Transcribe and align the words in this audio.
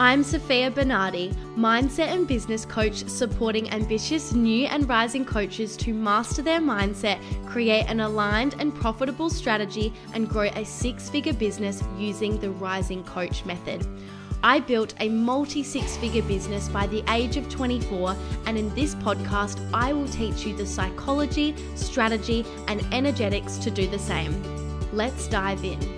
I'm 0.00 0.22
Sophia 0.22 0.70
Bernardi, 0.70 1.34
mindset 1.56 2.06
and 2.06 2.28
business 2.28 2.64
coach, 2.64 3.04
supporting 3.08 3.68
ambitious 3.70 4.32
new 4.32 4.66
and 4.66 4.88
rising 4.88 5.24
coaches 5.24 5.76
to 5.78 5.92
master 5.92 6.40
their 6.40 6.60
mindset, 6.60 7.18
create 7.46 7.84
an 7.88 7.98
aligned 7.98 8.54
and 8.60 8.72
profitable 8.72 9.28
strategy, 9.28 9.92
and 10.14 10.28
grow 10.28 10.50
a 10.54 10.64
six 10.64 11.10
figure 11.10 11.32
business 11.32 11.82
using 11.98 12.38
the 12.38 12.48
Rising 12.48 13.02
Coach 13.02 13.44
method. 13.44 13.84
I 14.44 14.60
built 14.60 14.94
a 15.00 15.08
multi 15.08 15.64
six 15.64 15.96
figure 15.96 16.22
business 16.22 16.68
by 16.68 16.86
the 16.86 17.02
age 17.08 17.36
of 17.36 17.48
24, 17.48 18.14
and 18.46 18.56
in 18.56 18.72
this 18.76 18.94
podcast, 18.94 19.58
I 19.74 19.92
will 19.92 20.06
teach 20.06 20.46
you 20.46 20.56
the 20.56 20.64
psychology, 20.64 21.56
strategy, 21.74 22.46
and 22.68 22.86
energetics 22.94 23.58
to 23.58 23.70
do 23.72 23.88
the 23.88 23.98
same. 23.98 24.40
Let's 24.92 25.26
dive 25.26 25.64
in. 25.64 25.97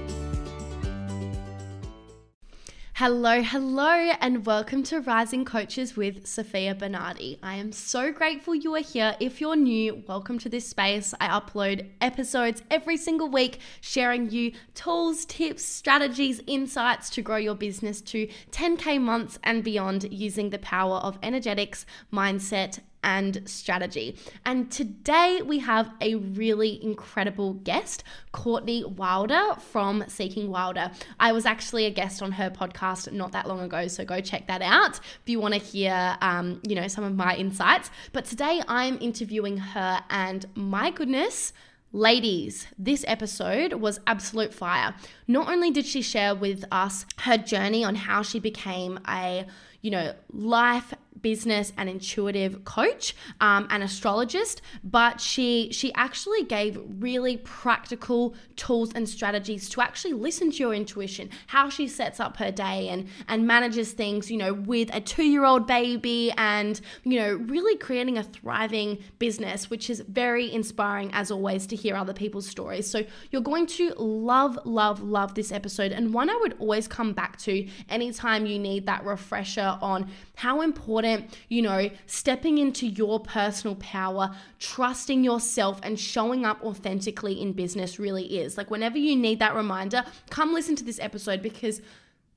Hello, 3.01 3.41
hello, 3.41 4.12
and 4.21 4.45
welcome 4.45 4.83
to 4.83 5.01
Rising 5.01 5.47
Coaches 5.47 5.97
with 5.97 6.27
Sophia 6.27 6.75
Bernardi. 6.75 7.38
I 7.42 7.55
am 7.55 7.73
so 7.73 8.12
grateful 8.12 8.55
you 8.55 8.75
are 8.75 8.83
here. 8.83 9.16
If 9.19 9.41
you're 9.41 9.56
new, 9.56 10.02
welcome 10.06 10.38
to 10.41 10.51
this 10.51 10.69
space. 10.69 11.15
I 11.19 11.28
upload 11.28 11.89
episodes 12.02 12.62
every 12.70 12.98
single 12.98 13.30
week, 13.30 13.61
sharing 13.80 14.28
you 14.28 14.52
tools, 14.75 15.25
tips, 15.25 15.65
strategies, 15.65 16.42
insights 16.47 17.09
to 17.09 17.23
grow 17.23 17.39
your 17.39 17.55
business 17.55 18.02
to 18.02 18.28
10K 18.51 19.01
months 19.01 19.39
and 19.42 19.64
beyond 19.64 20.12
using 20.12 20.51
the 20.51 20.59
power 20.59 20.97
of 20.97 21.19
energetics, 21.23 21.87
mindset, 22.12 22.80
and 23.03 23.43
strategy. 23.47 24.17
And 24.45 24.71
today 24.71 25.41
we 25.45 25.59
have 25.61 25.91
a 26.01 26.17
really 26.17 26.83
incredible 26.83 27.55
guest, 27.55 28.05
Courtney 28.33 28.85
Wilder 28.85 29.55
from 29.59 30.05
Seeking 30.09 30.51
Wilder. 30.51 30.91
I 31.19 31.33
was 31.33 31.47
actually 31.47 31.87
a 31.87 31.91
guest 31.91 32.23
on 32.23 32.33
her 32.33 32.51
podcast 32.51 33.13
not 33.13 33.33
that 33.33 33.49
long 33.49 33.61
ago, 33.61 33.89
so 33.89 34.05
go 34.05 34.21
check 34.21 34.47
that 34.49 34.63
out 34.63 34.99
if 34.99 35.23
you 35.27 35.41
want 35.41 35.55
to 35.55 35.61
hear, 35.61 36.17
um, 36.21 36.61
you 36.67 36.75
know, 36.75 36.89
some 36.89 37.05
of 37.05 37.15
my 37.15 37.37
insights. 37.37 37.91
But 38.12 38.25
today 38.25 38.62
I'm 38.69 38.98
interviewing 39.01 39.57
her, 39.59 40.03
and 40.11 40.47
my 40.55 40.91
goodness. 40.91 41.53
Ladies, 41.92 42.69
this 42.79 43.05
episode 43.09 43.73
was 43.73 43.98
absolute 44.07 44.55
fire. 44.55 44.95
Not 45.27 45.48
only 45.48 45.73
did 45.73 45.85
she 45.85 46.03
share 46.03 46.37
with 46.37 46.64
us 46.70 47.05
her 47.23 47.37
journey 47.37 47.83
on 47.83 47.97
how 47.97 48.23
she 48.23 48.39
became 48.39 49.01
a, 49.09 49.45
you 49.83 49.91
know, 49.91 50.14
life 50.33 50.95
business 51.20 51.72
and 51.77 51.89
intuitive 51.89 52.64
coach 52.64 53.14
um, 53.41 53.66
and 53.70 53.83
astrologist 53.83 54.62
but 54.83 55.20
she 55.20 55.69
she 55.72 55.92
actually 55.94 56.44
gave 56.44 56.80
really 56.98 57.36
practical 57.39 58.34
tools 58.56 58.91
and 58.94 59.08
strategies 59.08 59.69
to 59.69 59.80
actually 59.80 60.12
listen 60.12 60.50
to 60.50 60.58
your 60.58 60.75
intuition 60.75 61.28
how 61.48 61.69
she 61.69 61.86
sets 61.86 62.20
up 62.20 62.36
her 62.36 62.50
day 62.50 62.89
and 62.89 63.08
and 63.28 63.47
manages 63.47 63.92
things 63.92 64.30
you 64.30 64.36
know 64.36 64.55
with 64.55 64.94
a 64.94 65.00
two-year-old 65.00 65.67
baby 65.67 66.33
and 66.36 66.80
you 67.05 67.19
know 67.19 67.34
really 67.34 67.77
creating 67.77 68.17
a 68.19 68.22
thriving 68.22 68.98
business 69.19 69.69
which 69.69 69.91
is 69.91 70.00
very 70.08 70.52
inspiring 70.52 71.11
as 71.12 71.30
always 71.30 71.67
to 71.67 71.77
hear 71.77 71.97
other 71.97 72.12
people's 72.12 72.47
stories. 72.47 72.89
So 72.89 73.05
you're 73.30 73.42
going 73.42 73.67
to 73.78 73.95
love 73.97 74.58
love 74.64 75.02
love 75.02 75.34
this 75.34 75.52
episode. 75.52 75.92
And 75.92 76.12
one 76.12 76.30
i 76.30 76.36
would 76.41 76.56
always 76.58 76.86
come 76.89 77.12
back 77.12 77.39
to 77.39 77.67
anytime 77.89 78.47
you 78.47 78.58
need 78.58 78.86
that 78.86 79.05
refresher 79.05 79.78
on 79.80 80.11
how 80.41 80.62
important 80.62 81.38
you 81.50 81.60
know, 81.60 81.91
stepping 82.06 82.56
into 82.56 82.86
your 82.86 83.20
personal 83.20 83.77
power, 83.77 84.34
trusting 84.58 85.22
yourself, 85.22 85.78
and 85.83 86.00
showing 86.00 86.46
up 86.46 86.64
authentically 86.64 87.38
in 87.38 87.52
business 87.52 87.98
really 87.98 88.38
is. 88.38 88.56
Like, 88.56 88.70
whenever 88.70 88.96
you 88.96 89.16
need 89.16 89.38
that 89.41 89.55
reminder, 89.55 90.02
come 90.30 90.55
listen 90.55 90.77
to 90.77 90.84
this 90.84 90.98
episode 90.98 91.42
because 91.42 91.83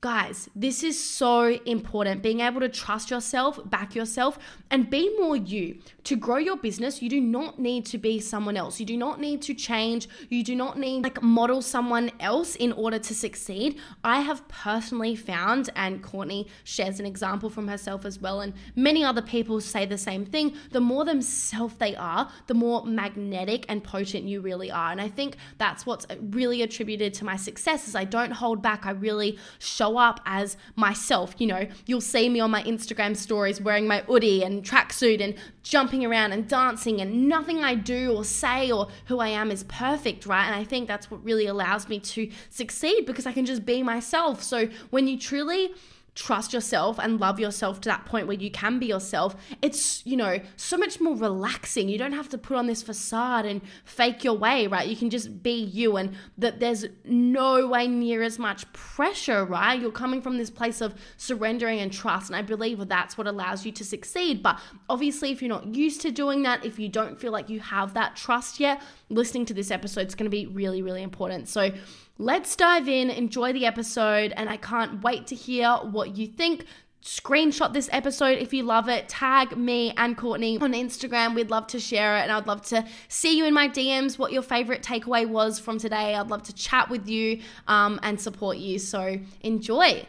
Guys, 0.04 0.50
this 0.54 0.82
is 0.82 1.02
so 1.02 1.46
important. 1.64 2.22
Being 2.22 2.40
able 2.40 2.60
to 2.60 2.68
trust 2.68 3.10
yourself, 3.10 3.58
back 3.70 3.94
yourself, 3.94 4.38
and 4.70 4.90
be 4.90 5.08
more 5.18 5.34
you. 5.34 5.78
To 6.04 6.14
grow 6.14 6.36
your 6.36 6.58
business, 6.58 7.00
you 7.00 7.08
do 7.08 7.22
not 7.22 7.58
need 7.58 7.86
to 7.86 7.96
be 7.96 8.20
someone 8.20 8.54
else. 8.54 8.78
You 8.78 8.84
do 8.84 8.98
not 8.98 9.18
need 9.18 9.40
to 9.40 9.54
change. 9.54 10.06
You 10.28 10.44
do 10.44 10.54
not 10.54 10.78
need 10.78 11.04
like 11.04 11.22
model 11.22 11.62
someone 11.62 12.10
else 12.20 12.54
in 12.54 12.72
order 12.72 12.98
to 12.98 13.14
succeed. 13.14 13.80
I 14.04 14.20
have 14.20 14.46
personally 14.48 15.16
found, 15.16 15.70
and 15.74 16.02
Courtney 16.02 16.48
shares 16.64 17.00
an 17.00 17.06
example 17.06 17.48
from 17.48 17.66
herself 17.66 18.04
as 18.04 18.18
well, 18.18 18.42
and 18.42 18.52
many 18.76 19.02
other 19.02 19.22
people 19.22 19.58
say 19.62 19.86
the 19.86 19.96
same 19.96 20.26
thing. 20.26 20.54
The 20.72 20.80
more 20.80 21.06
themselves 21.06 21.76
they 21.76 21.96
are, 21.96 22.30
the 22.46 22.52
more 22.52 22.84
magnetic 22.84 23.64
and 23.70 23.82
potent 23.82 24.24
you 24.24 24.42
really 24.42 24.70
are. 24.70 24.92
And 24.92 25.00
I 25.00 25.08
think 25.08 25.38
that's 25.56 25.86
what's 25.86 26.06
really 26.20 26.60
attributed 26.60 27.14
to 27.14 27.24
my 27.24 27.36
success 27.36 27.88
is 27.88 27.94
I 27.94 28.04
don't 28.04 28.32
hold 28.32 28.60
back. 28.60 28.84
I 28.84 28.90
really 28.90 29.38
show 29.58 29.93
up 29.98 30.20
as 30.26 30.56
myself. 30.76 31.34
You 31.38 31.46
know, 31.46 31.66
you'll 31.86 32.00
see 32.00 32.28
me 32.28 32.40
on 32.40 32.50
my 32.50 32.62
Instagram 32.62 33.16
stories 33.16 33.60
wearing 33.60 33.86
my 33.86 34.00
hoodie 34.00 34.42
and 34.42 34.62
tracksuit 34.62 35.22
and 35.22 35.34
jumping 35.62 36.04
around 36.04 36.32
and 36.32 36.46
dancing, 36.46 37.00
and 37.00 37.28
nothing 37.28 37.64
I 37.64 37.74
do 37.74 38.12
or 38.12 38.24
say 38.24 38.70
or 38.70 38.88
who 39.06 39.18
I 39.18 39.28
am 39.28 39.50
is 39.50 39.64
perfect, 39.64 40.26
right? 40.26 40.46
And 40.46 40.54
I 40.54 40.64
think 40.64 40.88
that's 40.88 41.10
what 41.10 41.24
really 41.24 41.46
allows 41.46 41.88
me 41.88 41.98
to 42.00 42.30
succeed 42.50 43.06
because 43.06 43.26
I 43.26 43.32
can 43.32 43.46
just 43.46 43.64
be 43.64 43.82
myself. 43.82 44.42
So 44.42 44.68
when 44.90 45.08
you 45.08 45.18
truly 45.18 45.74
trust 46.14 46.52
yourself 46.52 46.98
and 46.98 47.18
love 47.18 47.40
yourself 47.40 47.80
to 47.80 47.88
that 47.88 48.04
point 48.06 48.26
where 48.26 48.36
you 48.36 48.50
can 48.50 48.78
be 48.78 48.86
yourself, 48.86 49.34
it's, 49.62 50.04
you 50.06 50.16
know, 50.16 50.38
so 50.56 50.76
much 50.76 51.00
more 51.00 51.16
relaxing. 51.16 51.88
You 51.88 51.98
don't 51.98 52.12
have 52.12 52.28
to 52.30 52.38
put 52.38 52.56
on 52.56 52.66
this 52.66 52.82
facade 52.82 53.44
and 53.44 53.60
fake 53.84 54.22
your 54.22 54.34
way, 54.34 54.66
right? 54.68 54.86
You 54.86 54.96
can 54.96 55.10
just 55.10 55.42
be 55.42 55.64
you 55.64 55.96
and 55.96 56.14
that 56.38 56.60
there's 56.60 56.86
no 57.04 57.66
way 57.66 57.88
near 57.88 58.22
as 58.22 58.38
much 58.38 58.70
pressure, 58.72 59.44
right? 59.44 59.80
You're 59.80 59.90
coming 59.90 60.22
from 60.22 60.38
this 60.38 60.50
place 60.50 60.80
of 60.80 60.94
surrendering 61.16 61.80
and 61.80 61.92
trust. 61.92 62.28
And 62.28 62.36
I 62.36 62.42
believe 62.42 62.86
that's 62.86 63.18
what 63.18 63.26
allows 63.26 63.66
you 63.66 63.72
to 63.72 63.84
succeed. 63.84 64.42
But 64.42 64.60
obviously, 64.88 65.32
if 65.32 65.42
you're 65.42 65.48
not 65.48 65.74
used 65.74 66.00
to 66.02 66.12
doing 66.12 66.44
that, 66.44 66.64
if 66.64 66.78
you 66.78 66.88
don't 66.88 67.20
feel 67.20 67.32
like 67.32 67.48
you 67.48 67.58
have 67.58 67.94
that 67.94 68.14
trust 68.14 68.60
yet, 68.60 68.80
listening 69.08 69.46
to 69.46 69.54
this 69.54 69.70
episode 69.70 70.06
is 70.06 70.14
going 70.14 70.30
to 70.30 70.30
be 70.30 70.46
really, 70.46 70.80
really 70.80 71.02
important. 71.02 71.48
So, 71.48 71.70
Let's 72.18 72.54
dive 72.54 72.88
in, 72.88 73.10
enjoy 73.10 73.52
the 73.52 73.66
episode, 73.66 74.32
and 74.36 74.48
I 74.48 74.56
can't 74.56 75.02
wait 75.02 75.26
to 75.28 75.34
hear 75.34 75.72
what 75.72 76.16
you 76.16 76.28
think. 76.28 76.64
Screenshot 77.02 77.72
this 77.72 77.88
episode 77.90 78.38
if 78.38 78.54
you 78.54 78.62
love 78.62 78.88
it. 78.88 79.08
Tag 79.08 79.56
me 79.56 79.92
and 79.96 80.16
Courtney 80.16 80.56
on 80.58 80.74
Instagram. 80.74 81.34
We'd 81.34 81.50
love 81.50 81.66
to 81.68 81.80
share 81.80 82.16
it, 82.18 82.20
and 82.20 82.30
I'd 82.30 82.46
love 82.46 82.62
to 82.66 82.86
see 83.08 83.36
you 83.36 83.44
in 83.46 83.52
my 83.52 83.68
DMs. 83.68 84.16
What 84.16 84.32
your 84.32 84.42
favorite 84.42 84.80
takeaway 84.84 85.28
was 85.28 85.58
from 85.58 85.76
today. 85.76 86.14
I'd 86.14 86.30
love 86.30 86.44
to 86.44 86.54
chat 86.54 86.88
with 86.88 87.08
you 87.08 87.40
um, 87.66 87.98
and 88.04 88.20
support 88.20 88.58
you. 88.58 88.78
So 88.78 89.18
enjoy. 89.40 90.06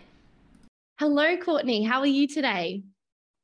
Hello, 1.00 1.36
Courtney. 1.38 1.84
How 1.84 2.02
are 2.02 2.06
you 2.06 2.28
today? 2.28 2.84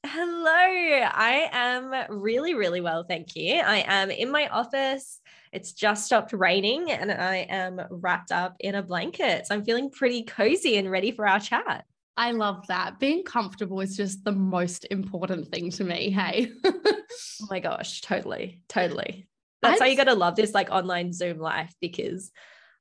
Hello. 0.05 0.51
I 0.51 1.49
am 1.51 2.21
really, 2.21 2.53
really 2.53 2.81
well. 2.81 3.05
Thank 3.05 3.35
you. 3.35 3.55
I 3.55 3.83
am 3.87 4.11
in 4.11 4.31
my 4.31 4.47
office 4.49 5.19
it's 5.51 5.73
just 5.73 6.05
stopped 6.05 6.33
raining 6.33 6.91
and 6.91 7.11
I 7.11 7.47
am 7.49 7.81
wrapped 7.89 8.31
up 8.31 8.55
in 8.59 8.75
a 8.75 8.81
blanket. 8.81 9.47
So 9.47 9.55
I'm 9.55 9.65
feeling 9.65 9.89
pretty 9.89 10.23
cozy 10.23 10.77
and 10.77 10.89
ready 10.89 11.11
for 11.11 11.27
our 11.27 11.39
chat. 11.39 11.85
I 12.17 12.31
love 12.31 12.67
that. 12.67 12.99
Being 12.99 13.23
comfortable 13.23 13.81
is 13.81 13.95
just 13.95 14.23
the 14.23 14.31
most 14.31 14.85
important 14.91 15.49
thing 15.49 15.71
to 15.71 15.83
me. 15.83 16.09
Hey. 16.09 16.51
oh 16.65 17.01
my 17.49 17.59
gosh, 17.59 18.01
totally. 18.01 18.61
Totally. 18.69 19.27
That's 19.61 19.79
how 19.79 19.85
you 19.85 19.97
got 19.97 20.05
to 20.05 20.15
love 20.15 20.35
this 20.35 20.53
like 20.53 20.71
online 20.71 21.13
Zoom 21.13 21.37
life 21.37 21.73
because 21.81 22.31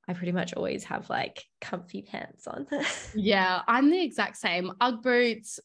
I 0.09 0.12
pretty 0.12 0.32
much 0.32 0.54
always 0.54 0.84
have 0.84 1.09
like 1.10 1.44
comfy 1.60 2.03
pants 2.03 2.47
on. 2.47 2.66
yeah, 3.14 3.62
I'm 3.69 3.91
the 3.91 4.03
exact 4.03 4.38
same. 4.38 4.72
Ugg 4.80 5.03
boots, 5.03 5.60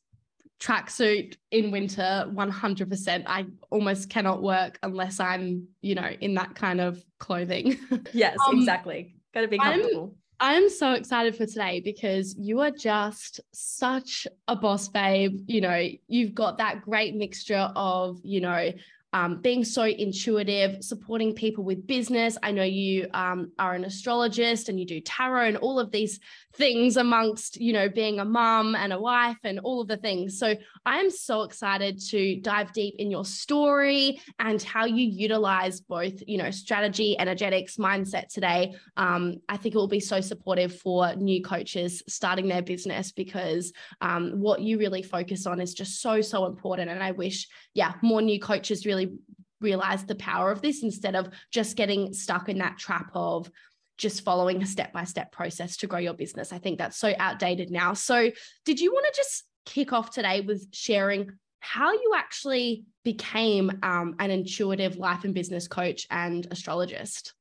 tracksuit 0.60 1.36
in 1.52 1.70
winter 1.70 2.26
100% 2.34 3.24
i 3.28 3.46
almost 3.70 4.10
cannot 4.10 4.42
work 4.42 4.80
unless 4.84 5.20
i'm 5.20 5.68
you 5.82 5.96
know 5.96 6.10
in 6.22 6.34
that 6.34 6.56
kind 6.56 6.80
of 6.80 7.04
clothing. 7.20 7.78
Yes 8.14 8.38
um, 8.48 8.58
exactly. 8.60 9.16
Gotta 9.34 9.48
be 9.48 9.58
comfortable. 9.58 10.16
I'm, 10.40 10.64
I'm 10.64 10.70
so 10.70 10.94
excited 10.94 11.36
for 11.36 11.46
today 11.46 11.82
because 11.84 12.36
you 12.38 12.62
are 12.62 12.72
just 12.72 13.40
such 13.54 14.28
a 14.48 14.56
boss 14.56 14.88
babe. 14.88 15.42
You 15.48 15.62
know 15.62 15.90
you've 16.08 16.34
got 16.34 16.58
that 16.60 16.82
great 16.82 17.16
mixture 17.16 17.72
of 17.76 18.20
you 18.24 18.42
know 18.42 18.72
um, 19.16 19.38
being 19.38 19.64
so 19.64 19.84
intuitive, 19.84 20.84
supporting 20.84 21.34
people 21.34 21.64
with 21.64 21.88
business. 21.88 22.38
I 22.44 22.52
know 22.52 22.64
you 22.64 23.08
um, 23.14 23.54
are 23.58 23.74
an 23.74 23.86
astrologist 23.86 24.68
and 24.68 24.78
you 24.78 24.86
do 24.86 25.00
tarot 25.00 25.48
and 25.48 25.58
all 25.58 25.80
of 25.80 25.90
these 25.90 26.20
things 26.56 26.98
amongst, 26.98 27.56
you 27.60 27.72
know, 27.72 27.88
being 27.88 28.20
a 28.20 28.26
mum 28.26 28.76
and 28.76 28.92
a 28.92 29.00
wife 29.00 29.38
and 29.46 29.60
all 29.60 29.80
of 29.80 29.88
the 29.88 29.96
things. 29.96 30.38
So 30.38 30.56
I 30.86 31.00
am 31.00 31.10
so 31.10 31.44
excited 31.44 32.02
to 32.10 32.42
dive 32.42 32.74
deep 32.74 32.96
in 32.98 33.10
your 33.10 33.24
story 33.24 34.20
and 34.40 34.62
how 34.62 34.84
you 34.84 35.08
utilize 35.08 35.80
both, 35.80 36.22
you 36.28 36.38
know, 36.38 36.52
strategy, 36.52 37.18
energetics, 37.18 37.78
mindset 37.78 38.28
today. 38.28 38.76
Um, 38.98 39.38
I 39.48 39.56
think 39.56 39.76
it 39.76 39.78
will 39.78 39.88
be 39.88 40.02
so 40.02 40.20
supportive 40.20 40.78
for 40.78 41.16
new 41.16 41.42
coaches 41.42 42.04
starting 42.10 42.50
their 42.50 42.62
business 42.62 43.14
because 43.14 43.72
um, 44.02 44.42
what 44.42 44.60
you 44.60 44.78
really 44.78 45.04
focus 45.04 45.46
on 45.46 45.62
is 45.62 45.74
just 45.74 46.02
so, 46.02 46.20
so 46.20 46.48
important. 46.48 46.90
And 46.92 47.02
I 47.02 47.12
wish, 47.12 47.48
yeah, 47.74 47.94
more 48.02 48.22
new 48.22 48.42
coaches 48.42 48.86
really 48.86 49.05
realize 49.62 50.06
the 50.06 50.16
power 50.16 50.52
of 50.52 50.62
this 50.62 50.84
instead 50.84 51.16
of 51.16 51.30
just 51.52 51.76
getting 51.76 52.14
stuck 52.14 52.50
in 52.50 52.60
that 52.60 52.78
trap 52.78 53.10
of 53.14 53.50
just 53.98 54.24
following 54.24 54.62
a 54.62 54.66
step 54.66 54.92
by 54.92 55.06
step 55.06 55.32
process 55.32 55.78
to 55.78 55.88
grow 55.88 56.00
your 56.00 56.14
business. 56.14 56.52
I 56.52 56.58
think 56.58 56.78
that's 56.78 56.98
so 56.98 57.14
outdated 57.18 57.72
now. 57.72 57.94
So, 57.94 58.30
did 58.66 58.80
you 58.80 58.92
want 58.92 59.06
to 59.06 59.14
just 59.16 59.46
kick 59.66 59.94
off 59.94 60.12
today 60.12 60.42
with 60.42 60.68
sharing 60.74 61.32
how 61.66 61.92
you 61.92 62.14
actually 62.16 62.84
became 63.04 63.72
um, 63.82 64.16
an 64.20 64.30
intuitive 64.30 64.98
life 64.98 65.24
and 65.24 65.34
business 65.34 65.68
coach 65.68 66.06
and 66.12 66.46
astrologist. 66.52 67.34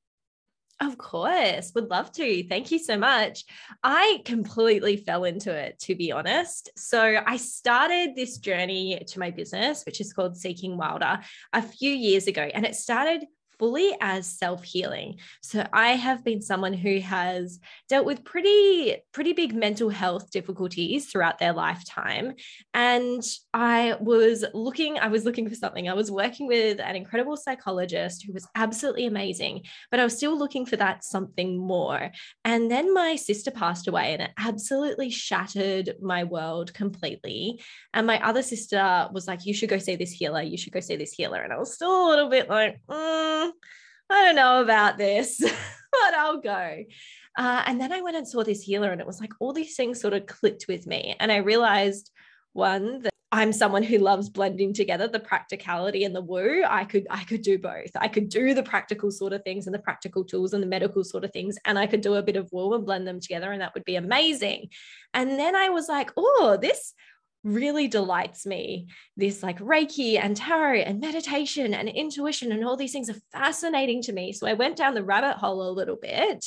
Of 0.80 0.98
course, 0.98 1.70
would 1.74 1.88
love 1.88 2.10
to. 2.12 2.48
Thank 2.48 2.72
you 2.72 2.78
so 2.80 2.96
much. 2.96 3.44
I 3.82 4.20
completely 4.24 4.96
fell 4.96 5.24
into 5.24 5.52
it, 5.52 5.78
to 5.80 5.94
be 5.94 6.10
honest. 6.10 6.70
So, 6.76 7.20
I 7.24 7.36
started 7.36 8.16
this 8.16 8.38
journey 8.38 9.00
to 9.06 9.18
my 9.20 9.30
business, 9.30 9.84
which 9.86 10.00
is 10.00 10.12
called 10.12 10.36
Seeking 10.36 10.76
Wilder, 10.76 11.20
a 11.52 11.62
few 11.62 11.90
years 11.90 12.26
ago. 12.26 12.42
And 12.42 12.66
it 12.66 12.74
started 12.74 13.24
fully 13.58 13.96
as 14.00 14.26
self-healing. 14.26 15.18
So 15.42 15.66
I 15.72 15.90
have 15.90 16.24
been 16.24 16.42
someone 16.42 16.72
who 16.72 17.00
has 17.00 17.60
dealt 17.88 18.06
with 18.06 18.24
pretty 18.24 18.96
pretty 19.12 19.32
big 19.32 19.54
mental 19.54 19.88
health 19.88 20.30
difficulties 20.30 21.06
throughout 21.06 21.38
their 21.38 21.52
lifetime 21.52 22.34
and 22.72 23.22
I 23.52 23.96
was 24.00 24.44
looking 24.52 24.98
I 24.98 25.08
was 25.08 25.24
looking 25.24 25.48
for 25.48 25.54
something. 25.54 25.88
I 25.88 25.94
was 25.94 26.10
working 26.10 26.46
with 26.46 26.80
an 26.80 26.96
incredible 26.96 27.36
psychologist 27.36 28.24
who 28.24 28.32
was 28.32 28.46
absolutely 28.54 29.06
amazing, 29.06 29.62
but 29.90 30.00
I 30.00 30.04
was 30.04 30.16
still 30.16 30.36
looking 30.36 30.66
for 30.66 30.76
that 30.76 31.04
something 31.04 31.56
more. 31.56 32.10
And 32.44 32.70
then 32.70 32.92
my 32.92 33.16
sister 33.16 33.50
passed 33.50 33.88
away 33.88 34.12
and 34.12 34.22
it 34.22 34.30
absolutely 34.38 35.10
shattered 35.10 35.94
my 36.00 36.24
world 36.24 36.74
completely. 36.74 37.60
And 37.92 38.06
my 38.06 38.24
other 38.24 38.42
sister 38.42 39.08
was 39.12 39.26
like 39.26 39.46
you 39.46 39.54
should 39.54 39.68
go 39.68 39.78
see 39.78 39.96
this 39.96 40.12
healer, 40.12 40.42
you 40.42 40.56
should 40.56 40.72
go 40.72 40.80
see 40.80 40.96
this 40.96 41.12
healer 41.12 41.42
and 41.42 41.52
I 41.52 41.58
was 41.58 41.74
still 41.74 42.06
a 42.06 42.08
little 42.08 42.28
bit 42.28 42.48
like 42.48 42.80
mm, 42.88 43.43
I 44.10 44.24
don't 44.24 44.36
know 44.36 44.62
about 44.62 44.98
this, 44.98 45.40
but 45.92 46.14
I'll 46.14 46.40
go. 46.40 46.84
Uh, 47.36 47.62
and 47.66 47.80
then 47.80 47.92
I 47.92 48.00
went 48.00 48.16
and 48.16 48.28
saw 48.28 48.44
this 48.44 48.62
healer, 48.62 48.92
and 48.92 49.00
it 49.00 49.06
was 49.06 49.20
like 49.20 49.32
all 49.40 49.52
these 49.52 49.76
things 49.76 50.00
sort 50.00 50.14
of 50.14 50.26
clicked 50.26 50.66
with 50.68 50.86
me. 50.86 51.16
And 51.18 51.32
I 51.32 51.38
realized 51.38 52.10
one 52.52 53.02
that 53.02 53.14
I'm 53.32 53.52
someone 53.52 53.82
who 53.82 53.98
loves 53.98 54.28
blending 54.28 54.72
together 54.72 55.08
the 55.08 55.18
practicality 55.18 56.04
and 56.04 56.14
the 56.14 56.22
woo. 56.22 56.62
I 56.64 56.84
could 56.84 57.04
I 57.10 57.24
could 57.24 57.42
do 57.42 57.58
both. 57.58 57.90
I 57.96 58.06
could 58.06 58.28
do 58.28 58.54
the 58.54 58.62
practical 58.62 59.10
sort 59.10 59.32
of 59.32 59.42
things 59.42 59.66
and 59.66 59.74
the 59.74 59.80
practical 59.80 60.22
tools 60.24 60.52
and 60.52 60.62
the 60.62 60.68
medical 60.68 61.02
sort 61.02 61.24
of 61.24 61.32
things, 61.32 61.58
and 61.64 61.76
I 61.76 61.88
could 61.88 62.00
do 62.00 62.14
a 62.14 62.22
bit 62.22 62.36
of 62.36 62.48
woo 62.52 62.74
and 62.74 62.86
blend 62.86 63.08
them 63.08 63.18
together, 63.18 63.50
and 63.50 63.60
that 63.60 63.74
would 63.74 63.84
be 63.84 63.96
amazing. 63.96 64.68
And 65.14 65.30
then 65.32 65.56
I 65.56 65.70
was 65.70 65.88
like, 65.88 66.12
oh, 66.16 66.56
this 66.60 66.94
really 67.44 67.86
delights 67.86 68.46
me. 68.46 68.88
This 69.16 69.42
like 69.42 69.58
Reiki 69.60 70.18
and 70.18 70.36
tarot 70.36 70.80
and 70.80 71.00
meditation 71.00 71.74
and 71.74 71.88
intuition 71.88 72.50
and 72.50 72.64
all 72.64 72.76
these 72.76 72.92
things 72.92 73.10
are 73.10 73.20
fascinating 73.32 74.02
to 74.02 74.12
me. 74.12 74.32
So 74.32 74.46
I 74.46 74.54
went 74.54 74.76
down 74.76 74.94
the 74.94 75.04
rabbit 75.04 75.36
hole 75.36 75.68
a 75.68 75.70
little 75.70 75.96
bit 76.00 76.46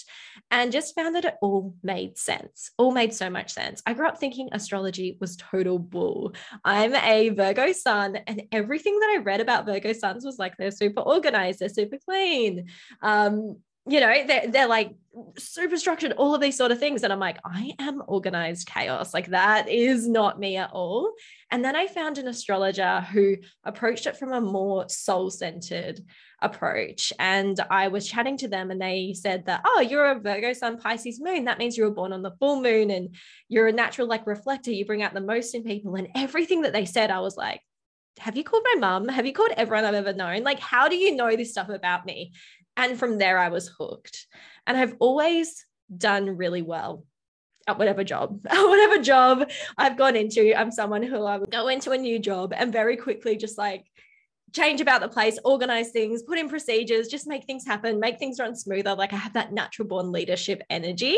and 0.52 0.72
just 0.72 0.96
found 0.96 1.16
that 1.16 1.26
it 1.26 1.36
all 1.42 1.76
made 1.84 2.18
sense. 2.18 2.72
All 2.78 2.92
made 2.92 3.14
so 3.14 3.30
much 3.30 3.54
sense. 3.54 3.82
I 3.86 3.94
grew 3.94 4.08
up 4.08 4.18
thinking 4.18 4.50
astrology 4.52 5.18
was 5.22 5.38
total 5.38 5.78
bull. 5.80 6.34
I'm 6.66 6.96
a 6.96 7.30
Virgo 7.30 7.72
sun, 7.72 8.16
and 8.28 8.44
everything 8.52 9.00
that 9.00 9.16
I 9.18 9.24
read 9.24 9.42
about 9.42 9.66
Virgo 9.66 9.94
suns 9.94 10.26
was 10.26 10.40
like 10.40 10.58
they're 10.58 10.72
super 10.72 11.02
organized, 11.02 11.60
they're 11.60 11.70
super 11.70 11.98
clean. 12.04 12.68
Um, 13.02 13.58
you 13.90 14.00
know, 14.00 14.14
they're, 14.28 14.48
they're 14.48 14.68
like 14.68 14.96
super 15.38 15.78
structured, 15.78 16.12
all 16.14 16.36
of 16.36 16.42
these 16.42 16.58
sort 16.58 16.72
of 16.72 16.80
things. 16.80 17.04
And 17.04 17.12
I'm 17.12 17.20
like, 17.20 17.38
I 17.46 17.74
am 17.80 18.04
organized 18.08 18.68
chaos. 18.68 19.14
Like 19.14 19.28
that 19.28 19.70
is 19.70 20.08
not 20.08 20.40
me 20.40 20.58
at 20.58 20.72
all. 20.72 21.14
And 21.52 21.64
then 21.64 21.76
I 21.76 21.88
found 21.88 22.18
an 22.18 22.28
astrologer 22.28 23.02
who 23.02 23.38
approached 23.64 24.06
it 24.06 24.18
from 24.18 24.34
a 24.34 24.42
more 24.42 24.88
soul 24.90 25.30
centered 25.30 26.02
approach. 26.42 27.14
And 27.18 27.60
I 27.72 27.88
was 27.88 28.08
chatting 28.08 28.38
to 28.38 28.48
them 28.48 28.70
and 28.72 28.82
they 28.82 29.14
said 29.14 29.46
that, 29.46 29.62
oh, 29.66 29.82
you're 29.82 30.12
a 30.12 30.20
Virgo 30.20 30.54
sun 30.54 30.78
Pisces 30.78 31.22
moon. 31.22 31.46
That 31.46 31.58
means 31.58 31.78
you 31.78 31.86
were 31.86 31.92
born 31.92 32.14
on 32.14 32.22
the 32.22 32.36
full 32.40 32.62
moon 32.62 32.92
and 32.92 33.16
you're 33.48 33.68
a 33.68 33.72
natural 33.72 34.08
like 34.08 34.28
reflector. 34.28 34.72
You 34.72 34.86
bring 34.86 35.04
out 35.04 35.14
the 35.14 35.22
most 35.22 35.56
in 35.56 35.64
people. 35.64 35.96
And 35.96 36.10
everything 36.16 36.62
that 36.62 36.74
they 36.74 36.86
said, 36.86 37.10
I 37.10 37.22
was 37.22 37.38
like, 37.38 37.62
have 38.20 38.36
you 38.36 38.44
called 38.44 38.66
my 38.74 38.80
mum? 38.80 39.08
Have 39.08 39.26
you 39.26 39.34
called 39.34 39.52
everyone 39.58 39.86
I've 39.86 39.94
ever 39.94 40.14
known? 40.14 40.44
Like, 40.44 40.60
how 40.60 40.88
do 40.88 40.96
you 40.96 41.16
know 41.16 41.36
this 41.36 41.52
stuff 41.52 41.70
about 41.70 42.06
me? 42.06 42.34
And 42.78 42.98
from 42.98 43.18
there, 43.18 43.38
I 43.38 43.50
was 43.50 43.68
hooked. 43.68 44.28
And 44.66 44.78
I've 44.78 44.96
always 45.00 45.66
done 45.96 46.38
really 46.38 46.62
well 46.62 47.04
at 47.68 47.78
whatever 47.78 48.04
job, 48.04 48.40
whatever 48.50 49.00
job 49.00 49.50
I've 49.78 49.98
gone 49.98 50.16
into. 50.16 50.58
I'm 50.58 50.72
someone 50.72 51.04
who 51.04 51.24
I 51.24 51.38
would 51.38 51.52
go 51.52 51.68
into 51.68 51.92
a 51.92 51.98
new 51.98 52.20
job 52.20 52.54
and 52.56 52.72
very 52.72 52.96
quickly 52.96 53.36
just 53.36 53.58
like 53.58 53.86
change 54.54 54.80
about 54.80 55.02
the 55.02 55.10
place, 55.10 55.38
organize 55.44 55.90
things, 55.90 56.24
put 56.24 56.38
in 56.38 56.48
procedures, 56.48 57.08
just 57.08 57.28
make 57.28 57.46
things 57.46 57.66
happen, 57.66 58.00
make 58.00 58.18
things 58.20 58.40
run 58.40 58.56
smoother. 58.56 58.96
Like 58.96 59.12
I 59.12 59.18
have 59.18 59.34
that 59.34 59.52
natural 59.52 59.88
born 59.88 60.12
leadership 60.12 60.62
energy. 60.70 61.18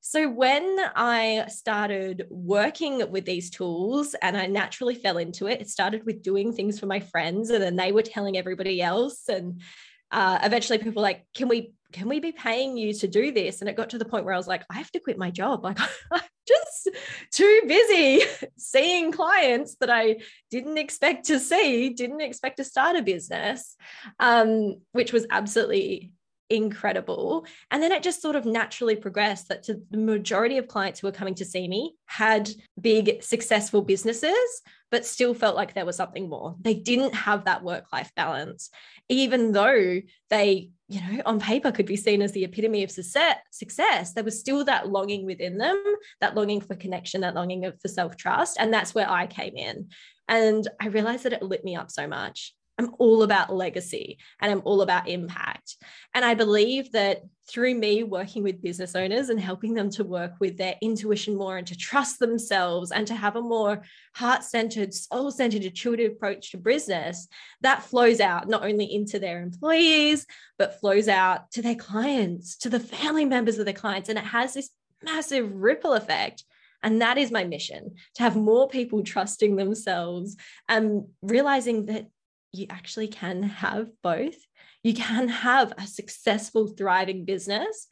So 0.00 0.28
when 0.28 0.78
I 0.94 1.46
started 1.48 2.26
working 2.30 3.10
with 3.10 3.24
these 3.24 3.50
tools 3.50 4.14
and 4.22 4.36
I 4.36 4.46
naturally 4.46 4.94
fell 4.94 5.18
into 5.18 5.48
it, 5.48 5.60
it 5.60 5.68
started 5.68 6.06
with 6.06 6.22
doing 6.22 6.52
things 6.52 6.78
for 6.78 6.86
my 6.86 7.00
friends 7.00 7.50
and 7.50 7.62
then 7.62 7.74
they 7.74 7.90
were 7.90 8.02
telling 8.02 8.36
everybody 8.36 8.80
else. 8.80 9.28
And 9.28 9.60
uh, 10.10 10.38
eventually 10.42 10.78
people 10.78 11.02
like, 11.02 11.26
can 11.34 11.48
we 11.48 11.72
can 11.92 12.08
we 12.08 12.20
be 12.20 12.32
paying 12.32 12.76
you 12.76 12.92
to 12.92 13.08
do 13.08 13.32
this? 13.32 13.60
And 13.60 13.68
it 13.68 13.76
got 13.76 13.90
to 13.90 13.98
the 13.98 14.04
point 14.04 14.24
where 14.24 14.34
I 14.34 14.36
was 14.36 14.46
like, 14.46 14.62
I 14.70 14.74
have 14.74 14.90
to 14.92 15.00
quit 15.00 15.16
my 15.16 15.30
job. 15.30 15.64
Like 15.64 15.78
I'm 16.12 16.20
just 16.46 16.90
too 17.32 17.62
busy 17.66 18.24
seeing 18.58 19.10
clients 19.10 19.76
that 19.80 19.90
I 19.90 20.18
didn't 20.50 20.78
expect 20.78 21.26
to 21.26 21.38
see, 21.38 21.90
didn't 21.90 22.20
expect 22.20 22.58
to 22.58 22.64
start 22.64 22.96
a 22.96 23.02
business, 23.02 23.74
um, 24.20 24.82
which 24.92 25.12
was 25.12 25.26
absolutely 25.30 26.12
incredible. 26.50 27.46
And 27.70 27.82
then 27.82 27.92
it 27.92 28.02
just 28.02 28.22
sort 28.22 28.36
of 28.36 28.46
naturally 28.46 28.96
progressed 28.96 29.48
that 29.48 29.62
to 29.64 29.80
the 29.90 29.98
majority 29.98 30.58
of 30.58 30.68
clients 30.68 31.00
who 31.00 31.06
were 31.06 31.12
coming 31.12 31.34
to 31.36 31.44
see 31.44 31.68
me 31.68 31.94
had 32.06 32.50
big 32.80 33.22
successful 33.22 33.82
businesses, 33.82 34.62
but 34.90 35.06
still 35.06 35.34
felt 35.34 35.56
like 35.56 35.74
there 35.74 35.86
was 35.86 35.96
something 35.96 36.28
more. 36.28 36.56
They 36.60 36.74
didn't 36.74 37.14
have 37.14 37.44
that 37.44 37.62
work 37.62 37.92
life 37.92 38.10
balance, 38.16 38.70
even 39.08 39.52
though 39.52 40.00
they, 40.30 40.70
you 40.88 41.00
know, 41.00 41.22
on 41.26 41.40
paper 41.40 41.72
could 41.72 41.86
be 41.86 41.96
seen 41.96 42.22
as 42.22 42.32
the 42.32 42.44
epitome 42.44 42.84
of 42.84 42.90
success. 42.90 44.12
There 44.12 44.24
was 44.24 44.40
still 44.40 44.64
that 44.64 44.88
longing 44.88 45.26
within 45.26 45.58
them, 45.58 45.82
that 46.20 46.34
longing 46.34 46.60
for 46.60 46.74
connection, 46.74 47.20
that 47.20 47.34
longing 47.34 47.70
for 47.80 47.88
self 47.88 48.16
trust. 48.16 48.56
And 48.58 48.72
that's 48.72 48.94
where 48.94 49.10
I 49.10 49.26
came 49.26 49.56
in. 49.56 49.88
And 50.28 50.66
I 50.80 50.88
realized 50.88 51.24
that 51.24 51.32
it 51.32 51.42
lit 51.42 51.64
me 51.64 51.76
up 51.76 51.90
so 51.90 52.06
much. 52.06 52.54
I'm 52.78 52.94
all 52.98 53.24
about 53.24 53.52
legacy 53.52 54.18
and 54.40 54.52
I'm 54.52 54.62
all 54.64 54.82
about 54.82 55.08
impact. 55.08 55.76
And 56.14 56.24
I 56.24 56.34
believe 56.34 56.92
that 56.92 57.22
through 57.48 57.74
me 57.74 58.04
working 58.04 58.42
with 58.42 58.62
business 58.62 58.94
owners 58.94 59.30
and 59.30 59.40
helping 59.40 59.74
them 59.74 59.90
to 59.90 60.04
work 60.04 60.32
with 60.38 60.56
their 60.56 60.76
intuition 60.80 61.36
more 61.36 61.56
and 61.56 61.66
to 61.66 61.76
trust 61.76 62.18
themselves 62.18 62.92
and 62.92 63.06
to 63.06 63.14
have 63.14 63.36
a 63.36 63.42
more 63.42 63.82
heart 64.14 64.44
centered, 64.44 64.94
soul 64.94 65.30
centered, 65.30 65.64
intuitive 65.64 66.12
approach 66.12 66.52
to 66.52 66.58
business, 66.58 67.26
that 67.62 67.82
flows 67.82 68.20
out 68.20 68.48
not 68.48 68.64
only 68.64 68.94
into 68.94 69.18
their 69.18 69.42
employees, 69.42 70.26
but 70.58 70.78
flows 70.78 71.08
out 71.08 71.50
to 71.52 71.62
their 71.62 71.74
clients, 71.74 72.56
to 72.58 72.68
the 72.68 72.80
family 72.80 73.24
members 73.24 73.58
of 73.58 73.64
their 73.64 73.74
clients. 73.74 74.08
And 74.08 74.18
it 74.18 74.24
has 74.24 74.54
this 74.54 74.70
massive 75.02 75.52
ripple 75.52 75.94
effect. 75.94 76.44
And 76.82 77.02
that 77.02 77.18
is 77.18 77.32
my 77.32 77.42
mission 77.42 77.96
to 78.14 78.22
have 78.22 78.36
more 78.36 78.68
people 78.68 79.02
trusting 79.02 79.56
themselves 79.56 80.36
and 80.68 81.06
realizing 81.22 81.86
that 81.86 82.06
you 82.52 82.66
actually 82.70 83.08
can 83.08 83.42
have 83.42 83.88
both. 84.02 84.36
You 84.82 84.94
can 84.94 85.28
have 85.28 85.72
a 85.76 85.86
successful, 85.86 86.68
thriving 86.68 87.24
business 87.24 87.86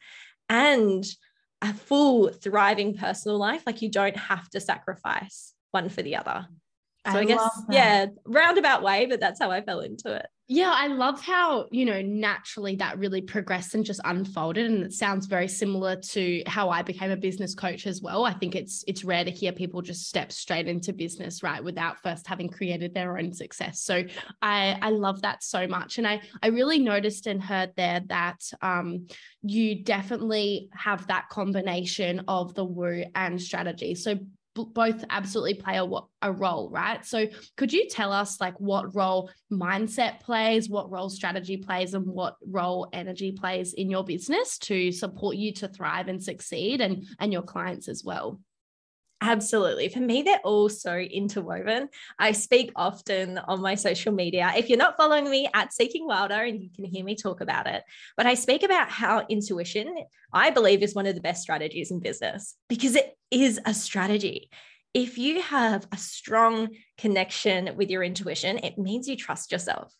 and 0.49 1.05
a 1.61 1.73
full, 1.73 2.29
thriving 2.29 2.95
personal 2.95 3.37
life. 3.37 3.63
Like 3.65 3.81
you 3.81 3.91
don't 3.91 4.17
have 4.17 4.49
to 4.51 4.59
sacrifice 4.59 5.53
one 5.71 5.89
for 5.89 6.01
the 6.01 6.15
other. 6.15 6.47
So 7.07 7.19
I, 7.19 7.21
I 7.21 7.25
guess, 7.25 7.61
yeah, 7.69 8.05
roundabout 8.25 8.83
way, 8.83 9.05
but 9.05 9.19
that's 9.19 9.39
how 9.39 9.51
I 9.51 9.61
fell 9.61 9.79
into 9.79 10.13
it. 10.13 10.27
Yeah, 10.49 10.71
I 10.73 10.87
love 10.87 11.19
how, 11.19 11.65
you 11.71 11.83
know, 11.83 12.01
naturally 12.01 12.77
that 12.77 12.97
really 12.97 13.19
progressed 13.19 13.75
and 13.75 13.83
just 13.83 13.99
unfolded 14.05 14.71
and 14.71 14.85
it 14.85 14.93
sounds 14.93 15.25
very 15.25 15.49
similar 15.49 15.97
to 15.97 16.41
how 16.47 16.69
I 16.69 16.83
became 16.83 17.11
a 17.11 17.17
business 17.17 17.53
coach 17.53 17.85
as 17.85 18.01
well. 18.01 18.23
I 18.23 18.31
think 18.31 18.55
it's 18.55 18.81
it's 18.87 19.03
rare 19.03 19.25
to 19.25 19.31
hear 19.31 19.51
people 19.51 19.81
just 19.81 20.07
step 20.07 20.31
straight 20.31 20.69
into 20.69 20.93
business, 20.93 21.43
right, 21.43 21.61
without 21.61 22.01
first 22.01 22.27
having 22.27 22.47
created 22.47 22.93
their 22.93 23.17
own 23.17 23.33
success. 23.33 23.81
So 23.81 24.05
I 24.41 24.77
I 24.81 24.91
love 24.91 25.21
that 25.23 25.43
so 25.43 25.67
much 25.67 25.97
and 25.97 26.07
I 26.07 26.21
I 26.41 26.47
really 26.47 26.79
noticed 26.79 27.27
and 27.27 27.43
heard 27.43 27.73
there 27.75 28.01
that 28.07 28.39
um 28.61 29.07
you 29.41 29.83
definitely 29.83 30.69
have 30.71 31.07
that 31.07 31.27
combination 31.27 32.23
of 32.29 32.53
the 32.53 32.63
woo 32.63 33.03
and 33.15 33.41
strategy. 33.41 33.95
So 33.95 34.17
both 34.65 35.03
absolutely 35.09 35.55
play 35.55 35.77
a, 35.77 35.87
a 36.21 36.31
role, 36.31 36.69
right? 36.69 37.05
So 37.05 37.27
could 37.55 37.71
you 37.71 37.87
tell 37.87 38.11
us 38.11 38.39
like 38.41 38.59
what 38.59 38.95
role 38.95 39.29
mindset 39.51 40.19
plays, 40.19 40.69
what 40.69 40.91
role 40.91 41.09
strategy 41.09 41.57
plays, 41.57 41.93
and 41.93 42.05
what 42.05 42.35
role 42.47 42.87
energy 42.93 43.31
plays 43.31 43.73
in 43.73 43.89
your 43.89 44.03
business 44.03 44.57
to 44.59 44.91
support 44.91 45.35
you 45.37 45.53
to 45.53 45.67
thrive 45.67 46.07
and 46.07 46.23
succeed 46.23 46.81
and, 46.81 47.05
and 47.19 47.31
your 47.31 47.43
clients 47.43 47.87
as 47.87 48.03
well? 48.03 48.39
Absolutely. 49.19 49.89
For 49.89 49.99
me, 49.99 50.21
they're 50.21 50.39
all 50.43 50.69
so 50.69 50.95
interwoven. 50.95 51.89
I 52.19 52.33
speak 52.33 52.71
often 52.75 53.39
on 53.39 53.61
my 53.61 53.73
social 53.73 54.13
media. 54.13 54.53
If 54.55 54.69
you're 54.69 54.77
not 54.77 54.95
following 54.95 55.29
me 55.29 55.49
at 55.53 55.73
Seeking 55.73 56.05
Wilder, 56.05 56.43
and 56.43 56.61
you 56.61 56.69
can 56.75 56.85
hear 56.85 57.03
me 57.03 57.15
talk 57.15 57.41
about 57.41 57.65
it, 57.65 57.83
but 58.15 58.27
I 58.27 58.35
speak 58.35 58.61
about 58.61 58.89
how 58.89 59.25
intuition, 59.27 59.95
I 60.31 60.51
believe, 60.51 60.83
is 60.83 60.93
one 60.93 61.07
of 61.07 61.15
the 61.15 61.21
best 61.21 61.41
strategies 61.41 61.89
in 61.89 61.99
business 61.99 62.55
because 62.69 62.95
it 62.95 63.17
is 63.31 63.59
a 63.65 63.73
strategy 63.73 64.49
if 64.93 65.17
you 65.19 65.41
have 65.43 65.87
a 65.91 65.97
strong 65.97 66.69
connection 66.97 67.75
with 67.75 67.91
your 67.91 68.01
intuition, 68.01 68.57
it 68.63 68.79
means 68.79 69.07
you 69.07 69.15
trust 69.15 69.51
yourself 69.51 69.93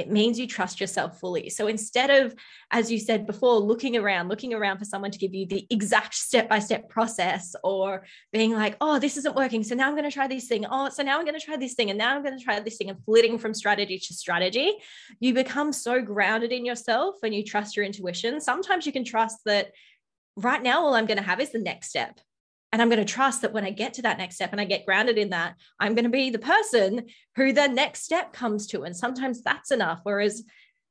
it 0.00 0.10
means 0.10 0.38
you 0.38 0.46
trust 0.46 0.80
yourself 0.80 1.20
fully. 1.20 1.50
So 1.50 1.66
instead 1.66 2.10
of, 2.10 2.34
as 2.70 2.90
you 2.90 2.98
said 2.98 3.26
before, 3.26 3.54
looking 3.54 3.96
around, 3.96 4.28
looking 4.28 4.54
around 4.54 4.78
for 4.78 4.84
someone 4.84 5.10
to 5.10 5.18
give 5.18 5.34
you 5.34 5.46
the 5.46 5.66
exact 5.70 6.14
step 6.14 6.48
by 6.48 6.58
step 6.58 6.88
process 6.88 7.54
or 7.62 8.06
being 8.32 8.52
like, 8.52 8.76
oh, 8.80 8.98
this 8.98 9.16
isn't 9.18 9.36
working. 9.36 9.62
So 9.62 9.74
now 9.74 9.86
I'm 9.86 9.94
going 9.94 10.10
to 10.10 10.14
try 10.14 10.26
this 10.26 10.48
thing. 10.48 10.66
Oh, 10.68 10.88
so 10.88 11.02
now 11.02 11.18
I'm 11.18 11.24
going 11.24 11.38
to 11.38 11.44
try 11.44 11.56
this 11.56 11.74
thing. 11.74 11.90
And 11.90 11.98
now 11.98 12.16
I'm 12.16 12.22
going 12.22 12.36
to 12.36 12.44
try 12.44 12.58
this 12.58 12.76
thing 12.78 12.90
and 12.90 13.04
flitting 13.04 13.38
from 13.38 13.54
strategy 13.54 13.98
to 13.98 14.14
strategy. 14.14 14.72
You 15.20 15.34
become 15.34 15.72
so 15.72 16.00
grounded 16.00 16.50
in 16.50 16.64
yourself 16.64 17.16
and 17.22 17.34
you 17.34 17.44
trust 17.44 17.76
your 17.76 17.84
intuition. 17.84 18.40
Sometimes 18.40 18.86
you 18.86 18.92
can 18.92 19.04
trust 19.04 19.38
that 19.44 19.72
right 20.36 20.62
now, 20.62 20.84
all 20.84 20.94
I'm 20.94 21.06
going 21.06 21.18
to 21.18 21.22
have 21.22 21.40
is 21.40 21.52
the 21.52 21.58
next 21.58 21.90
step. 21.90 22.20
And 22.72 22.80
I'm 22.80 22.88
going 22.88 23.04
to 23.04 23.12
trust 23.12 23.42
that 23.42 23.52
when 23.52 23.64
I 23.64 23.70
get 23.70 23.94
to 23.94 24.02
that 24.02 24.18
next 24.18 24.36
step 24.36 24.52
and 24.52 24.60
I 24.60 24.64
get 24.64 24.86
grounded 24.86 25.18
in 25.18 25.30
that, 25.30 25.56
I'm 25.80 25.94
going 25.94 26.04
to 26.04 26.10
be 26.10 26.30
the 26.30 26.38
person 26.38 27.06
who 27.34 27.52
the 27.52 27.66
next 27.66 28.04
step 28.04 28.32
comes 28.32 28.68
to. 28.68 28.82
And 28.82 28.96
sometimes 28.96 29.42
that's 29.42 29.72
enough. 29.72 30.00
Whereas 30.04 30.44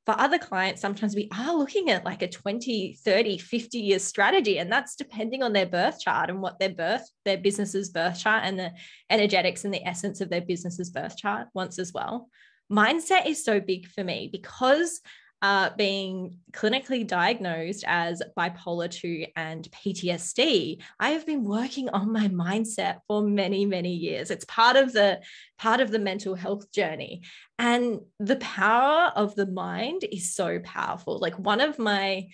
for 0.06 0.20
other 0.20 0.40
clients, 0.40 0.82
sometimes 0.82 1.16
we 1.16 1.30
are 1.38 1.56
looking 1.56 1.90
at 1.90 2.04
like 2.04 2.22
a 2.22 2.28
20, 2.28 2.98
30, 3.04 3.38
50 3.38 3.78
year 3.78 4.00
strategy. 4.00 4.58
And 4.58 4.72
that's 4.72 4.96
depending 4.96 5.42
on 5.42 5.54
their 5.54 5.68
birth 5.68 6.02
chart 6.02 6.30
and 6.30 6.42
what 6.42 6.60
their 6.60 6.70
birth, 6.70 7.08
their 7.24 7.38
business's 7.38 7.90
birth 7.90 8.20
chart 8.20 8.44
and 8.44 8.60
the 8.60 8.72
energetics 9.10 9.64
and 9.64 9.74
the 9.74 9.86
essence 9.88 10.20
of 10.20 10.30
their 10.30 10.42
business's 10.42 10.90
birth 10.90 11.16
chart 11.16 11.48
wants 11.54 11.80
as 11.80 11.94
well. 11.94 12.28
Mindset 12.72 13.26
is 13.26 13.44
so 13.44 13.60
big 13.60 13.88
for 13.88 14.04
me 14.04 14.30
because 14.32 15.00
uh, 15.41 15.69
being 15.77 16.39
clinically 16.51 17.08
diagnosed 17.08 17.84
as 17.88 18.22
bipolar 18.38 18.91
2 18.91 19.27
and 19.36 19.69
PTSD, 19.72 20.81
I 21.00 21.10
have 21.12 21.25
been 21.25 21.43
working 21.43 21.89
on 21.89 22.12
my 22.12 22.27
mindset 22.27 23.00
for 23.08 23.22
many, 23.22 23.65
many 23.65 23.93
years. 23.93 24.31
It's 24.31 24.46
part 24.46 24.75
of 24.75 24.91
the 24.91 25.22
part 25.58 25.79
of 25.79 25.91
the 25.91 26.00
mental 26.00 26.36
health 26.36 26.72
journey. 26.72 27.22
And 27.58 28.01
the 28.19 28.38
power 28.38 29.12
of 29.15 29.36
the 29.36 29.48
mind 29.48 30.03
is 30.12 30.34
so 30.34 30.60
powerful. 30.60 31.19
Like 31.19 31.38
one 31.39 31.62
of 31.62 31.79
my 31.79 32.27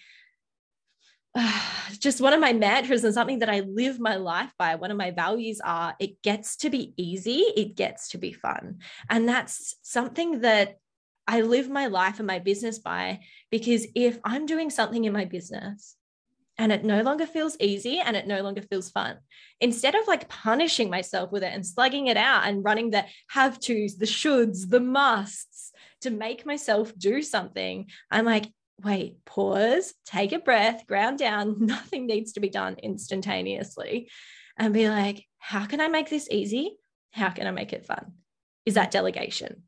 uh, 1.36 1.62
just 2.00 2.22
one 2.22 2.34
of 2.34 2.40
my 2.40 2.54
mantras 2.54 3.04
and 3.04 3.14
something 3.14 3.40
that 3.40 3.50
I 3.50 3.60
live 3.60 4.00
my 4.00 4.16
life 4.16 4.52
by, 4.58 4.76
one 4.76 4.92
of 4.92 4.98
my 4.98 5.12
values 5.12 5.62
are 5.64 5.96
it 6.00 6.22
gets 6.24 6.58
to 6.58 6.70
be 6.70 6.94
easy, 6.98 7.44
it 7.56 7.76
gets 7.76 8.10
to 8.10 8.18
be 8.18 8.34
fun. 8.34 8.80
And 9.10 9.28
that's 9.28 9.76
something 9.84 10.42
that 10.42 10.78
I 11.28 11.42
live 11.42 11.70
my 11.70 11.88
life 11.88 12.20
and 12.20 12.28
my 12.28 12.40
business 12.40 12.80
by 12.80 13.20
because 13.50 13.88
if 13.96 14.20
I'm 14.24 14.46
doing 14.46 14.70
something 14.70 15.04
in 15.06 15.14
my 15.14 15.26
business 15.26 15.96
and 16.58 16.72
it 16.72 16.86
no 16.86 17.02
longer 17.02 17.26
feels 17.26 17.58
easy 17.60 18.00
and 18.00 18.16
it 18.16 18.28
no 18.28 18.42
longer 18.42 18.62
feels 18.62 18.90
fun, 18.90 19.18
instead 19.60 19.96
of 19.96 20.08
like 20.08 20.30
punishing 20.30 20.90
myself 20.90 21.32
with 21.32 21.44
it 21.44 21.54
and 21.54 21.66
slugging 21.66 22.08
it 22.08 22.18
out 22.18 22.48
and 22.48 22.64
running 22.64 22.92
the 22.92 23.06
have 23.30 23.60
tos, 23.60 23.96
the 23.96 24.06
shoulds, 24.06 24.70
the 24.70 24.80
musts 24.80 25.72
to 26.02 26.12
make 26.12 26.46
myself 26.46 26.96
do 26.98 27.22
something, 27.22 27.90
I'm 28.12 28.26
like, 28.26 28.46
wait, 28.84 29.24
pause, 29.26 29.94
take 30.06 30.32
a 30.32 30.40
breath, 30.40 30.86
ground 30.88 31.18
down. 31.18 31.56
Nothing 31.66 32.06
needs 32.06 32.34
to 32.34 32.40
be 32.40 32.50
done 32.50 32.76
instantaneously. 32.82 34.10
And 34.58 34.74
be 34.74 34.90
like, 34.90 35.26
how 35.38 35.66
can 35.66 35.82
I 35.82 35.88
make 35.88 36.10
this 36.10 36.30
easy? 36.30 36.78
How 37.12 37.30
can 37.30 37.48
I 37.48 37.52
make 37.52 37.74
it 37.74 37.86
fun? 37.86 38.14
Is 38.66 38.76
that 38.76 38.92
delegation? 38.92 39.64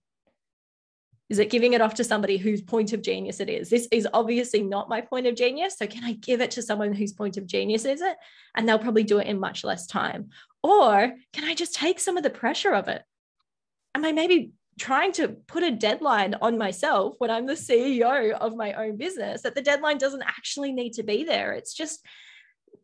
Is 1.29 1.39
it 1.39 1.49
giving 1.49 1.73
it 1.73 1.81
off 1.81 1.95
to 1.95 2.05
somebody 2.05 2.37
whose 2.37 2.61
point 2.61 2.93
of 2.93 3.01
genius 3.01 3.39
it 3.39 3.49
is? 3.49 3.69
This 3.69 3.87
is 3.91 4.07
obviously 4.13 4.63
not 4.63 4.87
my 4.87 5.01
point 5.01 5.27
of 5.27 5.35
genius. 5.35 5.77
So, 5.77 5.85
can 5.85 6.03
I 6.03 6.13
give 6.13 6.39
it 6.39 6.51
to 6.51 6.61
someone 6.61 6.93
whose 6.93 7.13
point 7.13 7.35
of 7.37 7.45
genius 7.45 7.83
is 7.85 8.01
it? 8.01 8.15
And 8.55 8.67
they'll 8.67 8.79
probably 8.79 9.03
do 9.03 9.19
it 9.19 9.27
in 9.27 9.39
much 9.39 9.63
less 9.63 9.87
time. 9.87 10.29
Or 10.63 11.13
can 11.33 11.43
I 11.43 11.53
just 11.53 11.75
take 11.75 11.99
some 11.99 12.17
of 12.17 12.23
the 12.23 12.29
pressure 12.29 12.73
of 12.73 12.87
it? 12.87 13.03
Am 13.93 14.05
I 14.05 14.13
maybe 14.13 14.51
trying 14.79 15.11
to 15.11 15.29
put 15.29 15.63
a 15.63 15.71
deadline 15.71 16.35
on 16.41 16.57
myself 16.57 17.15
when 17.17 17.31
I'm 17.31 17.45
the 17.45 17.53
CEO 17.53 18.31
of 18.31 18.55
my 18.55 18.73
own 18.73 18.95
business 18.95 19.41
that 19.41 19.55
the 19.55 19.61
deadline 19.61 19.97
doesn't 19.97 20.23
actually 20.23 20.71
need 20.71 20.93
to 20.93 21.03
be 21.03 21.23
there? 21.25 21.51
It's 21.53 21.73
just 21.73 22.05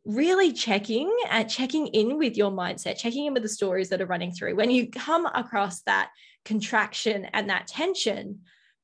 really 0.05 0.51
checking 0.51 1.15
and 1.29 1.49
checking 1.49 1.87
in 1.87 2.17
with 2.17 2.35
your 2.35 2.51
mindset, 2.51 2.97
checking 2.97 3.25
in 3.25 3.33
with 3.33 3.43
the 3.43 3.49
stories 3.49 3.89
that 3.89 4.01
are 4.01 4.05
running 4.05 4.31
through. 4.31 4.55
When 4.55 4.69
you 4.69 4.89
come 4.89 5.25
across 5.27 5.81
that 5.83 6.09
contraction 6.45 7.25
and 7.33 7.49
that 7.49 7.67
tension, 7.67 8.41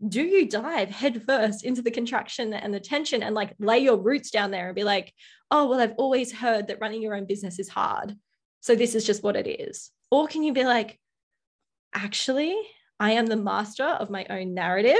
do 0.08 0.22
you 0.22 0.48
dive 0.48 0.89
headfirst 0.89 1.63
into 1.63 1.82
the 1.82 1.92
contraction 1.92 2.54
and 2.54 2.74
the 2.74 2.80
tension 2.80 3.22
and 3.22 3.36
like 3.36 3.54
lay 3.60 3.80
your 3.80 3.98
roots 3.98 4.32
down 4.32 4.51
there 4.51 4.68
and 4.68 4.75
be 4.75 4.84
like, 4.84 5.13
oh, 5.51 5.68
well, 5.68 5.80
I've 5.80 5.96
always 5.98 6.32
heard 6.32 6.68
that 6.68 6.80
running 6.80 7.01
your 7.01 7.16
own 7.16 7.25
business 7.25 7.60
is 7.60 7.68
hard. 7.68 8.16
So 8.62 8.75
this 8.75 8.96
is 8.96 9.06
just 9.06 9.24
what 9.24 9.36
it 9.36 9.48
is. 9.48 9.92
Or 10.12 10.28
can 10.28 10.44
you 10.44 10.54
be 10.54 10.63
like, 10.63 11.00
actually, 11.94 12.56
I 13.00 13.13
am 13.13 13.28
the 13.28 13.36
master 13.36 13.86
of 13.86 14.10
my 14.10 14.25
own 14.30 14.54
narrative. 14.54 14.96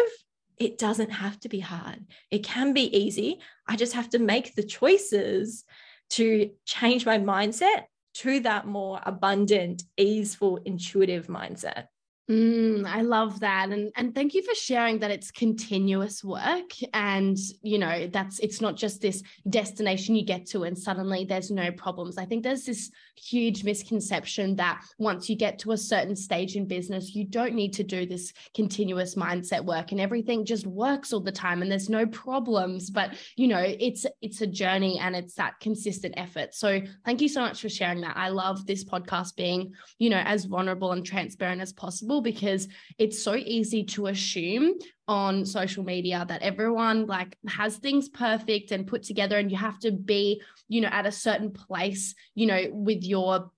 It 0.58 0.78
doesn't 0.78 1.12
have 1.12 1.39
to 1.42 1.50
be 1.50 1.60
hard. 1.60 2.06
It 2.32 2.44
can 2.44 2.74
be 2.74 2.96
easy. 2.98 3.39
I 3.68 3.75
just 3.75 3.94
have 3.94 4.10
to 4.10 4.20
make 4.20 4.56
the 4.56 4.63
choices 4.63 5.63
to 6.12 6.50
change 6.66 7.06
my 7.06 7.18
mindset 7.18 7.84
to 8.16 8.39
that 8.42 8.66
more 8.66 9.00
abundant, 9.06 9.84
easeful, 9.98 10.58
intuitive 10.66 11.28
mindset. 11.28 11.86
Mm, 12.29 12.86
I 12.86 13.01
love 13.01 13.39
that. 13.39 13.69
And 13.69 13.91
and 13.95 14.13
thank 14.13 14.36
you 14.36 14.43
for 14.43 14.53
sharing 14.53 15.00
that 15.00 15.09
it's 15.09 15.31
continuous 15.31 16.24
work 16.24 16.74
and 16.93 17.36
you 17.63 17.79
know 17.79 18.05
that's 18.05 18.38
it's 18.38 18.62
not 18.62 18.75
just 18.75 19.01
this 19.01 19.24
destination 19.50 20.15
you 20.15 20.24
get 20.24 20.45
to 20.50 20.63
and 20.63 20.77
suddenly 20.77 21.25
there's 21.25 21.50
no 21.50 21.71
problems. 21.71 22.19
I 22.19 22.25
think 22.25 22.43
there's 22.43 22.65
this 22.65 22.91
huge 23.15 23.63
misconception 23.63 24.55
that 24.57 24.79
once 25.00 25.27
you 25.27 25.36
get 25.36 25.57
to 25.59 25.71
a 25.71 25.77
certain 25.77 26.15
stage 26.15 26.55
in 26.55 26.67
business 26.67 27.15
you 27.15 27.25
don't 27.25 27.55
need 27.55 27.74
to 27.74 27.83
do 27.83 28.05
this 28.05 28.31
continuous 28.53 29.15
mindset 29.15 29.65
work 29.65 29.91
and 29.91 30.00
everything 30.00 30.45
just 30.45 30.67
works 30.67 31.12
all 31.12 31.21
the 31.21 31.31
time 31.31 31.63
and 31.63 31.71
there's 31.71 31.89
no 31.89 32.05
problems, 32.05 32.91
but 32.91 33.15
you 33.38 33.48
know 33.48 33.63
it's 33.79 34.05
it's 34.21 34.41
a 34.41 34.48
journey 34.48 35.00
and 35.00 35.15
it's 35.15 35.33
that 35.33 35.59
consistent 35.59 36.13
effort. 36.15 36.53
So 36.53 36.79
thank 37.05 37.21
you 37.21 37.27
so 37.27 37.41
much 37.41 37.59
for 37.59 37.69
sharing 37.69 38.01
that. 38.01 38.15
I 38.15 38.29
love 38.29 38.67
this 38.67 38.83
podcast 38.83 39.36
being, 39.36 39.74
you 39.98 40.12
know, 40.12 40.21
as 40.24 40.45
vulnerable 40.45 40.91
and 40.91 41.03
transparent 41.03 41.59
as 41.59 41.74
possible 41.74 42.18
because 42.21 42.67
it's 42.97 43.21
so 43.21 43.35
easy 43.35 43.83
to 43.83 44.07
assume 44.07 44.73
on 45.07 45.45
social 45.45 45.83
media 45.83 46.25
that 46.27 46.41
everyone 46.41 47.05
like 47.05 47.38
has 47.47 47.77
things 47.77 48.09
perfect 48.09 48.71
and 48.71 48.88
put 48.88 49.03
together 49.03 49.38
and 49.38 49.51
you 49.51 49.57
have 49.57 49.79
to 49.79 49.91
be 49.91 50.41
you 50.67 50.81
know 50.81 50.89
at 50.91 51.05
a 51.05 51.11
certain 51.11 51.51
place 51.51 52.13
you 52.35 52.45
know 52.45 52.67
with 52.71 53.03
your 53.03 53.51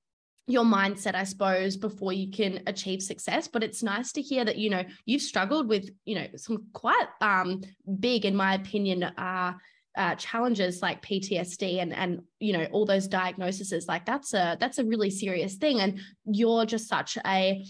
your 0.47 0.63
mindset 0.63 1.15
i 1.15 1.23
suppose 1.23 1.77
before 1.77 2.11
you 2.13 2.29
can 2.31 2.61
achieve 2.67 3.01
success. 3.01 3.47
But 3.47 3.63
it's 3.63 3.83
nice 3.83 4.11
to 4.13 4.21
hear 4.21 4.43
that 4.43 4.57
you 4.57 4.69
know 4.69 4.83
you've 5.05 5.21
struggled 5.21 5.67
with 5.67 5.89
you 6.05 6.15
know 6.15 6.27
some 6.35 6.65
quite 6.73 7.07
um 7.21 7.61
big 7.99 8.25
in 8.25 8.35
my 8.35 8.55
opinion 8.55 9.03
uh 9.03 9.53
uh, 9.97 10.15
challenges 10.15 10.81
like 10.81 11.01
PTSD 11.01 11.81
and 11.81 11.93
and 11.93 12.21
you 12.39 12.53
know 12.53 12.65
all 12.71 12.85
those 12.85 13.07
diagnoses. 13.07 13.87
Like 13.87 14.05
that's 14.05 14.33
a 14.33 14.57
that's 14.59 14.79
a 14.79 14.85
really 14.85 15.09
serious 15.09 15.55
thing. 15.55 15.81
And 15.81 15.99
you're 16.25 16.65
just 16.65 16.87
such 16.87 17.17
a 17.25 17.65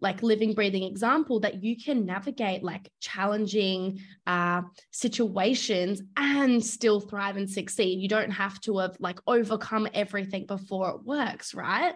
like 0.00 0.22
living 0.22 0.54
breathing 0.54 0.84
example 0.84 1.40
that 1.40 1.62
you 1.62 1.76
can 1.76 2.06
navigate 2.06 2.62
like 2.62 2.90
challenging 3.00 4.00
uh, 4.26 4.62
situations 4.92 6.02
and 6.16 6.64
still 6.64 7.00
thrive 7.00 7.36
and 7.36 7.50
succeed. 7.50 8.00
You 8.00 8.08
don't 8.08 8.30
have 8.30 8.60
to 8.62 8.78
have 8.78 8.96
like 8.98 9.18
overcome 9.26 9.88
everything 9.92 10.46
before 10.46 10.90
it 10.90 11.04
works 11.04 11.54
right? 11.54 11.94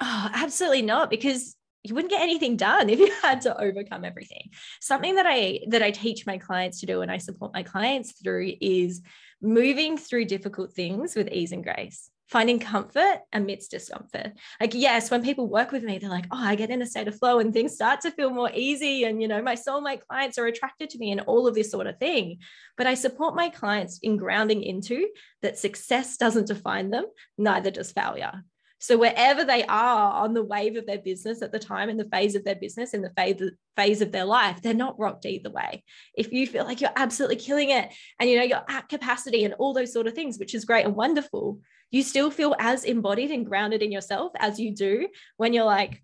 Oh 0.00 0.30
absolutely 0.32 0.82
not 0.82 1.10
because 1.10 1.56
you 1.82 1.94
wouldn't 1.94 2.10
get 2.10 2.22
anything 2.22 2.56
done 2.56 2.90
if 2.94 2.98
you 2.98 3.12
had 3.22 3.42
to 3.42 3.60
overcome 3.60 4.04
everything. 4.04 4.50
Something 4.80 5.14
that 5.16 5.26
i 5.26 5.60
that 5.68 5.82
i 5.82 5.90
teach 5.90 6.26
my 6.26 6.38
clients 6.38 6.80
to 6.80 6.86
do 6.86 7.02
and 7.02 7.10
i 7.10 7.18
support 7.18 7.52
my 7.52 7.62
clients 7.62 8.12
through 8.12 8.52
is 8.60 9.02
moving 9.42 9.96
through 9.96 10.24
difficult 10.24 10.72
things 10.72 11.14
with 11.14 11.28
ease 11.32 11.52
and 11.52 11.64
grace 11.64 12.10
finding 12.30 12.60
comfort 12.60 13.20
amidst 13.32 13.72
discomfort. 13.72 14.32
Like 14.60 14.74
yes 14.74 15.10
when 15.10 15.22
people 15.22 15.48
work 15.48 15.72
with 15.72 15.82
me 15.82 15.98
they're 15.98 16.08
like 16.08 16.26
oh 16.30 16.38
i 16.38 16.54
get 16.54 16.70
in 16.70 16.82
a 16.82 16.86
state 16.86 17.08
of 17.08 17.18
flow 17.18 17.40
and 17.40 17.52
things 17.52 17.74
start 17.74 18.00
to 18.02 18.10
feel 18.10 18.30
more 18.30 18.50
easy 18.54 19.04
and 19.04 19.20
you 19.20 19.28
know 19.28 19.42
my 19.42 19.56
soulmate 19.56 20.06
clients 20.08 20.38
are 20.38 20.46
attracted 20.46 20.90
to 20.90 20.98
me 20.98 21.10
and 21.10 21.22
all 21.22 21.46
of 21.46 21.54
this 21.54 21.70
sort 21.70 21.86
of 21.86 21.98
thing. 21.98 22.38
But 22.76 22.86
i 22.86 22.94
support 22.94 23.34
my 23.34 23.48
clients 23.48 23.98
in 24.02 24.16
grounding 24.16 24.62
into 24.62 25.08
that 25.42 25.58
success 25.58 26.16
doesn't 26.16 26.46
define 26.46 26.90
them 26.90 27.06
neither 27.36 27.70
does 27.70 27.92
failure. 27.92 28.44
So 28.82 28.96
wherever 28.96 29.44
they 29.44 29.62
are 29.64 30.24
on 30.24 30.32
the 30.32 30.42
wave 30.42 30.76
of 30.76 30.86
their 30.86 30.98
business 30.98 31.42
at 31.42 31.52
the 31.52 31.58
time, 31.58 31.90
in 31.90 31.98
the 31.98 32.08
phase 32.08 32.34
of 32.34 32.44
their 32.44 32.54
business, 32.54 32.94
in 32.94 33.02
the 33.02 33.12
phase, 33.14 33.38
phase 33.76 34.00
of 34.00 34.10
their 34.10 34.24
life, 34.24 34.62
they're 34.62 34.72
not 34.72 34.98
rocked 34.98 35.26
either 35.26 35.50
way. 35.50 35.84
If 36.14 36.32
you 36.32 36.46
feel 36.46 36.64
like 36.64 36.80
you're 36.80 36.90
absolutely 36.96 37.36
killing 37.36 37.68
it 37.68 37.92
and 38.18 38.30
you 38.30 38.38
know 38.38 38.42
you're 38.42 38.64
at 38.70 38.88
capacity 38.88 39.44
and 39.44 39.52
all 39.54 39.74
those 39.74 39.92
sort 39.92 40.06
of 40.06 40.14
things, 40.14 40.38
which 40.38 40.54
is 40.54 40.64
great 40.64 40.86
and 40.86 40.96
wonderful, 40.96 41.60
you 41.90 42.02
still 42.02 42.30
feel 42.30 42.54
as 42.58 42.84
embodied 42.84 43.30
and 43.30 43.46
grounded 43.46 43.82
in 43.82 43.92
yourself 43.92 44.32
as 44.38 44.60
you 44.60 44.74
do 44.74 45.08
when 45.36 45.52
you're 45.52 45.64
like, 45.64 46.02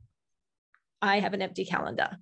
I 1.01 1.21
have 1.21 1.35
an 1.35 1.43
empty 1.43 1.65
calendar. 1.65 2.17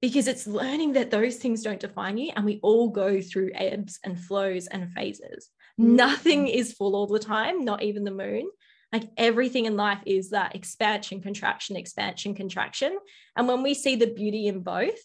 Because 0.00 0.28
it's 0.28 0.46
learning 0.46 0.92
that 0.92 1.10
those 1.10 1.36
things 1.36 1.62
don't 1.62 1.80
define 1.80 2.18
you, 2.18 2.30
and 2.36 2.44
we 2.44 2.60
all 2.62 2.88
go 2.88 3.20
through 3.20 3.50
ebbs 3.54 3.98
and 4.04 4.16
flows 4.18 4.68
and 4.68 4.92
phases. 4.92 5.50
Mm-hmm. 5.80 5.96
Nothing 5.96 6.46
is 6.46 6.72
full 6.72 6.94
all 6.94 7.08
the 7.08 7.18
time, 7.18 7.64
not 7.64 7.82
even 7.82 8.04
the 8.04 8.12
moon 8.12 8.48
Like 8.92 9.10
everything 9.16 9.66
in 9.66 9.76
life 9.76 10.00
is 10.06 10.30
that 10.30 10.54
expansion, 10.54 11.20
contraction, 11.20 11.76
expansion, 11.76 12.34
contraction. 12.34 12.96
And 13.36 13.48
when 13.48 13.62
we 13.62 13.74
see 13.74 13.96
the 13.96 14.06
beauty 14.06 14.46
in 14.46 14.60
both, 14.60 14.98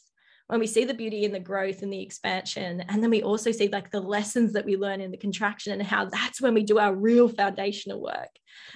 when 0.48 0.60
we 0.60 0.68
see 0.68 0.86
the 0.86 0.94
beauty 0.94 1.24
in 1.24 1.32
the 1.32 1.40
growth 1.40 1.82
and 1.82 1.92
the 1.92 2.02
expansion, 2.02 2.82
and 2.90 3.02
then 3.02 3.10
we 3.10 3.24
also 3.24 3.52
see 3.52 3.70
like 3.70 3.92
the 3.92 4.02
lessons 4.02 4.54
that 4.54 4.66
we 4.66 4.76
learn 4.76 5.02
in 5.02 5.12
the 5.12 5.18
contraction 5.18 5.74
and 5.74 5.84
how 5.84 6.06
that's 6.06 6.42
when 6.42 6.54
we 6.54 6.64
do 6.64 6.80
our 6.80 6.94
real 6.94 7.30
foundational 7.30 8.02
work. 8.02 8.30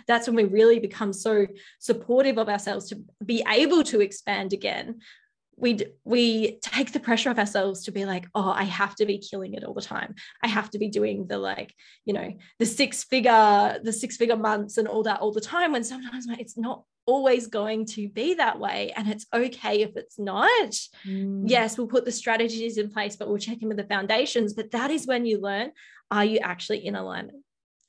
That's 0.08 0.28
when 0.28 0.36
we 0.36 0.46
really 0.46 0.80
become 0.80 1.14
so 1.14 1.46
supportive 1.80 2.38
of 2.38 2.50
ourselves 2.50 2.90
to 2.90 3.02
be 3.24 3.44
able 3.48 3.84
to 3.86 4.02
expand 4.02 4.54
again 4.54 5.00
we 5.58 5.80
we 6.04 6.60
take 6.62 6.92
the 6.92 7.00
pressure 7.00 7.32
off 7.32 7.40
ourselves 7.40 7.84
to 7.84 7.92
be 7.92 8.06
like 8.06 8.28
oh 8.36 8.52
i 8.52 8.64
have 8.64 8.96
to 8.96 9.06
be 9.06 9.18
killing 9.18 9.56
it 9.56 9.64
all 9.64 9.74
the 9.74 9.82
time. 9.82 10.16
I 10.42 10.48
have 10.48 10.70
to 10.72 10.80
be 10.80 10.90
doing 10.90 11.28
the 11.28 11.38
like 11.38 11.74
you 12.06 12.14
know 12.14 12.34
the 12.60 12.66
six 12.66 13.04
figure 13.04 13.80
the 13.84 13.94
six 13.94 14.18
figure 14.18 14.38
months 14.38 14.78
and 14.78 14.88
all 14.88 15.04
that 15.04 15.20
all 15.20 15.32
the 15.32 15.42
time. 15.42 15.72
When 15.72 15.84
sometimes 15.84 16.28
it's 16.40 16.58
not 16.58 16.84
always 17.06 17.48
going 17.48 17.86
to 17.86 18.10
be 18.10 18.34
that 18.34 18.60
way 18.60 18.92
and 18.96 19.08
it's 19.08 19.26
okay 19.34 19.82
if 19.82 19.96
it's 19.96 20.20
not. 20.20 20.74
Mm. 21.06 21.44
yes 21.50 21.78
we'll 21.78 21.88
put 21.88 22.06
the 22.06 22.12
strategies 22.12 22.78
in 22.78 22.90
place 22.90 23.16
but 23.16 23.28
we'll 23.28 23.38
check 23.38 23.62
in 23.62 23.70
with 23.70 23.78
the 23.78 23.86
foundations 23.86 24.54
but 24.54 24.72
that 24.72 24.92
is 24.92 25.08
when 25.08 25.26
you 25.26 25.40
learn 25.40 25.72
are 26.12 26.26
you 26.26 26.40
actually 26.40 26.86
in 26.86 26.96
alignment? 26.96 27.44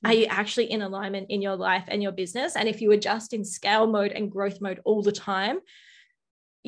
Are 0.04 0.12
you 0.12 0.26
actually 0.26 0.70
in 0.70 0.82
alignment 0.82 1.26
in 1.28 1.42
your 1.42 1.56
life 1.56 1.84
and 1.88 2.02
your 2.02 2.12
business? 2.12 2.54
And 2.54 2.68
if 2.68 2.80
you 2.80 2.92
adjust 2.92 3.32
in 3.32 3.44
scale 3.44 3.86
mode 3.86 4.12
and 4.12 4.30
growth 4.30 4.60
mode 4.60 4.80
all 4.84 5.02
the 5.02 5.12
time 5.12 5.58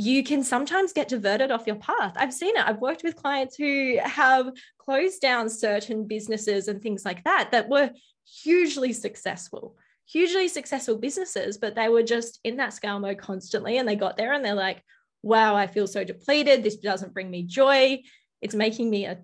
you 0.00 0.24
can 0.24 0.42
sometimes 0.42 0.94
get 0.94 1.08
diverted 1.08 1.50
off 1.50 1.66
your 1.66 1.76
path. 1.76 2.14
I've 2.16 2.32
seen 2.32 2.56
it. 2.56 2.66
I've 2.66 2.80
worked 2.80 3.02
with 3.04 3.16
clients 3.16 3.54
who 3.54 3.98
have 4.02 4.50
closed 4.78 5.20
down 5.20 5.50
certain 5.50 6.06
businesses 6.06 6.68
and 6.68 6.80
things 6.80 7.04
like 7.04 7.22
that 7.24 7.50
that 7.52 7.68
were 7.68 7.90
hugely 8.24 8.94
successful, 8.94 9.76
hugely 10.06 10.48
successful 10.48 10.96
businesses, 10.96 11.58
but 11.58 11.74
they 11.74 11.90
were 11.90 12.02
just 12.02 12.40
in 12.44 12.56
that 12.56 12.72
scale 12.72 12.98
mode 12.98 13.18
constantly. 13.18 13.76
And 13.76 13.86
they 13.86 13.94
got 13.94 14.16
there 14.16 14.32
and 14.32 14.42
they're 14.42 14.54
like, 14.54 14.82
wow, 15.22 15.54
I 15.54 15.66
feel 15.66 15.86
so 15.86 16.02
depleted. 16.02 16.62
This 16.62 16.76
doesn't 16.76 17.12
bring 17.12 17.30
me 17.30 17.42
joy. 17.42 18.00
It's 18.40 18.54
making 18.54 18.88
me 18.88 19.04
a 19.04 19.18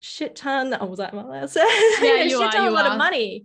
shit 0.00 0.34
ton. 0.34 0.74
Oh, 0.80 0.86
was 0.86 0.98
that 0.98 1.12
my 1.12 1.24
last? 1.24 1.56
Yeah, 2.00 2.22
you 2.22 2.30
shit 2.30 2.40
are, 2.40 2.52
ton, 2.52 2.64
you 2.64 2.70
a 2.70 2.72
lot 2.72 2.86
are. 2.86 2.92
of 2.92 2.98
money. 2.98 3.44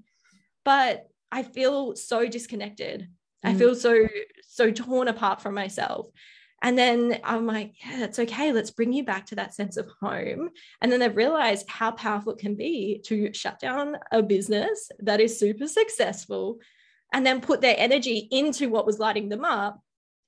But 0.64 1.10
I 1.30 1.44
feel 1.44 1.98
so 1.98 2.28
disconnected. 2.28 3.10
Mm. 3.46 3.50
I 3.50 3.54
feel 3.56 3.76
so 3.76 4.08
so 4.48 4.72
torn 4.72 5.10
apart 5.10 5.42
from 5.42 5.54
myself. 5.54 6.08
And 6.62 6.78
then 6.78 7.20
I'm 7.24 7.48
like, 7.48 7.74
yeah, 7.84 8.00
that's 8.00 8.20
okay. 8.20 8.52
Let's 8.52 8.72
bring 8.72 8.94
you 8.94 9.04
back 9.04 9.28
to 9.28 9.36
that 9.36 9.54
sense 9.54 9.78
of 9.78 9.90
home. 10.00 10.50
And 10.82 10.92
then 10.92 11.00
they've 11.00 11.16
realized 11.16 11.68
how 11.68 11.92
powerful 11.92 12.34
it 12.34 12.40
can 12.40 12.56
be 12.56 13.02
to 13.06 13.34
shut 13.34 13.60
down 13.60 13.98
a 14.12 14.22
business 14.22 14.92
that 15.00 15.20
is 15.20 15.40
super 15.40 15.68
successful 15.68 16.60
and 17.14 17.26
then 17.26 17.42
put 17.42 17.62
their 17.62 17.76
energy 17.78 18.28
into 18.32 18.70
what 18.70 18.86
was 18.86 19.00
lighting 19.00 19.30
them 19.30 19.44
up. 19.44 19.80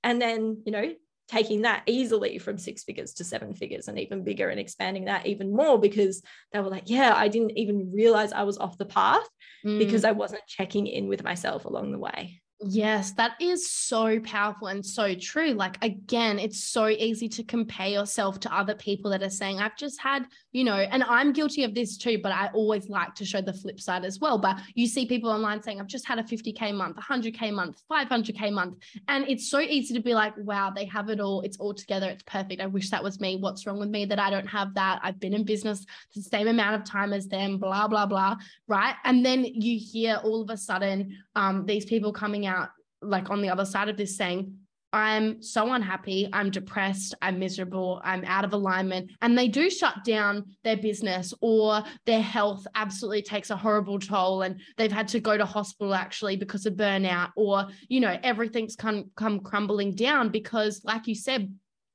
And 0.03 0.21
then, 0.21 0.61
you 0.65 0.71
know, 0.71 0.93
taking 1.27 1.61
that 1.61 1.83
easily 1.85 2.37
from 2.37 2.57
six 2.57 2.83
figures 2.83 3.13
to 3.13 3.23
seven 3.23 3.53
figures 3.53 3.87
and 3.87 3.97
even 3.99 4.23
bigger 4.23 4.49
and 4.49 4.59
expanding 4.59 5.05
that 5.05 5.25
even 5.25 5.55
more 5.55 5.79
because 5.79 6.21
they 6.51 6.59
were 6.59 6.69
like, 6.69 6.89
yeah, 6.89 7.13
I 7.15 7.27
didn't 7.27 7.57
even 7.57 7.91
realize 7.93 8.33
I 8.33 8.43
was 8.43 8.57
off 8.57 8.77
the 8.77 8.85
path 8.85 9.27
mm. 9.65 9.79
because 9.79 10.03
I 10.03 10.11
wasn't 10.11 10.45
checking 10.47 10.87
in 10.87 11.07
with 11.07 11.23
myself 11.23 11.65
along 11.65 11.91
the 11.91 11.99
way. 11.99 12.41
Yes, 12.65 13.11
that 13.13 13.33
is 13.41 13.69
so 13.69 14.21
powerful 14.21 14.67
and 14.67 14.85
so 14.85 15.13
true. 15.15 15.51
Like, 15.51 15.83
again, 15.83 16.39
it's 16.39 16.63
so 16.63 16.87
easy 16.87 17.27
to 17.29 17.43
compare 17.43 17.89
yourself 17.89 18.39
to 18.41 18.55
other 18.55 18.73
people 18.73 19.11
that 19.11 19.21
are 19.21 19.29
saying, 19.29 19.59
I've 19.59 19.75
just 19.75 19.99
had, 19.99 20.25
you 20.53 20.63
know, 20.63 20.75
and 20.75 21.03
I'm 21.03 21.33
guilty 21.33 21.65
of 21.65 21.75
this 21.75 21.97
too, 21.97 22.19
but 22.23 22.31
I 22.31 22.47
always 22.53 22.87
like 22.87 23.15
to 23.15 23.25
show 23.25 23.41
the 23.41 23.51
flip 23.51 23.81
side 23.81 24.05
as 24.05 24.19
well. 24.19 24.37
But 24.37 24.61
you 24.75 24.87
see 24.87 25.05
people 25.05 25.29
online 25.29 25.61
saying, 25.61 25.81
I've 25.81 25.87
just 25.87 26.07
had 26.07 26.19
a 26.19 26.23
50K 26.23 26.73
month, 26.73 26.95
100K 26.95 27.53
month, 27.53 27.81
500K 27.91 28.53
month. 28.53 28.77
And 29.09 29.27
it's 29.27 29.49
so 29.49 29.59
easy 29.59 29.93
to 29.95 30.01
be 30.01 30.13
like, 30.13 30.33
wow, 30.37 30.71
they 30.73 30.85
have 30.85 31.09
it 31.09 31.19
all. 31.19 31.41
It's 31.41 31.57
all 31.57 31.73
together. 31.73 32.07
It's 32.09 32.23
perfect. 32.23 32.61
I 32.61 32.67
wish 32.67 32.89
that 32.91 33.03
was 33.03 33.19
me. 33.19 33.37
What's 33.37 33.67
wrong 33.67 33.79
with 33.79 33.89
me 33.89 34.05
that 34.05 34.19
I 34.19 34.29
don't 34.29 34.47
have 34.47 34.73
that? 34.75 35.01
I've 35.03 35.19
been 35.19 35.33
in 35.33 35.43
business 35.43 35.85
the 36.15 36.21
same 36.21 36.47
amount 36.47 36.75
of 36.75 36.85
time 36.85 37.11
as 37.11 37.27
them, 37.27 37.57
blah, 37.57 37.89
blah, 37.89 38.05
blah. 38.05 38.37
Right. 38.69 38.95
And 39.03 39.25
then 39.25 39.43
you 39.43 39.77
hear 39.77 40.21
all 40.23 40.41
of 40.41 40.49
a 40.49 40.55
sudden 40.55 41.17
um, 41.35 41.65
these 41.65 41.83
people 41.83 42.13
coming 42.13 42.45
out 42.45 42.52
like 43.01 43.29
on 43.29 43.41
the 43.41 43.49
other 43.49 43.65
side 43.65 43.89
of 43.89 43.97
this 43.97 44.17
saying, 44.17 44.57
I'm 44.93 45.41
so 45.41 45.73
unhappy, 45.73 46.29
I'm 46.31 46.51
depressed, 46.51 47.15
I'm 47.19 47.39
miserable, 47.39 47.99
I'm 48.03 48.23
out 48.25 48.45
of 48.45 48.53
alignment. 48.53 49.09
And 49.23 49.35
they 49.35 49.47
do 49.47 49.71
shut 49.71 50.03
down 50.05 50.45
their 50.63 50.77
business 50.77 51.33
or 51.41 51.83
their 52.05 52.21
health 52.21 52.67
absolutely 52.75 53.23
takes 53.23 53.49
a 53.49 53.57
horrible 53.57 53.97
toll 53.97 54.43
and 54.43 54.61
they've 54.77 54.91
had 54.91 55.07
to 55.09 55.19
go 55.19 55.35
to 55.35 55.45
hospital 55.45 55.95
actually 55.95 56.35
because 56.35 56.67
of 56.67 56.75
burnout 56.75 57.31
or, 57.35 57.65
you 57.89 58.01
know, 58.01 58.19
everything's 58.21 58.75
come, 58.75 59.09
come 59.15 59.39
crumbling 59.39 59.95
down 59.95 60.29
because, 60.29 60.81
like 60.85 61.07
you 61.07 61.15
said, 61.15 61.51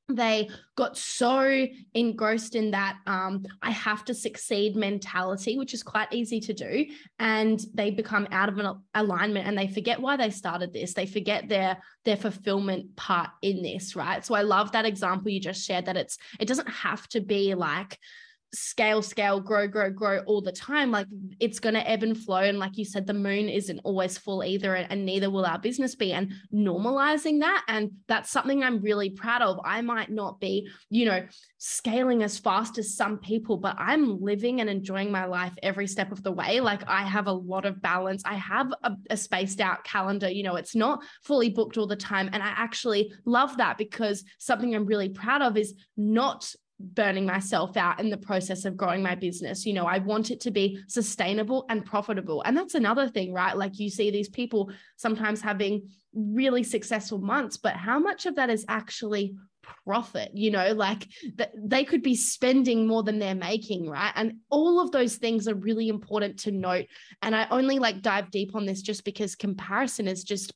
they 0.09 0.49
got 0.75 0.97
so 0.97 1.67
engrossed 1.93 2.55
in 2.55 2.71
that 2.71 2.99
um, 3.07 3.45
I 3.63 3.71
have 3.71 4.05
to 4.07 4.15
succeed 4.15 4.75
mentality, 4.75 5.59
which 5.59 5.75
is 5.75 5.83
quite 5.83 6.13
easy 6.13 6.41
to 6.41 6.55
do. 6.55 6.87
And 7.19 7.61
they 7.75 7.91
become 7.91 8.27
out 8.33 8.49
of 8.49 8.59
an 8.59 8.75
alignment 8.95 9.47
and 9.47 9.57
they 9.57 9.69
forget 9.69 10.01
why 10.01 10.17
they 10.17 10.31
started 10.31 10.73
this. 10.73 10.95
They 10.95 11.07
forget 11.07 11.49
their 11.49 11.79
their 12.05 12.17
fulfillment 12.17 12.97
part 12.97 13.31
in 13.43 13.63
this, 13.63 13.95
right? 13.95 14.25
So 14.25 14.35
I 14.35 14.43
love 14.43 14.73
that 14.73 14.87
example 14.87 15.31
you 15.31 15.41
just 15.41 15.67
shared 15.67 15.87
that 15.87 15.97
it's 15.97 16.17
it 16.41 16.49
doesn't 16.49 16.71
have 16.71 17.07
to 17.09 17.21
be 17.21 17.55
like 17.55 17.99
scale, 18.55 19.03
scale, 19.03 19.41
grow, 19.41 19.69
grow, 19.69 19.91
grow 19.91 20.21
all 20.21 20.41
the 20.41 20.53
time, 20.53 20.91
like 20.91 21.07
it's 21.39 21.61
going 21.61 21.75
to 21.75 21.89
ebb 21.89 22.03
and 22.03 22.17
flow. 22.17 22.39
And 22.39 22.59
like 22.59 22.79
you 22.79 22.85
said, 22.85 23.07
the 23.07 23.15
moon 23.15 23.49
isn't 23.49 23.81
always 23.85 24.17
full 24.17 24.43
either, 24.43 24.75
and 24.75 25.05
neither 25.05 25.31
will 25.31 25.45
our 25.45 25.59
business 25.59 25.95
be. 25.95 26.13
And 26.13 26.33
normalizing 26.53 27.41
that, 27.41 27.65
and 27.69 27.91
that's 28.07 28.31
something 28.31 28.63
I'm 28.63 28.81
really 28.81 29.11
proud 29.11 29.43
of. 29.43 29.61
I 29.65 29.83
might 29.83 30.11
not 30.11 30.41
be, 30.41 30.69
you 30.89 31.05
know, 31.05 31.27
scaling 31.59 32.23
as 32.23 32.39
fast 32.39 32.79
as 32.79 32.97
some 32.97 33.19
people, 33.19 33.59
but 33.59 33.77
I'm 33.79 34.21
living 34.21 34.61
and 34.61 34.71
enjoying 34.71 35.11
my 35.11 35.27
life 35.27 35.53
every 35.63 35.87
step 35.87 36.13
of 36.13 36.23
the 36.23 36.33
way. 36.33 36.61
Like 36.61 36.89
I 36.89 37.03
have 37.03 37.27
a 37.27 37.33
lot 37.33 37.67
of 37.67 37.83
balance. 37.83 38.23
I 38.25 38.35
have 38.35 38.73
a, 38.83 38.93
a 39.11 39.17
spaced 39.17 39.61
out 39.61 39.85
calendar. 39.85 40.31
You 40.31 40.45
know, 40.45 40.57
it's 40.57 40.75
not 40.75 41.03
fully 41.23 41.51
booked 41.51 41.77
all 41.77 41.87
the 41.87 41.97
time. 41.97 42.31
And 42.33 42.43
I 42.43 42.49
actually 42.49 43.13
love 43.27 43.57
that 43.59 43.77
because 43.77 44.25
something 44.39 44.75
I'm 44.75 44.87
really 44.87 45.11
proud 45.11 45.43
of 45.43 45.57
is 45.57 45.75
not 45.97 46.55
burning 46.81 47.27
myself 47.27 47.77
out 47.77 48.01
in 48.01 48.11
the 48.11 48.17
process 48.17 48.65
of 48.65 48.77
growing 48.77 49.03
my 49.03 49.15
business. 49.15 49.67
You 49.67 49.73
know, 49.73 49.87
I 49.87 49.99
want 49.99 50.31
it 50.31 50.41
to 50.43 50.51
be 50.51 50.81
sustainable 50.87 51.67
and 51.69 51.85
profitable. 51.85 52.43
And 52.43 52.57
that's 52.57 52.75
another 52.75 53.09
thing, 53.09 53.33
right? 53.33 53.57
Like 53.57 53.79
you 53.79 53.91
see 53.91 54.11
these 54.11 54.29
people 54.29 54.71
sometimes 54.97 55.41
having 55.41 55.89
really 56.15 56.63
successful 56.63 57.19
months, 57.19 57.57
but 57.57 57.75
how 57.75 57.99
much 57.99 58.27
of 58.27 58.37
that 58.37 58.51
is 58.51 58.65
actually 58.69 59.35
profit 59.85 60.31
you 60.35 60.51
know 60.51 60.73
like 60.73 61.07
that 61.37 61.51
they 61.55 61.85
could 61.85 62.03
be 62.03 62.15
spending 62.15 62.87
more 62.87 63.03
than 63.03 63.19
they're 63.19 63.35
making 63.35 63.89
right 63.89 64.13
and 64.17 64.35
all 64.49 64.81
of 64.81 64.91
those 64.93 65.17
things 65.17 65.47
are 65.47 65.55
really 65.55 65.89
important 65.89 66.39
to 66.39 66.51
note 66.51 66.87
and 67.21 67.37
i 67.37 67.47
only 67.51 67.79
like 67.79 68.01
dive 68.01 68.31
deep 68.31 68.55
on 68.55 68.65
this 68.65 68.81
just 68.81 69.05
because 69.05 69.35
comparison 69.35 70.09
is 70.09 70.25
just 70.25 70.53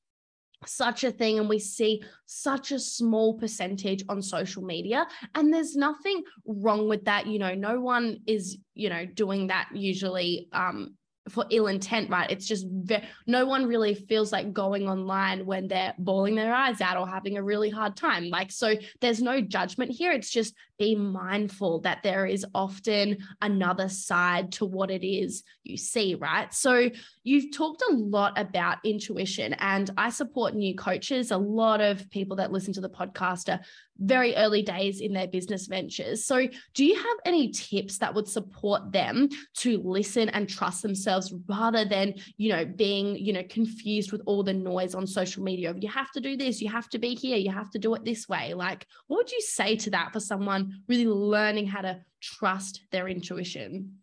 such 0.67 1.05
a 1.05 1.11
thing 1.11 1.39
and 1.39 1.49
we 1.49 1.59
see 1.59 2.03
such 2.27 2.73
a 2.73 2.79
small 2.79 3.39
percentage 3.39 4.05
on 4.09 4.23
social 4.23 4.63
media 4.63 5.07
and 5.35 5.53
there's 5.53 5.77
nothing 5.77 6.23
wrong 6.47 6.89
with 6.89 7.05
that 7.05 7.27
you 7.27 7.39
know 7.39 7.55
no 7.55 7.81
one 7.81 8.19
is 8.27 8.59
you 8.75 8.89
know 8.89 9.05
doing 9.07 9.49
that 9.49 9.69
usually 9.75 10.49
um 10.53 10.95
for 11.29 11.47
ill 11.51 11.69
intent, 11.69 12.11
right? 12.11 12.31
It's 12.31 12.47
just 12.47 12.67
ve- 12.69 13.05
no 13.27 13.47
one 13.47 13.67
really 13.67 13.95
feels 13.95 14.33
like 14.33 14.53
going 14.53 14.89
online 14.89 15.47
when 15.47 15.69
they're 15.69 15.95
bawling 15.99 16.35
their 16.35 16.53
eyes 16.53 16.81
out 16.81 16.97
or 16.97 17.07
having 17.07 17.37
a 17.37 17.43
really 17.43 17.71
hard 17.71 17.97
time. 17.97 18.29
Like, 18.29 18.51
so 18.51 18.75
there's 19.01 19.23
no 19.23 19.41
judgment 19.41 19.93
here. 19.93 20.13
It's 20.13 20.31
just 20.31 20.55
be 20.83 20.97
mindful 20.97 21.79
that 21.83 22.03
there 22.03 22.27
is 22.27 22.45
often 22.57 23.17
another 23.41 23.89
side 23.89 24.51
to 24.51 24.65
what 24.65 24.91
it 24.91 25.07
is 25.07 25.45
you 25.63 25.77
see, 25.77 26.17
right? 26.17 26.53
So 26.53 26.91
you've 27.23 27.55
talked 27.57 27.83
a 27.89 27.95
lot 27.95 28.37
about 28.37 28.79
intuition, 28.85 29.53
and 29.55 29.89
I 29.97 30.11
support 30.11 30.55
new 30.55 30.75
coaches. 30.75 31.31
A 31.31 31.37
lot 31.37 31.81
of 31.81 32.11
people 32.11 32.37
that 32.37 32.51
listen 32.51 32.73
to 32.75 32.81
the 32.81 32.91
podcast 32.91 33.53
are 33.53 33.61
very 33.99 34.35
early 34.35 34.63
days 34.63 35.01
in 35.01 35.13
their 35.13 35.29
business 35.29 35.67
ventures. 35.67 36.25
So, 36.25 36.49
do 36.75 36.85
you 36.85 36.97
have 36.97 37.17
any 37.25 37.51
tips 37.51 37.99
that 37.99 38.13
would 38.15 38.27
support 38.27 38.91
them 38.91 39.29
to 39.59 39.81
listen 39.85 40.29
and 40.31 40.49
trust 40.49 40.83
themselves 40.83 41.33
rather 41.49 41.85
than, 41.85 42.15
you 42.37 42.51
know, 42.53 42.65
being, 42.65 43.17
you 43.17 43.33
know, 43.33 43.45
confused 43.49 44.11
with 44.11 44.23
all 44.27 44.43
the 44.43 44.53
noise 44.53 44.95
on 44.95 45.07
social 45.07 45.45
media 45.45 45.73
you 45.79 45.89
have 45.89 46.11
to 46.13 46.21
do 46.21 46.37
this, 46.37 46.61
you 46.61 46.69
have 46.69 46.89
to 46.89 46.99
be 46.99 47.15
here, 47.15 47.37
you 47.37 47.51
have 47.51 47.71
to 47.71 47.79
do 47.79 47.95
it 47.95 48.05
this 48.05 48.29
way? 48.29 48.55
Like, 48.55 48.87
what 49.07 49.19
would 49.19 49.31
you 49.31 49.41
say 49.41 49.77
to 49.77 49.91
that 49.91 50.13
for 50.13 50.21
someone 50.21 50.72
really 50.89 51.07
learning 51.07 51.67
how 51.67 51.83
to 51.83 52.01
trust 52.21 52.83
their 52.91 53.09
intuition? 53.09 53.99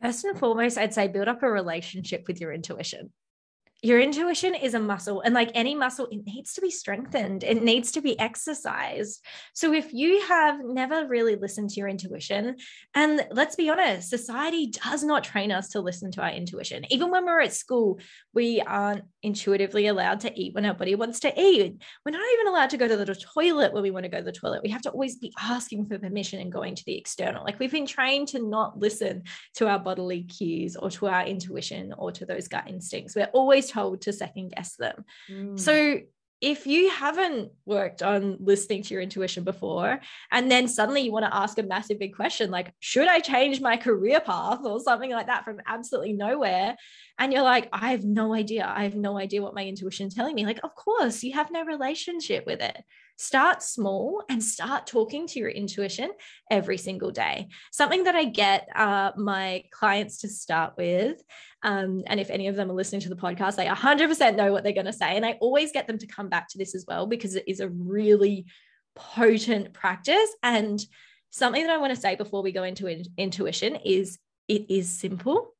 First 0.00 0.24
and 0.24 0.38
foremost, 0.38 0.78
I'd 0.78 0.94
say 0.94 1.08
build 1.08 1.28
up 1.28 1.42
a 1.42 1.50
relationship 1.50 2.24
with 2.26 2.40
your 2.40 2.52
intuition 2.52 3.12
your 3.84 4.00
intuition 4.00 4.54
is 4.54 4.72
a 4.72 4.80
muscle 4.80 5.20
and 5.20 5.34
like 5.34 5.50
any 5.54 5.74
muscle 5.74 6.08
it 6.10 6.24
needs 6.24 6.54
to 6.54 6.62
be 6.62 6.70
strengthened. 6.70 7.44
It 7.44 7.62
needs 7.62 7.92
to 7.92 8.00
be 8.00 8.18
exercised. 8.18 9.22
So 9.52 9.74
if 9.74 9.92
you 9.92 10.22
have 10.22 10.64
never 10.64 11.06
really 11.06 11.36
listened 11.36 11.68
to 11.70 11.80
your 11.80 11.88
intuition 11.88 12.56
and 12.94 13.26
let's 13.30 13.56
be 13.56 13.68
honest 13.68 14.08
society 14.08 14.68
does 14.68 15.04
not 15.04 15.22
train 15.22 15.52
us 15.52 15.68
to 15.70 15.82
listen 15.82 16.10
to 16.12 16.22
our 16.22 16.30
intuition. 16.30 16.86
Even 16.90 17.10
when 17.10 17.26
we're 17.26 17.42
at 17.42 17.52
school 17.52 18.00
we 18.32 18.62
aren't 18.62 19.04
intuitively 19.22 19.86
allowed 19.86 20.20
to 20.20 20.32
eat 20.34 20.54
when 20.54 20.64
our 20.64 20.72
body 20.72 20.94
wants 20.94 21.20
to 21.20 21.38
eat. 21.38 21.76
We're 22.06 22.12
not 22.12 22.32
even 22.32 22.46
allowed 22.46 22.70
to 22.70 22.78
go 22.78 22.88
to 22.88 22.96
the 22.96 23.14
toilet 23.14 23.74
when 23.74 23.82
we 23.82 23.90
want 23.90 24.04
to 24.04 24.10
go 24.10 24.18
to 24.18 24.24
the 24.24 24.32
toilet. 24.32 24.62
We 24.62 24.70
have 24.70 24.82
to 24.82 24.90
always 24.90 25.16
be 25.16 25.34
asking 25.38 25.88
for 25.88 25.98
permission 25.98 26.40
and 26.40 26.50
going 26.50 26.74
to 26.74 26.84
the 26.86 26.96
external. 26.96 27.44
Like 27.44 27.58
we've 27.58 27.70
been 27.70 27.86
trained 27.86 28.28
to 28.28 28.38
not 28.38 28.78
listen 28.78 29.24
to 29.56 29.68
our 29.68 29.78
bodily 29.78 30.22
cues 30.22 30.74
or 30.74 30.88
to 30.92 31.06
our 31.08 31.26
intuition 31.26 31.92
or 31.98 32.12
to 32.12 32.24
those 32.24 32.48
gut 32.48 32.64
instincts. 32.66 33.14
We're 33.14 33.30
always 33.34 33.73
told 33.74 34.02
to 34.02 34.12
second 34.12 34.52
guess 34.54 34.76
them. 34.76 35.04
Mm. 35.30 35.58
So 35.58 36.00
if 36.40 36.66
you 36.66 36.90
haven't 36.90 37.52
worked 37.64 38.02
on 38.02 38.36
listening 38.38 38.82
to 38.82 38.92
your 38.92 39.02
intuition 39.02 39.44
before, 39.44 40.00
and 40.30 40.50
then 40.50 40.68
suddenly 40.68 41.00
you 41.00 41.12
want 41.12 41.24
to 41.24 41.34
ask 41.34 41.58
a 41.58 41.62
massive 41.62 41.98
big 41.98 42.14
question 42.14 42.50
like, 42.50 42.74
should 42.80 43.08
I 43.08 43.20
change 43.20 43.62
my 43.62 43.76
career 43.78 44.20
path 44.20 44.60
or 44.62 44.78
something 44.80 45.10
like 45.10 45.28
that 45.28 45.44
from 45.44 45.60
absolutely 45.66 46.12
nowhere? 46.12 46.76
And 47.18 47.32
you're 47.32 47.42
like, 47.42 47.68
I 47.72 47.92
have 47.92 48.04
no 48.04 48.34
idea. 48.34 48.66
I 48.66 48.82
have 48.82 48.96
no 48.96 49.16
idea 49.16 49.40
what 49.40 49.54
my 49.54 49.64
intuition 49.64 50.08
is 50.08 50.14
telling 50.14 50.34
me. 50.34 50.44
Like, 50.44 50.58
of 50.64 50.74
course, 50.74 51.22
you 51.22 51.32
have 51.34 51.50
no 51.52 51.64
relationship 51.64 52.44
with 52.44 52.60
it. 52.60 52.76
Start 53.16 53.62
small 53.62 54.24
and 54.28 54.42
start 54.42 54.88
talking 54.88 55.28
to 55.28 55.38
your 55.38 55.48
intuition 55.48 56.10
every 56.50 56.76
single 56.76 57.12
day. 57.12 57.46
Something 57.70 58.04
that 58.04 58.16
I 58.16 58.24
get 58.24 58.68
uh, 58.74 59.12
my 59.16 59.62
clients 59.70 60.18
to 60.22 60.28
start 60.28 60.74
with, 60.76 61.22
um, 61.62 62.02
and 62.08 62.18
if 62.18 62.30
any 62.30 62.48
of 62.48 62.56
them 62.56 62.68
are 62.68 62.74
listening 62.74 63.02
to 63.02 63.08
the 63.08 63.14
podcast, 63.14 63.54
they 63.54 63.66
100% 63.66 64.36
know 64.36 64.52
what 64.52 64.64
they're 64.64 64.72
going 64.72 64.86
to 64.86 64.92
say. 64.92 65.16
And 65.16 65.24
I 65.24 65.38
always 65.40 65.70
get 65.70 65.86
them 65.86 65.98
to 65.98 66.08
come 66.08 66.28
back 66.28 66.48
to 66.48 66.58
this 66.58 66.74
as 66.74 66.84
well 66.88 67.06
because 67.06 67.36
it 67.36 67.44
is 67.46 67.60
a 67.60 67.68
really 67.68 68.46
potent 68.96 69.72
practice. 69.72 70.34
And 70.42 70.84
something 71.30 71.62
that 71.62 71.72
I 71.72 71.78
want 71.78 71.94
to 71.94 72.00
say 72.00 72.16
before 72.16 72.42
we 72.42 72.50
go 72.50 72.64
into 72.64 72.88
in- 72.88 73.06
intuition 73.16 73.76
is 73.76 74.18
it 74.48 74.68
is 74.68 74.88
simple 74.98 75.54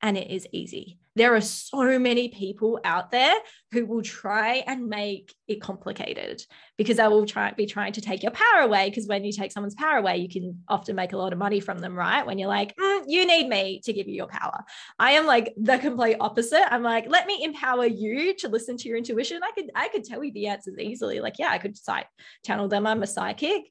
and 0.00 0.16
it 0.16 0.30
is 0.30 0.46
easy. 0.52 0.99
There 1.16 1.34
are 1.34 1.40
so 1.40 1.98
many 1.98 2.28
people 2.28 2.78
out 2.84 3.10
there 3.10 3.34
who 3.72 3.84
will 3.84 4.02
try 4.02 4.62
and 4.66 4.88
make 4.88 5.34
it 5.48 5.60
complicated 5.60 6.42
because 6.78 6.98
they 6.98 7.08
will 7.08 7.26
try 7.26 7.50
be 7.52 7.66
trying 7.66 7.92
to 7.94 8.00
take 8.00 8.22
your 8.22 8.32
power 8.32 8.60
away. 8.60 8.88
Because 8.88 9.08
when 9.08 9.24
you 9.24 9.32
take 9.32 9.50
someone's 9.50 9.74
power 9.74 9.98
away, 9.98 10.18
you 10.18 10.28
can 10.28 10.62
often 10.68 10.94
make 10.94 11.12
a 11.12 11.16
lot 11.16 11.32
of 11.32 11.38
money 11.38 11.58
from 11.58 11.78
them, 11.78 11.96
right? 11.96 12.24
When 12.24 12.38
you're 12.38 12.48
like, 12.48 12.76
mm, 12.76 13.02
you 13.06 13.26
need 13.26 13.48
me 13.48 13.80
to 13.84 13.92
give 13.92 14.06
you 14.06 14.14
your 14.14 14.28
power. 14.28 14.64
I 14.98 15.12
am 15.12 15.26
like 15.26 15.52
the 15.56 15.78
complete 15.78 16.16
opposite. 16.20 16.72
I'm 16.72 16.82
like, 16.82 17.06
let 17.08 17.26
me 17.26 17.42
empower 17.42 17.86
you 17.86 18.34
to 18.36 18.48
listen 18.48 18.76
to 18.76 18.88
your 18.88 18.96
intuition. 18.96 19.40
I 19.42 19.50
could 19.52 19.70
I 19.74 19.88
could 19.88 20.04
tell 20.04 20.22
you 20.22 20.32
the 20.32 20.46
answers 20.46 20.78
easily. 20.78 21.20
Like, 21.20 21.38
yeah, 21.38 21.50
I 21.50 21.58
could 21.58 21.76
cite 21.76 22.06
channel 22.44 22.68
them. 22.68 22.86
I'm 22.86 23.02
a 23.02 23.06
psychic 23.06 23.64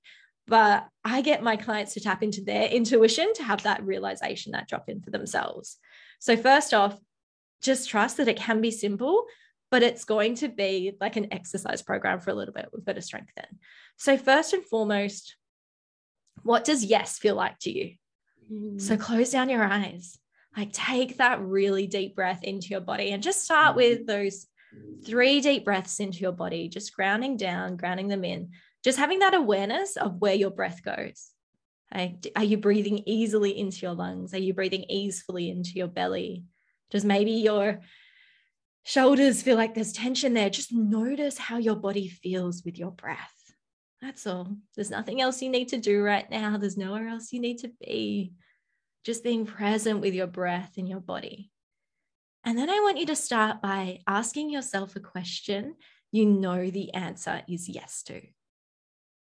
but 0.47 0.87
I 1.05 1.21
get 1.21 1.43
my 1.43 1.57
clients 1.57 1.93
to 1.93 1.99
tap 1.99 2.23
into 2.23 2.41
their 2.41 2.67
intuition 2.67 3.31
to 3.35 3.43
have 3.43 3.61
that 3.63 3.85
realization, 3.85 4.53
that 4.53 4.67
drop 4.67 4.89
in 4.89 4.99
for 4.99 5.11
themselves. 5.11 5.77
So, 6.19 6.35
first 6.35 6.73
off, 6.73 6.97
just 7.61 7.89
trust 7.89 8.17
that 8.17 8.27
it 8.27 8.37
can 8.37 8.61
be 8.61 8.71
simple, 8.71 9.25
but 9.71 9.83
it's 9.83 10.05
going 10.05 10.35
to 10.35 10.47
be 10.47 10.93
like 10.99 11.15
an 11.15 11.31
exercise 11.33 11.81
program 11.81 12.19
for 12.19 12.31
a 12.31 12.35
little 12.35 12.53
bit. 12.53 12.69
We've 12.73 12.85
got 12.85 12.95
to 12.95 13.01
strengthen. 13.01 13.45
So, 13.97 14.17
first 14.17 14.53
and 14.53 14.63
foremost, 14.65 15.35
what 16.43 16.63
does 16.63 16.83
yes 16.83 17.19
feel 17.19 17.35
like 17.35 17.59
to 17.59 17.71
you? 17.71 17.95
Mm. 18.51 18.81
So, 18.81 18.97
close 18.97 19.31
down 19.31 19.49
your 19.49 19.63
eyes, 19.63 20.17
like 20.57 20.71
take 20.71 21.17
that 21.17 21.41
really 21.41 21.87
deep 21.87 22.15
breath 22.15 22.43
into 22.43 22.69
your 22.69 22.81
body 22.81 23.11
and 23.11 23.21
just 23.21 23.43
start 23.43 23.75
with 23.75 24.07
those 24.07 24.47
three 25.05 25.41
deep 25.41 25.65
breaths 25.65 25.99
into 25.99 26.19
your 26.19 26.31
body, 26.31 26.69
just 26.69 26.95
grounding 26.95 27.37
down, 27.37 27.75
grounding 27.75 28.07
them 28.07 28.23
in, 28.23 28.51
just 28.83 28.97
having 28.97 29.19
that 29.19 29.33
awareness 29.33 29.97
of 29.97 30.15
where 30.19 30.33
your 30.33 30.51
breath 30.51 30.81
goes. 30.83 31.31
Are 31.91 32.43
you 32.43 32.57
breathing 32.57 33.01
easily 33.07 33.57
into 33.57 33.79
your 33.79 33.95
lungs? 33.95 34.33
Are 34.33 34.39
you 34.39 34.53
breathing 34.53 34.85
easily 34.89 35.49
into 35.49 35.71
your 35.71 35.87
belly? 35.87 36.43
Does 36.91 37.05
maybe 37.05 37.31
your 37.31 37.81
shoulders 38.83 39.41
feel 39.41 39.55
like 39.57 39.75
there's 39.75 39.93
tension 39.93 40.33
there? 40.33 40.49
Just 40.49 40.73
notice 40.73 41.37
how 41.37 41.57
your 41.57 41.75
body 41.75 42.07
feels 42.07 42.63
with 42.63 42.77
your 42.77 42.91
breath. 42.91 43.35
That's 44.01 44.25
all. 44.25 44.55
There's 44.75 44.89
nothing 44.89 45.21
else 45.21 45.41
you 45.41 45.49
need 45.49 45.69
to 45.69 45.77
do 45.77 46.01
right 46.01 46.29
now. 46.29 46.57
There's 46.57 46.77
nowhere 46.77 47.07
else 47.07 47.33
you 47.33 47.41
need 47.41 47.59
to 47.59 47.71
be. 47.81 48.33
Just 49.05 49.23
being 49.23 49.45
present 49.45 50.01
with 50.01 50.13
your 50.13 50.27
breath 50.27 50.77
in 50.77 50.87
your 50.87 51.01
body. 51.01 51.51
And 52.45 52.57
then 52.57 52.69
I 52.69 52.79
want 52.79 52.97
you 52.97 53.05
to 53.07 53.15
start 53.15 53.61
by 53.61 53.99
asking 54.07 54.49
yourself 54.49 54.95
a 54.95 55.01
question 55.01 55.75
you 56.11 56.25
know 56.25 56.69
the 56.69 56.93
answer 56.93 57.43
is 57.47 57.69
yes 57.69 58.03
to. 58.03 58.21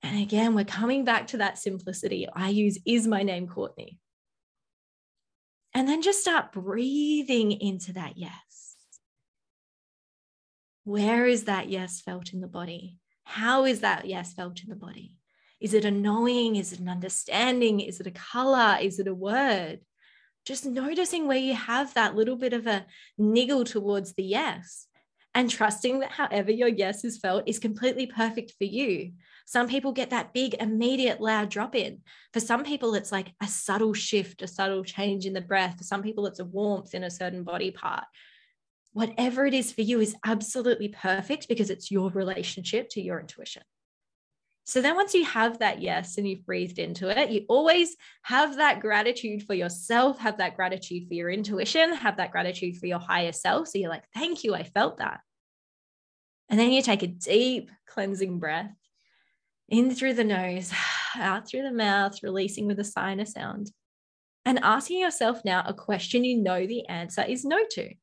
And 0.04 0.22
again, 0.22 0.56
we're 0.56 0.66
coming 0.66 1.06
back 1.06 1.28
to 1.28 1.38
that 1.38 1.58
simplicity. 1.58 2.28
I 2.34 2.50
use 2.50 2.80
is 2.86 3.08
my 3.08 3.24
name 3.24 3.48
Courtney. 3.48 4.00
And 5.74 5.88
then 5.88 6.02
just 6.02 6.22
start 6.22 6.52
breathing 6.52 7.52
into 7.52 7.94
that 7.94 8.18
yes. 8.18 8.76
Where 10.84 11.26
is 11.26 11.46
that 11.46 11.70
yes 11.70 12.02
felt 12.02 12.34
in 12.34 12.42
the 12.42 12.48
body? 12.48 12.98
How 13.24 13.66
is 13.66 13.82
that 13.82 14.06
yes 14.06 14.34
felt 14.34 14.62
in 14.64 14.70
the 14.70 14.76
body? 14.76 15.14
Is 15.60 15.74
it 15.74 15.86
a 15.86 15.92
knowing? 15.92 16.56
Is 16.56 16.74
it 16.74 16.80
an 16.80 16.90
understanding? 16.90 17.80
Is 17.80 18.00
it 18.00 18.08
a 18.08 18.12
color? 18.12 18.78
Is 18.82 19.00
it 19.00 19.08
a 19.08 19.14
word? 19.14 19.80
Just 20.46 20.66
noticing 20.66 21.28
where 21.28 21.38
you 21.38 21.54
have 21.54 21.94
that 21.94 22.16
little 22.16 22.36
bit 22.36 22.54
of 22.54 22.66
a 22.66 22.86
niggle 23.18 23.64
towards 23.64 24.14
the 24.14 24.24
yes 24.24 24.88
and 25.34 25.50
trusting 25.50 26.00
that 26.00 26.12
however 26.12 26.52
your 26.52 26.68
yes 26.68 27.06
is 27.06 27.18
felt 27.18 27.48
is 27.48 27.60
completely 27.60 28.06
perfect 28.06 28.54
for 28.58 28.66
you. 28.66 29.12
Some 29.46 29.68
people 29.68 29.92
get 29.92 30.10
that 30.10 30.34
big, 30.34 30.56
immediate, 30.56 31.22
loud 31.22 31.50
drop 31.50 31.76
in. 31.76 32.02
For 32.34 32.40
some 32.40 32.64
people, 32.64 32.96
it's 32.96 33.12
like 33.12 33.34
a 33.42 33.48
subtle 33.48 33.94
shift, 33.94 34.42
a 34.42 34.48
subtle 34.48 34.84
change 34.84 35.26
in 35.26 35.34
the 35.34 35.42
breath. 35.42 35.78
For 35.78 35.84
some 35.84 36.02
people, 36.02 36.26
it's 36.28 36.40
a 36.40 36.46
warmth 36.46 36.94
in 36.94 37.04
a 37.04 37.12
certain 37.12 37.44
body 37.44 37.72
part. 37.72 38.04
Whatever 38.94 39.46
it 39.46 39.54
is 39.54 39.72
for 39.72 39.82
you 39.82 40.02
is 40.02 40.16
absolutely 40.26 40.90
perfect 40.90 41.48
because 41.48 41.70
it's 41.70 41.92
your 41.92 42.10
relationship 42.12 42.90
to 42.92 43.02
your 43.02 43.20
intuition. 43.20 43.64
So 44.64 44.82
then, 44.82 44.96
once 44.96 45.14
you 45.14 45.26
have 45.26 45.60
that 45.60 45.82
yes 45.82 46.18
and 46.18 46.28
you've 46.28 46.46
breathed 46.46 46.80
into 46.80 47.10
it, 47.10 47.32
you 47.32 47.46
always 47.50 47.96
have 48.22 48.58
that 48.58 48.80
gratitude 48.80 49.44
for 49.44 49.54
yourself, 49.54 50.20
have 50.20 50.38
that 50.38 50.56
gratitude 50.56 51.08
for 51.08 51.16
your 51.16 51.30
intuition, 51.30 51.94
have 51.94 52.18
that 52.18 52.32
gratitude 52.32 52.78
for 52.78 52.86
your 52.86 53.00
higher 53.00 53.32
self. 53.32 53.68
So 53.68 53.80
you're 53.80 53.90
like, 53.90 54.06
thank 54.14 54.44
you, 54.44 54.54
I 54.54 54.64
felt 54.64 54.98
that. 55.00 55.22
And 56.50 56.60
then 56.60 56.72
you 56.72 56.82
take 56.82 57.02
a 57.02 57.08
deep 57.08 57.72
cleansing 57.88 58.40
breath 58.40 58.76
in 59.68 59.96
through 59.96 60.14
the 60.14 60.24
nose, 60.24 60.72
out 61.16 61.48
through 61.48 61.64
the 61.64 61.72
mouth, 61.72 62.22
releasing 62.22 62.68
with 62.68 62.80
a 62.80 62.84
sigh 62.84 63.12
and 63.12 63.22
a 63.22 63.26
sound. 63.26 63.72
And 64.46 64.60
asking 64.60 65.00
yourself 65.00 65.44
now 65.46 65.64
a 65.66 65.74
question 65.74 66.24
you 66.24 66.38
know 66.38 66.66
the 66.66 66.88
answer 66.88 67.24
is 67.24 67.46
no 67.46 67.60
to. 67.72 67.94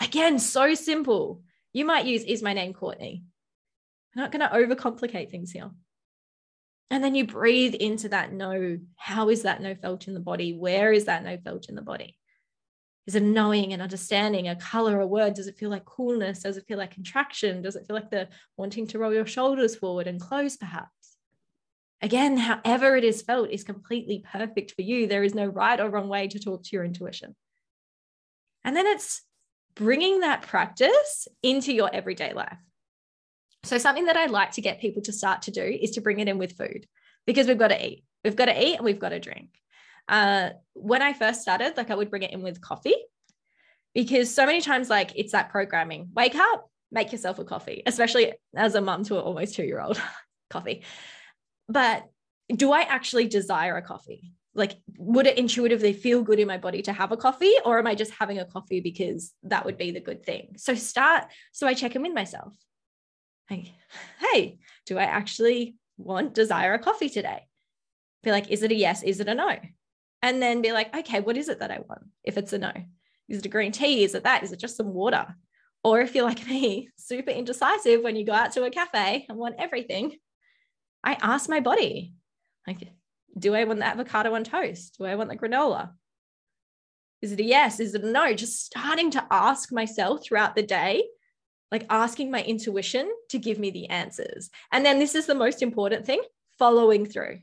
Again, 0.00 0.38
so 0.38 0.74
simple. 0.74 1.42
You 1.72 1.84
might 1.84 2.06
use, 2.06 2.22
Is 2.24 2.42
my 2.42 2.52
name 2.52 2.72
Courtney? 2.72 3.24
Not 4.18 4.32
going 4.32 4.40
to 4.40 4.48
overcomplicate 4.52 5.30
things 5.30 5.52
here. 5.52 5.70
And 6.90 7.04
then 7.04 7.14
you 7.14 7.24
breathe 7.24 7.74
into 7.74 8.08
that 8.08 8.32
no. 8.32 8.78
How 8.96 9.28
is 9.28 9.42
that 9.42 9.62
no 9.62 9.76
felt 9.76 10.08
in 10.08 10.14
the 10.14 10.18
body? 10.18 10.54
Where 10.54 10.92
is 10.92 11.04
that 11.04 11.22
no 11.22 11.36
felt 11.36 11.68
in 11.68 11.76
the 11.76 11.82
body? 11.82 12.18
Is 13.06 13.14
it 13.14 13.22
knowing 13.22 13.72
and 13.72 13.80
understanding, 13.80 14.48
a 14.48 14.56
color, 14.56 15.00
a 15.00 15.06
word? 15.06 15.34
Does 15.34 15.46
it 15.46 15.56
feel 15.56 15.70
like 15.70 15.84
coolness? 15.84 16.42
Does 16.42 16.56
it 16.56 16.66
feel 16.66 16.78
like 16.78 16.90
contraction? 16.90 17.62
Does 17.62 17.76
it 17.76 17.86
feel 17.86 17.94
like 17.94 18.10
the 18.10 18.28
wanting 18.56 18.88
to 18.88 18.98
roll 18.98 19.14
your 19.14 19.24
shoulders 19.24 19.76
forward 19.76 20.08
and 20.08 20.20
close, 20.20 20.56
perhaps? 20.56 20.90
Again, 22.02 22.36
however 22.36 22.96
it 22.96 23.04
is 23.04 23.22
felt 23.22 23.50
is 23.50 23.62
completely 23.62 24.24
perfect 24.32 24.72
for 24.72 24.82
you. 24.82 25.06
There 25.06 25.22
is 25.22 25.34
no 25.34 25.46
right 25.46 25.78
or 25.78 25.90
wrong 25.90 26.08
way 26.08 26.26
to 26.26 26.40
talk 26.40 26.64
to 26.64 26.70
your 26.72 26.84
intuition. 26.84 27.36
And 28.64 28.74
then 28.74 28.86
it's 28.86 29.22
bringing 29.76 30.20
that 30.20 30.42
practice 30.42 31.28
into 31.40 31.72
your 31.72 31.88
everyday 31.94 32.32
life. 32.32 32.58
So, 33.68 33.76
something 33.76 34.06
that 34.06 34.16
I'd 34.16 34.30
like 34.30 34.52
to 34.52 34.62
get 34.62 34.80
people 34.80 35.02
to 35.02 35.12
start 35.12 35.42
to 35.42 35.50
do 35.50 35.62
is 35.62 35.90
to 35.92 36.00
bring 36.00 36.20
it 36.20 36.28
in 36.28 36.38
with 36.38 36.56
food 36.56 36.86
because 37.26 37.46
we've 37.46 37.58
got 37.58 37.68
to 37.68 37.86
eat. 37.86 38.02
We've 38.24 38.34
got 38.34 38.46
to 38.46 38.66
eat 38.66 38.76
and 38.76 38.84
we've 38.84 38.98
got 38.98 39.10
to 39.10 39.20
drink. 39.20 39.50
Uh, 40.08 40.50
when 40.72 41.02
I 41.02 41.12
first 41.12 41.42
started, 41.42 41.76
like 41.76 41.90
I 41.90 41.94
would 41.94 42.08
bring 42.08 42.22
it 42.22 42.32
in 42.32 42.40
with 42.40 42.62
coffee 42.62 42.96
because 43.94 44.34
so 44.34 44.46
many 44.46 44.62
times, 44.62 44.88
like 44.88 45.12
it's 45.16 45.32
that 45.32 45.50
programming 45.50 46.08
wake 46.14 46.34
up, 46.34 46.70
make 46.90 47.12
yourself 47.12 47.38
a 47.38 47.44
coffee, 47.44 47.82
especially 47.84 48.32
as 48.56 48.74
a 48.74 48.80
mum 48.80 49.04
to 49.04 49.16
an 49.16 49.20
almost 49.20 49.54
two 49.54 49.64
year 49.64 49.80
old 49.80 50.00
coffee. 50.50 50.82
But 51.68 52.06
do 52.50 52.72
I 52.72 52.80
actually 52.80 53.28
desire 53.28 53.76
a 53.76 53.82
coffee? 53.82 54.32
Like, 54.54 54.78
would 54.96 55.26
it 55.26 55.36
intuitively 55.36 55.92
feel 55.92 56.22
good 56.22 56.40
in 56.40 56.48
my 56.48 56.56
body 56.56 56.80
to 56.82 56.92
have 56.94 57.12
a 57.12 57.18
coffee, 57.18 57.52
or 57.66 57.78
am 57.78 57.86
I 57.86 57.94
just 57.94 58.12
having 58.18 58.38
a 58.38 58.46
coffee 58.46 58.80
because 58.80 59.34
that 59.42 59.66
would 59.66 59.76
be 59.76 59.90
the 59.90 60.00
good 60.00 60.24
thing? 60.24 60.54
So, 60.56 60.74
start. 60.74 61.24
So, 61.52 61.66
I 61.66 61.74
check 61.74 61.94
in 61.94 62.02
with 62.02 62.14
myself 62.14 62.54
like, 63.50 63.72
hey, 64.20 64.58
do 64.86 64.98
I 64.98 65.04
actually 65.04 65.76
want, 65.96 66.34
desire 66.34 66.74
a 66.74 66.78
coffee 66.78 67.08
today? 67.08 67.46
Be 68.22 68.30
like, 68.30 68.50
is 68.50 68.62
it 68.62 68.72
a 68.72 68.74
yes? 68.74 69.02
Is 69.02 69.20
it 69.20 69.28
a 69.28 69.34
no? 69.34 69.56
And 70.22 70.42
then 70.42 70.62
be 70.62 70.72
like, 70.72 70.94
okay, 70.94 71.20
what 71.20 71.36
is 71.36 71.48
it 71.48 71.60
that 71.60 71.70
I 71.70 71.78
want? 71.88 72.02
If 72.24 72.36
it's 72.36 72.52
a 72.52 72.58
no, 72.58 72.72
is 73.28 73.38
it 73.38 73.46
a 73.46 73.50
green 73.50 73.72
tea? 73.72 74.04
Is 74.04 74.14
it 74.14 74.24
that? 74.24 74.42
Is 74.42 74.52
it 74.52 74.58
just 74.58 74.76
some 74.76 74.92
water? 74.92 75.34
Or 75.84 76.00
if 76.00 76.14
you're 76.14 76.24
like 76.24 76.46
me, 76.46 76.88
super 76.98 77.30
indecisive 77.30 78.02
when 78.02 78.16
you 78.16 78.24
go 78.24 78.32
out 78.32 78.52
to 78.52 78.64
a 78.64 78.70
cafe 78.70 79.26
and 79.28 79.38
want 79.38 79.56
everything, 79.58 80.16
I 81.04 81.16
ask 81.20 81.48
my 81.48 81.60
body, 81.60 82.14
like, 82.66 82.92
do 83.38 83.54
I 83.54 83.64
want 83.64 83.78
the 83.78 83.86
avocado 83.86 84.34
on 84.34 84.44
toast? 84.44 84.96
Do 84.98 85.04
I 85.04 85.14
want 85.14 85.30
the 85.30 85.36
granola? 85.36 85.90
Is 87.22 87.32
it 87.32 87.40
a 87.40 87.44
yes? 87.44 87.80
Is 87.80 87.94
it 87.94 88.02
a 88.02 88.10
no? 88.10 88.32
Just 88.34 88.66
starting 88.66 89.10
to 89.12 89.24
ask 89.30 89.72
myself 89.72 90.24
throughout 90.24 90.56
the 90.56 90.62
day, 90.62 91.04
like 91.70 91.86
asking 91.90 92.30
my 92.30 92.42
intuition 92.42 93.10
to 93.30 93.38
give 93.38 93.58
me 93.58 93.70
the 93.70 93.88
answers. 93.88 94.50
And 94.72 94.84
then 94.84 94.98
this 94.98 95.14
is 95.14 95.26
the 95.26 95.34
most 95.34 95.62
important 95.62 96.06
thing 96.06 96.22
following 96.58 97.06
through. 97.06 97.38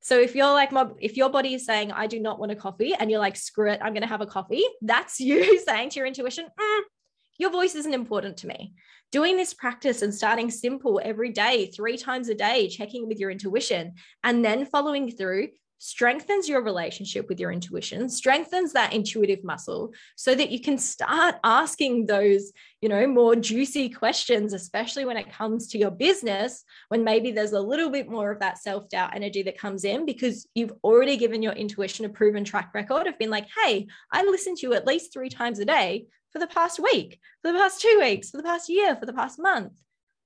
So 0.00 0.20
if 0.20 0.36
you're 0.36 0.52
like, 0.52 0.70
my, 0.70 0.86
if 1.00 1.16
your 1.16 1.30
body 1.30 1.54
is 1.54 1.66
saying, 1.66 1.90
I 1.90 2.06
do 2.06 2.20
not 2.20 2.38
want 2.38 2.52
a 2.52 2.56
coffee, 2.56 2.94
and 2.94 3.10
you're 3.10 3.18
like, 3.18 3.36
screw 3.36 3.70
it, 3.70 3.80
I'm 3.82 3.92
going 3.92 4.02
to 4.02 4.08
have 4.08 4.20
a 4.20 4.26
coffee, 4.26 4.62
that's 4.80 5.18
you 5.20 5.58
saying 5.60 5.90
to 5.90 5.96
your 5.96 6.06
intuition, 6.06 6.46
mm, 6.46 6.80
your 7.38 7.50
voice 7.50 7.74
isn't 7.74 7.92
important 7.92 8.36
to 8.38 8.46
me. 8.46 8.74
Doing 9.12 9.36
this 9.36 9.52
practice 9.52 10.02
and 10.02 10.14
starting 10.14 10.50
simple 10.50 11.00
every 11.02 11.30
day, 11.30 11.66
three 11.74 11.96
times 11.96 12.28
a 12.28 12.34
day, 12.34 12.68
checking 12.68 13.08
with 13.08 13.18
your 13.18 13.30
intuition, 13.30 13.94
and 14.22 14.44
then 14.44 14.64
following 14.64 15.10
through 15.10 15.48
strengthens 15.78 16.48
your 16.48 16.62
relationship 16.62 17.28
with 17.28 17.38
your 17.38 17.52
intuition 17.52 18.08
strengthens 18.08 18.72
that 18.72 18.92
intuitive 18.92 19.44
muscle 19.44 19.92
so 20.16 20.34
that 20.34 20.50
you 20.50 20.60
can 20.60 20.78
start 20.78 21.36
asking 21.44 22.06
those 22.06 22.52
you 22.80 22.88
know 22.88 23.06
more 23.06 23.36
juicy 23.36 23.88
questions 23.88 24.52
especially 24.52 25.04
when 25.04 25.16
it 25.16 25.30
comes 25.30 25.68
to 25.68 25.78
your 25.78 25.90
business 25.90 26.64
when 26.88 27.04
maybe 27.04 27.30
there's 27.30 27.52
a 27.52 27.60
little 27.60 27.90
bit 27.90 28.08
more 28.08 28.30
of 28.30 28.40
that 28.40 28.58
self-doubt 28.58 29.14
energy 29.14 29.42
that 29.42 29.58
comes 29.58 29.84
in 29.84 30.06
because 30.06 30.46
you've 30.54 30.72
already 30.82 31.16
given 31.16 31.42
your 31.42 31.52
intuition 31.52 32.04
a 32.04 32.08
proven 32.08 32.44
track 32.44 32.70
record 32.74 33.06
of 33.06 33.18
being 33.18 33.30
like 33.30 33.46
hey 33.62 33.86
i 34.12 34.22
listen 34.22 34.54
to 34.54 34.66
you 34.66 34.72
at 34.72 34.86
least 34.86 35.12
3 35.12 35.28
times 35.28 35.58
a 35.58 35.64
day 35.64 36.06
for 36.32 36.38
the 36.38 36.46
past 36.46 36.80
week 36.80 37.20
for 37.42 37.52
the 37.52 37.58
past 37.58 37.80
2 37.82 37.98
weeks 38.00 38.30
for 38.30 38.38
the 38.38 38.42
past 38.42 38.68
year 38.68 38.96
for 38.96 39.06
the 39.06 39.12
past 39.12 39.38
month 39.38 39.72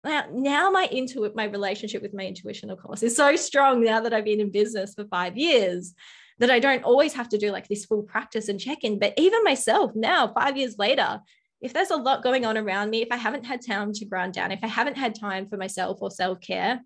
now, 0.04 0.24
now 0.32 0.70
my 0.70 0.88
intuit 0.92 1.34
my 1.34 1.44
relationship 1.44 2.02
with 2.02 2.14
my 2.14 2.24
intuition 2.24 2.70
of 2.70 2.78
course 2.78 3.02
is 3.02 3.16
so 3.16 3.36
strong 3.36 3.84
now 3.84 4.00
that 4.00 4.12
i've 4.12 4.24
been 4.24 4.40
in 4.40 4.50
business 4.50 4.94
for 4.94 5.04
five 5.06 5.36
years 5.36 5.94
that 6.38 6.50
i 6.50 6.58
don't 6.58 6.84
always 6.84 7.12
have 7.12 7.28
to 7.28 7.38
do 7.38 7.50
like 7.50 7.68
this 7.68 7.84
full 7.84 8.02
practice 8.02 8.48
and 8.48 8.60
check 8.60 8.78
in 8.82 8.98
but 8.98 9.14
even 9.16 9.44
myself 9.44 9.92
now 9.94 10.32
five 10.32 10.56
years 10.56 10.76
later 10.78 11.20
if 11.60 11.74
there's 11.74 11.90
a 11.90 11.96
lot 11.96 12.22
going 12.22 12.46
on 12.46 12.56
around 12.56 12.90
me 12.90 13.02
if 13.02 13.08
i 13.10 13.16
haven't 13.16 13.44
had 13.44 13.64
time 13.64 13.92
to 13.92 14.04
ground 14.04 14.32
down 14.32 14.50
if 14.52 14.60
i 14.62 14.66
haven't 14.68 14.96
had 14.96 15.14
time 15.14 15.46
for 15.48 15.56
myself 15.56 15.98
or 16.00 16.10
self-care 16.10 16.80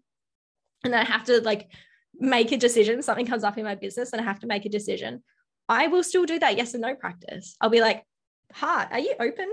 and 0.85 0.95
i 0.95 1.05
have 1.05 1.25
to 1.25 1.41
like 1.43 1.69
make 2.19 2.53
a 2.53 2.57
decision 2.57 3.03
something 3.03 3.27
comes 3.27 3.45
up 3.45 3.59
in 3.59 3.65
my 3.65 3.75
business 3.75 4.13
and 4.13 4.21
i 4.21 4.25
have 4.25 4.41
to 4.41 4.47
make 4.47 4.65
a 4.65 4.69
decision 4.69 5.23
i 5.69 5.87
will 5.87 6.03
still 6.03 6.25
do 6.25 6.39
that 6.39 6.57
yes 6.57 6.75
and 6.75 6.83
no 6.83 6.95
practice. 6.95 7.57
I'll 7.61 7.71
be 7.71 7.81
like 7.81 8.05
heart 8.53 8.89
are 8.93 9.01
you 9.01 9.15
open? 9.19 9.49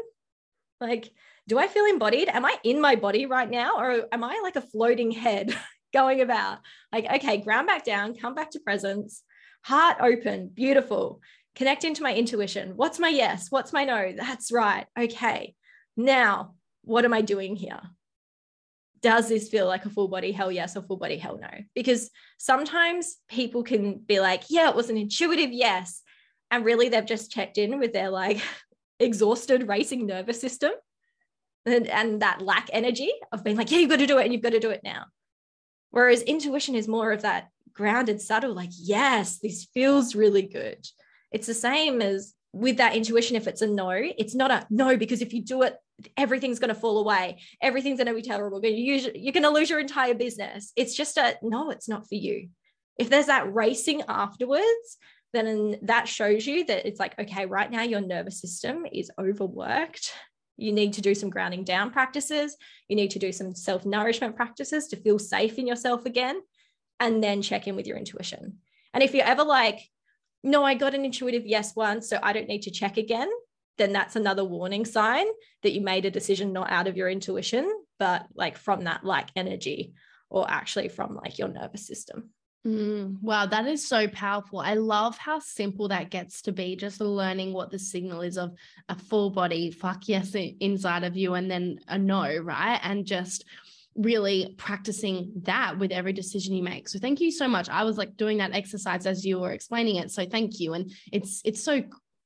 Like 0.80 1.12
do 1.48 1.58
I 1.58 1.68
feel 1.68 1.86
embodied? 1.86 2.30
Am 2.30 2.46
I 2.46 2.56
in 2.64 2.80
my 2.80 2.96
body 2.96 3.26
right 3.26 3.50
now? 3.50 3.78
Or 3.78 4.06
am 4.12 4.24
I 4.24 4.40
like 4.44 4.56
a 4.56 4.62
floating 4.62 5.12
head 5.12 5.56
going 5.94 6.22
about? 6.22 6.60
Like, 6.92 7.06
okay, 7.06 7.38
ground 7.38 7.68
back 7.68 7.84
down, 7.84 8.16
come 8.16 8.36
back 8.36 8.52
to 8.52 8.60
presence, 8.60 9.24
heart 9.64 9.98
open, 10.00 10.50
beautiful. 10.54 11.22
Connect 11.56 11.84
into 11.84 12.04
my 12.04 12.14
intuition. 12.14 12.74
What's 12.76 13.00
my 13.00 13.10
yes? 13.10 13.48
What's 13.50 13.74
my 13.74 13.84
no? 13.84 14.14
That's 14.16 14.52
right. 14.52 14.86
Okay. 14.98 15.56
Now, 15.98 16.56
what 16.84 17.06
am 17.06 17.14
I 17.14 17.22
doing 17.22 17.56
here? 17.56 17.82
Does 19.02 19.28
this 19.28 19.50
feel 19.50 19.66
like 19.66 19.86
a 19.86 19.90
full 19.90 20.08
body 20.08 20.32
hell 20.32 20.52
yes 20.52 20.78
or 20.78 20.84
full 20.84 20.98
body 20.98 21.18
hell 21.18 21.40
no? 21.42 21.50
Because 21.74 22.12
sometimes 22.38 23.18
people 23.28 23.64
can 23.64 23.98
be 23.98 24.20
like, 24.20 24.44
yeah, 24.50 24.70
it 24.70 24.76
was 24.76 24.90
an 24.90 24.98
intuitive 24.98 25.52
yes. 25.52 26.02
And 26.52 26.64
really, 26.64 26.90
they've 26.90 27.06
just 27.06 27.32
checked 27.32 27.58
in 27.58 27.80
with 27.80 27.94
their 27.94 28.10
like 28.10 28.42
exhausted 29.00 29.68
racing 29.68 30.06
nervous 30.06 30.40
system 30.40 30.72
and, 31.66 31.88
and 31.88 32.22
that 32.22 32.42
lack 32.42 32.70
energy 32.74 33.12
of 33.32 33.44
being 33.44 33.58
like, 33.58 33.72
yeah, 33.72 33.80
you've 33.80 33.90
got 33.90 34.00
to 34.00 34.08
do 34.08 34.18
it 34.18 34.24
and 34.24 34.34
you've 34.34 34.42
got 34.42 34.52
to 34.52 34.60
do 34.60 34.72
it 34.72 34.82
now. 34.84 35.06
Whereas 35.92 36.22
intuition 36.22 36.76
is 36.76 36.88
more 36.88 37.12
of 37.12 37.24
that 37.24 37.50
grounded, 37.74 38.22
subtle, 38.22 38.54
like, 38.54 38.72
yes, 38.74 39.40
this 39.40 39.68
feels 39.74 40.16
really 40.16 40.44
good. 40.44 40.86
It's 41.32 41.48
the 41.48 41.54
same 41.54 42.02
as 42.02 42.34
with 42.54 42.78
that 42.78 42.96
intuition. 42.96 43.36
If 43.36 43.48
it's 43.48 43.62
a 43.62 43.68
no, 43.68 43.92
it's 43.92 44.36
not 44.36 44.52
a 44.52 44.66
no, 44.70 44.98
because 44.98 45.22
if 45.22 45.34
you 45.34 45.42
do 45.42 45.62
it, 45.64 45.76
everything's 46.18 46.60
going 46.60 46.74
to 46.74 46.80
fall 46.80 47.00
away. 47.00 47.40
Everything's 47.62 47.98
going 47.98 48.08
to 48.08 48.14
be 48.14 48.22
terrible. 48.22 48.60
You're 48.64 49.34
going 49.34 49.44
to 49.44 49.50
lose 49.50 49.70
your 49.70 49.80
entire 49.80 50.16
business. 50.16 50.74
It's 50.76 50.96
just 50.96 51.18
a 51.18 51.38
no, 51.42 51.70
it's 51.70 51.88
not 51.88 52.08
for 52.08 52.16
you. 52.16 52.50
If 52.98 53.10
there's 53.10 53.28
that 53.28 53.54
racing 53.54 54.04
afterwards, 54.08 54.98
then 55.34 55.78
that 55.84 56.08
shows 56.08 56.46
you 56.46 56.66
that 56.66 56.86
it's 56.86 57.00
like, 57.00 57.18
okay, 57.18 57.46
right 57.46 57.72
now 57.72 57.84
your 57.84 58.02
nervous 58.02 58.42
system 58.42 58.86
is 58.92 59.12
overworked 59.20 60.12
you 60.58 60.72
need 60.72 60.94
to 60.94 61.02
do 61.02 61.16
some 61.16 61.30
grounding 61.30 61.64
down 61.64 61.92
practices. 61.92 62.56
You 62.88 62.96
need 62.96 63.12
to 63.12 63.20
do 63.20 63.32
some 63.32 63.56
self 63.56 63.86
nourishment 63.86 64.36
practices 64.36 64.88
to 64.88 64.98
feel 64.98 65.20
safe 65.20 65.58
in 65.58 65.68
yourself 65.68 66.06
again, 66.06 66.42
and 67.00 67.24
then 67.24 67.42
check 67.42 67.68
in 67.68 67.76
with 67.76 67.88
your 67.88 67.98
intuition. 67.98 68.60
And 68.94 69.04
if 69.04 69.14
you're 69.14 69.26
ever 69.26 69.44
like, 69.44 69.80
no, 70.44 70.64
I 70.64 70.74
got 70.74 70.96
an 70.96 71.06
intuitive 71.06 71.46
yes 71.46 71.76
once, 71.76 72.10
so 72.10 72.20
I 72.22 72.34
don't 72.34 72.48
need 72.48 72.64
to 72.64 72.72
check 72.72 72.98
again, 72.98 73.30
then 73.78 73.94
that's 73.94 74.16
another 74.16 74.44
warning 74.44 74.86
sign 74.86 75.26
that 75.64 75.72
you 75.72 75.82
made 75.82 76.06
a 76.06 76.12
decision 76.12 76.54
not 76.54 76.72
out 76.72 76.88
of 76.88 76.98
your 76.98 77.10
intuition, 77.10 77.72
but 78.00 78.26
like 78.36 78.58
from 78.58 78.84
that 78.84 79.04
like 79.04 79.30
energy 79.36 79.94
or 80.30 80.50
actually 80.50 80.90
from 80.90 81.16
like 81.16 81.38
your 81.38 81.48
nervous 81.48 81.86
system. 81.86 82.30
Mm, 82.66 83.20
wow, 83.22 83.48
that 83.48 83.66
is 83.66 83.88
so 83.88 84.08
powerful. 84.08 84.60
I 84.60 84.76
love 84.76 85.18
how 85.18 85.40
simple 85.40 85.88
that 85.88 86.12
gets 86.12 86.44
to 86.44 86.52
be, 86.52 86.76
just 86.76 87.02
learning 87.02 87.54
what 87.54 87.72
the 87.72 87.80
signal 87.80 88.22
is 88.22 88.38
of 88.38 88.54
a 88.88 88.96
full 88.96 89.32
body, 89.32 89.72
fuck 89.72 90.08
yes, 90.08 90.36
inside 90.36 91.04
of 91.04 91.18
you, 91.18 91.34
and 91.34 91.50
then 91.50 91.80
a 91.88 91.98
no, 91.98 92.38
right? 92.38 92.80
And 92.84 93.06
just 93.06 93.46
really 93.96 94.54
practicing 94.58 95.32
that 95.44 95.78
with 95.78 95.92
every 95.92 96.14
decision 96.14 96.56
you 96.56 96.64
make. 96.64 96.88
So 96.88 97.00
thank 97.00 97.20
you 97.20 97.32
so 97.32 97.48
much. 97.48 97.68
I 97.68 97.84
was 97.84 97.98
like 97.98 98.16
doing 98.16 98.38
that 98.38 98.54
exercise 98.54 99.06
as 99.06 99.26
you 99.26 99.40
were 99.40 99.52
explaining 99.52 99.96
it. 99.96 100.12
So 100.12 100.26
thank 100.26 100.60
you. 100.60 100.74
And 100.74 100.92
it's 101.12 101.42
it's 101.44 101.64
so 101.64 101.84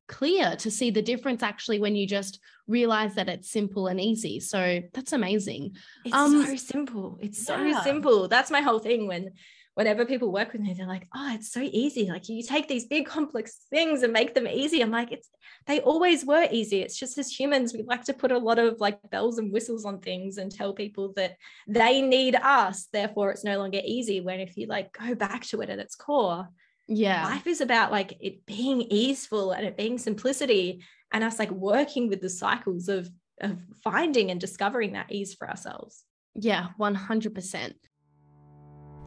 clear 0.08 0.56
to 0.58 0.70
see 0.70 0.92
the 0.92 1.02
difference 1.02 1.42
actually 1.42 1.80
when 1.80 1.96
you 1.96 2.06
just 2.06 2.40
realize 2.68 3.16
that 3.16 3.30
it's 3.30 3.50
simple 3.50 3.88
and 3.88 4.00
easy. 4.00 4.40
So 4.40 4.82
that's 4.94 5.14
amazing. 5.14 5.76
It's 6.04 6.14
um, 6.14 6.46
so 6.46 6.56
simple. 6.56 7.18
It's 7.22 7.44
so 7.44 7.60
yeah. 7.64 7.82
simple. 7.82 8.28
That's 8.28 8.52
my 8.52 8.62
whole 8.62 8.80
thing 8.80 9.08
when 9.08 9.32
whenever 9.76 10.06
people 10.06 10.32
work 10.32 10.54
with 10.54 10.62
me, 10.62 10.74
they're 10.74 10.88
like, 10.88 11.08
oh, 11.14 11.34
it's 11.36 11.52
so 11.52 11.60
easy. 11.62 12.10
Like 12.10 12.28
you 12.28 12.42
take 12.42 12.68
these 12.68 12.86
big 12.86 13.06
complex 13.06 13.66
things 13.70 14.04
and 14.04 14.12
make 14.12 14.34
them 14.34 14.48
easy. 14.48 14.82
I'm 14.82 14.92
like, 14.92 15.12
it's 15.12 15.30
they 15.68 15.82
always 15.82 16.26
were 16.26 16.48
easy. 16.50 16.82
It's 16.82 16.98
just 16.98 17.18
as 17.18 17.32
humans, 17.32 17.74
we 17.74 17.84
like 17.84 18.04
to 18.06 18.14
put 18.14 18.32
a 18.32 18.38
lot 18.38 18.58
of 18.58 18.80
like 18.80 18.98
bells 19.12 19.38
and 19.38 19.52
whistles 19.52 19.86
on 19.86 20.00
things 20.00 20.38
and 20.38 20.52
tell 20.52 20.74
people 20.74 21.14
that 21.18 21.36
they 21.68 22.02
need 22.02 22.36
us. 22.36 22.88
Therefore, 22.92 23.32
it's 23.32 23.44
no 23.44 23.58
longer 23.58 23.82
easy. 23.84 24.22
When 24.22 24.40
if 24.40 24.58
you 24.58 24.68
like 24.68 24.94
go 24.94 25.14
back 25.14 25.44
to 25.48 25.62
it 25.62 25.70
at 25.70 25.80
its 25.80 25.96
core, 25.96 26.48
yeah, 26.88 27.26
life 27.26 27.48
is 27.48 27.62
about 27.62 27.92
like 27.92 28.18
it 28.22 28.46
being 28.46 28.82
easeful 28.82 29.52
and 29.52 29.66
it 29.66 29.78
being 29.78 29.98
simplicity 29.98 30.84
and 31.12 31.24
us 31.24 31.38
like 31.38 31.52
working 31.52 32.10
with 32.10 32.22
the 32.22 32.30
cycles 32.30 32.88
of 32.88 33.10
of 33.42 33.60
finding 33.84 34.32
and 34.32 34.40
discovering 34.40 34.94
that 34.94 35.12
ease 35.12 35.34
for 35.34 35.50
ourselves. 35.50 36.04
Yeah, 36.36 36.68
100%. 36.80 37.74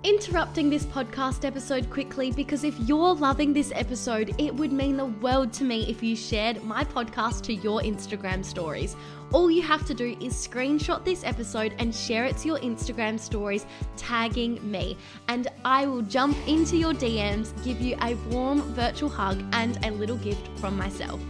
Interrupting 0.05 0.71
this 0.71 0.85
podcast 0.87 1.45
episode 1.45 1.91
quickly 1.91 2.31
because 2.31 2.63
if 2.63 2.79
you're 2.79 3.15
loving 3.15 3.53
this 3.53 3.73
episode, 3.75 4.33
it 4.39 4.55
would 4.55 4.71
mean 4.71 4.97
the 4.97 5.07
world 5.07 5.53
to 5.55 5.65
me 5.65 5.91
if 5.91 6.05
you 6.05 6.15
shared 6.15 6.63
my 6.63 6.85
podcast 6.85 7.43
to 7.43 7.55
your 7.55 7.81
Instagram 7.81 8.45
stories. 8.45 8.95
All 9.33 9.51
you 9.51 9.61
have 9.63 9.85
to 9.87 9.95
do 9.95 10.17
is 10.21 10.35
screenshot 10.35 11.05
this 11.05 11.25
episode 11.25 11.75
and 11.81 11.93
share 11.93 12.27
it 12.27 12.37
to 12.39 12.47
your 12.47 12.59
Instagram 12.61 13.19
stories, 13.19 13.67
tagging 13.97 14.59
me. 14.71 14.97
And 15.27 15.49
I 15.65 15.87
will 15.87 16.03
jump 16.03 16.37
into 16.47 16.77
your 16.77 16.93
DMs, 16.93 17.53
give 17.65 17.81
you 17.81 17.97
a 18.01 18.15
warm 18.31 18.63
virtual 18.75 19.09
hug, 19.09 19.43
and 19.53 19.85
a 19.85 19.91
little 19.91 20.19
gift 20.19 20.47
from 20.61 20.77
myself 20.77 21.21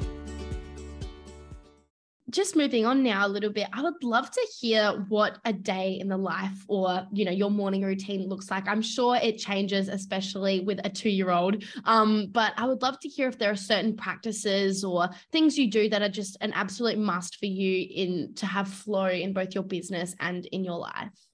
just 2.30 2.56
moving 2.56 2.84
on 2.84 3.02
now 3.02 3.26
a 3.26 3.28
little 3.28 3.50
bit 3.50 3.68
i 3.72 3.82
would 3.82 4.02
love 4.02 4.30
to 4.30 4.46
hear 4.60 5.04
what 5.08 5.38
a 5.44 5.52
day 5.52 5.98
in 6.00 6.08
the 6.08 6.16
life 6.16 6.64
or 6.68 7.06
you 7.12 7.24
know 7.24 7.30
your 7.30 7.50
morning 7.50 7.82
routine 7.82 8.28
looks 8.28 8.50
like. 8.50 8.68
I'm 8.68 8.82
sure 8.82 9.16
it 9.16 9.38
changes 9.38 9.88
especially 9.88 10.60
with 10.60 10.80
a 10.84 10.90
two 10.90 11.10
year 11.10 11.30
old 11.30 11.64
um, 11.84 12.28
but 12.30 12.52
i 12.56 12.66
would 12.66 12.82
love 12.82 12.98
to 13.00 13.08
hear 13.08 13.28
if 13.28 13.38
there 13.38 13.50
are 13.50 13.56
certain 13.56 13.96
practices 13.96 14.84
or 14.84 15.08
things 15.32 15.56
you 15.58 15.70
do 15.70 15.88
that 15.88 16.02
are 16.02 16.08
just 16.08 16.36
an 16.40 16.52
absolute 16.52 16.98
must 16.98 17.36
for 17.36 17.46
you 17.46 17.86
in 17.90 18.34
to 18.34 18.46
have 18.46 18.68
flow 18.68 19.06
in 19.06 19.32
both 19.32 19.54
your 19.54 19.64
business 19.64 20.14
and 20.20 20.46
in 20.46 20.64
your 20.64 20.78
life 20.78 21.27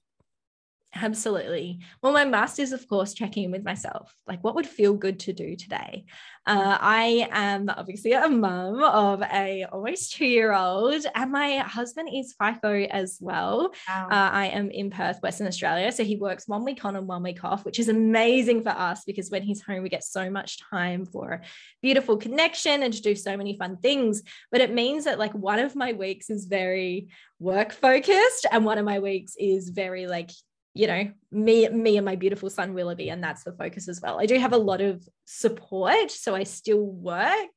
Absolutely. 0.97 1.79
Well, 2.01 2.13
my 2.13 2.23
master's, 2.23 2.71
of 2.71 2.87
course, 2.87 3.13
checking 3.13 3.43
in 3.43 3.51
with 3.51 3.65
myself. 3.65 4.15
Like, 4.27 4.41
what 4.45 4.55
would 4.55 4.65
feel 4.65 4.93
good 4.93 5.19
to 5.21 5.33
do 5.33 5.57
today? 5.57 6.05
Uh, 6.47 6.77
I 6.79 7.27
am 7.31 7.69
obviously 7.69 8.13
a 8.13 8.29
mum 8.29 8.81
of 8.81 9.21
a 9.21 9.65
almost 9.73 10.13
two 10.13 10.25
year 10.25 10.53
old, 10.53 11.05
and 11.13 11.31
my 11.33 11.57
husband 11.57 12.09
is 12.13 12.33
FIFO 12.39 12.87
as 12.87 13.17
well. 13.19 13.73
Wow. 13.89 14.07
Uh, 14.09 14.29
I 14.31 14.45
am 14.47 14.71
in 14.71 14.89
Perth, 14.89 15.21
Western 15.21 15.47
Australia. 15.47 15.91
So 15.91 16.05
he 16.05 16.15
works 16.15 16.47
one 16.47 16.63
week 16.63 16.85
on 16.85 16.95
and 16.95 17.07
one 17.07 17.23
week 17.23 17.43
off, 17.43 17.65
which 17.65 17.79
is 17.79 17.89
amazing 17.89 18.63
for 18.63 18.69
us 18.69 19.03
because 19.05 19.29
when 19.29 19.43
he's 19.43 19.61
home, 19.61 19.83
we 19.83 19.89
get 19.89 20.03
so 20.03 20.29
much 20.29 20.59
time 20.69 21.05
for 21.05 21.41
beautiful 21.81 22.15
connection 22.15 22.83
and 22.83 22.93
to 22.93 23.01
do 23.01 23.15
so 23.15 23.35
many 23.35 23.57
fun 23.57 23.77
things. 23.77 24.21
But 24.49 24.61
it 24.61 24.73
means 24.73 25.03
that, 25.05 25.19
like, 25.19 25.33
one 25.33 25.59
of 25.59 25.75
my 25.75 25.91
weeks 25.91 26.29
is 26.29 26.45
very 26.45 27.09
work 27.37 27.73
focused, 27.73 28.45
and 28.49 28.63
one 28.63 28.77
of 28.77 28.85
my 28.85 28.99
weeks 28.99 29.33
is 29.37 29.69
very, 29.69 30.07
like, 30.07 30.31
you 30.75 30.85
know 30.87 31.09
me 31.31 31.67
me 31.69 31.97
and 31.97 32.05
my 32.05 32.15
beautiful 32.15 32.49
son 32.49 32.73
willoughby 32.73 33.09
and 33.09 33.23
that's 33.23 33.43
the 33.43 33.53
focus 33.53 33.87
as 33.87 33.99
well. 34.01 34.19
I 34.19 34.27
do 34.27 34.37
have 34.37 34.53
a 34.53 34.57
lot 34.57 34.81
of 34.81 35.03
support 35.25 36.11
so 36.11 36.35
i 36.35 36.43
still 36.43 36.85
work 36.85 37.55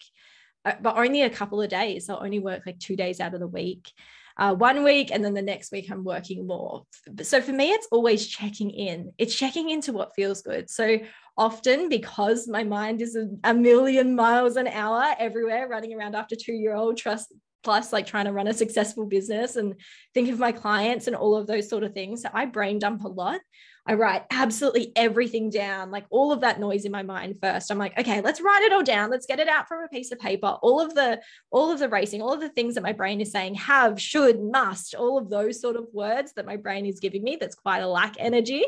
uh, 0.65 0.73
but 0.81 0.97
only 0.97 1.23
a 1.23 1.31
couple 1.31 1.63
of 1.63 1.71
days. 1.71 2.09
I'll 2.09 2.23
only 2.23 2.41
work 2.41 2.63
like 2.67 2.79
two 2.79 2.97
days 2.97 3.21
out 3.21 3.35
of 3.35 3.41
the 3.41 3.47
week 3.47 3.91
uh, 4.39 4.55
one 4.55 4.85
week 4.85 5.11
and 5.11 5.25
then 5.25 5.35
the 5.35 5.43
next 5.43 5.73
week 5.73 5.91
i'm 5.91 6.05
working 6.05 6.47
more. 6.47 6.85
So 7.23 7.41
for 7.41 7.53
me 7.53 7.71
it's 7.71 7.89
always 7.91 8.27
checking 8.27 8.71
in. 8.71 9.13
It's 9.19 9.35
checking 9.35 9.71
into 9.71 9.93
what 9.93 10.15
feels 10.15 10.43
good. 10.43 10.71
So 10.71 10.99
often 11.37 11.89
because 11.89 12.49
my 12.49 12.65
mind 12.65 13.03
is 13.03 13.17
a, 13.17 13.29
a 13.45 13.55
million 13.55 14.15
miles 14.15 14.57
an 14.57 14.69
hour 14.69 15.15
everywhere 15.19 15.69
running 15.69 15.95
around 15.95 16.15
after 16.15 16.37
two 16.37 16.53
year 16.53 16.75
old 16.75 16.97
trust 16.97 17.33
plus 17.65 17.93
like 17.93 18.07
trying 18.07 18.27
to 18.27 18.33
run 18.33 18.47
a 18.47 18.55
successful 18.55 19.07
business 19.07 19.57
and 19.57 19.75
think 20.15 20.31
of 20.31 20.39
my 20.39 20.53
clients 20.53 21.07
and 21.07 21.17
all 21.17 21.37
of 21.37 21.47
those 21.47 21.69
sort 21.69 21.85
of 21.85 21.93
things. 21.93 22.23
So 22.23 22.29
I 22.33 22.47
brain 22.47 22.79
dump 22.79 23.05
a 23.05 23.09
lot. 23.09 23.41
I 23.87 23.95
write 23.95 24.25
absolutely 24.31 24.93
everything 24.97 25.49
down, 25.49 25.91
like 25.91 26.05
all 26.11 26.31
of 26.31 26.43
that 26.43 26.61
noise 26.61 26.85
in 26.85 26.93
my 26.93 27.03
mind 27.03 27.37
first. 27.43 27.71
I'm 27.71 27.79
like, 27.79 27.99
okay, 27.99 28.21
let's 28.21 28.41
write 28.41 28.63
it 28.65 28.73
all 28.73 28.83
down. 28.83 29.11
Let's 29.11 29.25
get 29.25 29.41
it 29.41 29.49
out 29.49 29.67
from 29.67 29.83
a 29.83 29.89
piece 29.89 30.13
of 30.13 30.19
paper. 30.19 30.59
All 30.61 30.79
of 30.79 30.95
the 30.95 31.23
all 31.51 31.73
of 31.73 31.79
the 31.79 31.89
racing, 31.89 32.21
all 32.21 32.35
of 32.35 32.41
the 32.41 32.51
things 32.51 32.75
that 32.75 32.83
my 32.83 32.93
brain 32.93 33.23
is 33.23 33.33
saying, 33.33 33.55
have, 33.55 33.99
should, 33.99 34.43
must, 34.43 34.95
all 34.95 35.17
of 35.17 35.31
those 35.31 35.61
sort 35.61 35.77
of 35.77 35.87
words 35.95 36.35
that 36.35 36.45
my 36.45 36.57
brain 36.57 36.85
is 36.85 37.01
giving 37.01 37.25
me 37.25 37.39
that's 37.41 37.55
quite 37.55 37.79
a 37.79 37.89
lack 37.89 38.17
energy. 38.19 38.63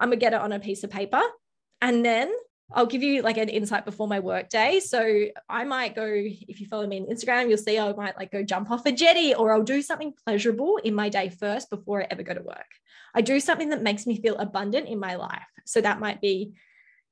I'm 0.00 0.08
gonna 0.08 0.16
get 0.16 0.32
it 0.32 0.40
on 0.40 0.50
a 0.50 0.58
piece 0.58 0.82
of 0.82 0.90
paper. 0.90 1.22
And 1.80 2.04
then 2.04 2.32
I'll 2.72 2.86
give 2.86 3.02
you 3.02 3.22
like 3.22 3.36
an 3.36 3.48
insight 3.48 3.84
before 3.84 4.08
my 4.08 4.20
work 4.20 4.48
day. 4.48 4.80
So 4.80 5.26
I 5.48 5.64
might 5.64 5.94
go, 5.94 6.04
if 6.06 6.60
you 6.60 6.66
follow 6.66 6.86
me 6.86 7.00
on 7.00 7.06
Instagram, 7.06 7.48
you'll 7.48 7.58
see 7.58 7.78
I 7.78 7.92
might 7.92 8.16
like 8.16 8.32
go 8.32 8.42
jump 8.42 8.70
off 8.70 8.86
a 8.86 8.92
jetty 8.92 9.34
or 9.34 9.52
I'll 9.52 9.62
do 9.62 9.82
something 9.82 10.14
pleasurable 10.24 10.78
in 10.78 10.94
my 10.94 11.08
day 11.08 11.28
first 11.28 11.70
before 11.70 12.02
I 12.02 12.06
ever 12.10 12.22
go 12.22 12.34
to 12.34 12.42
work. 12.42 12.66
I 13.14 13.20
do 13.20 13.38
something 13.38 13.68
that 13.68 13.82
makes 13.82 14.06
me 14.06 14.20
feel 14.20 14.36
abundant 14.36 14.88
in 14.88 14.98
my 14.98 15.14
life. 15.16 15.42
So 15.66 15.80
that 15.80 16.00
might 16.00 16.20
be 16.20 16.54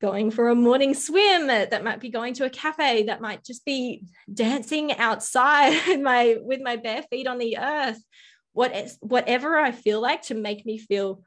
going 0.01 0.33
for 0.33 0.49
a 0.49 0.55
morning 0.55 0.95
swim, 0.95 1.45
uh, 1.45 1.67
that 1.67 1.85
might 1.85 2.01
be 2.01 2.11
going 2.11 2.35
to 2.35 2.45
a 2.45 2.51
cafe, 2.51 3.05
that 3.05 3.21
might 3.21 3.45
just 3.45 3.65
be 3.65 4.05
dancing 4.33 4.93
outside 4.99 5.81
with 5.87 6.01
my 6.01 6.37
with 6.43 6.61
my 6.61 6.77
bare 6.77 7.03
feet 7.05 7.29
on 7.29 7.39
the 7.39 7.59
earth. 7.59 8.03
What 8.53 8.75
whatever 9.01 9.57
I 9.59 9.71
feel 9.71 10.01
like 10.01 10.23
to 10.23 10.35
make 10.35 10.67
me 10.67 10.77
feel 10.77 11.23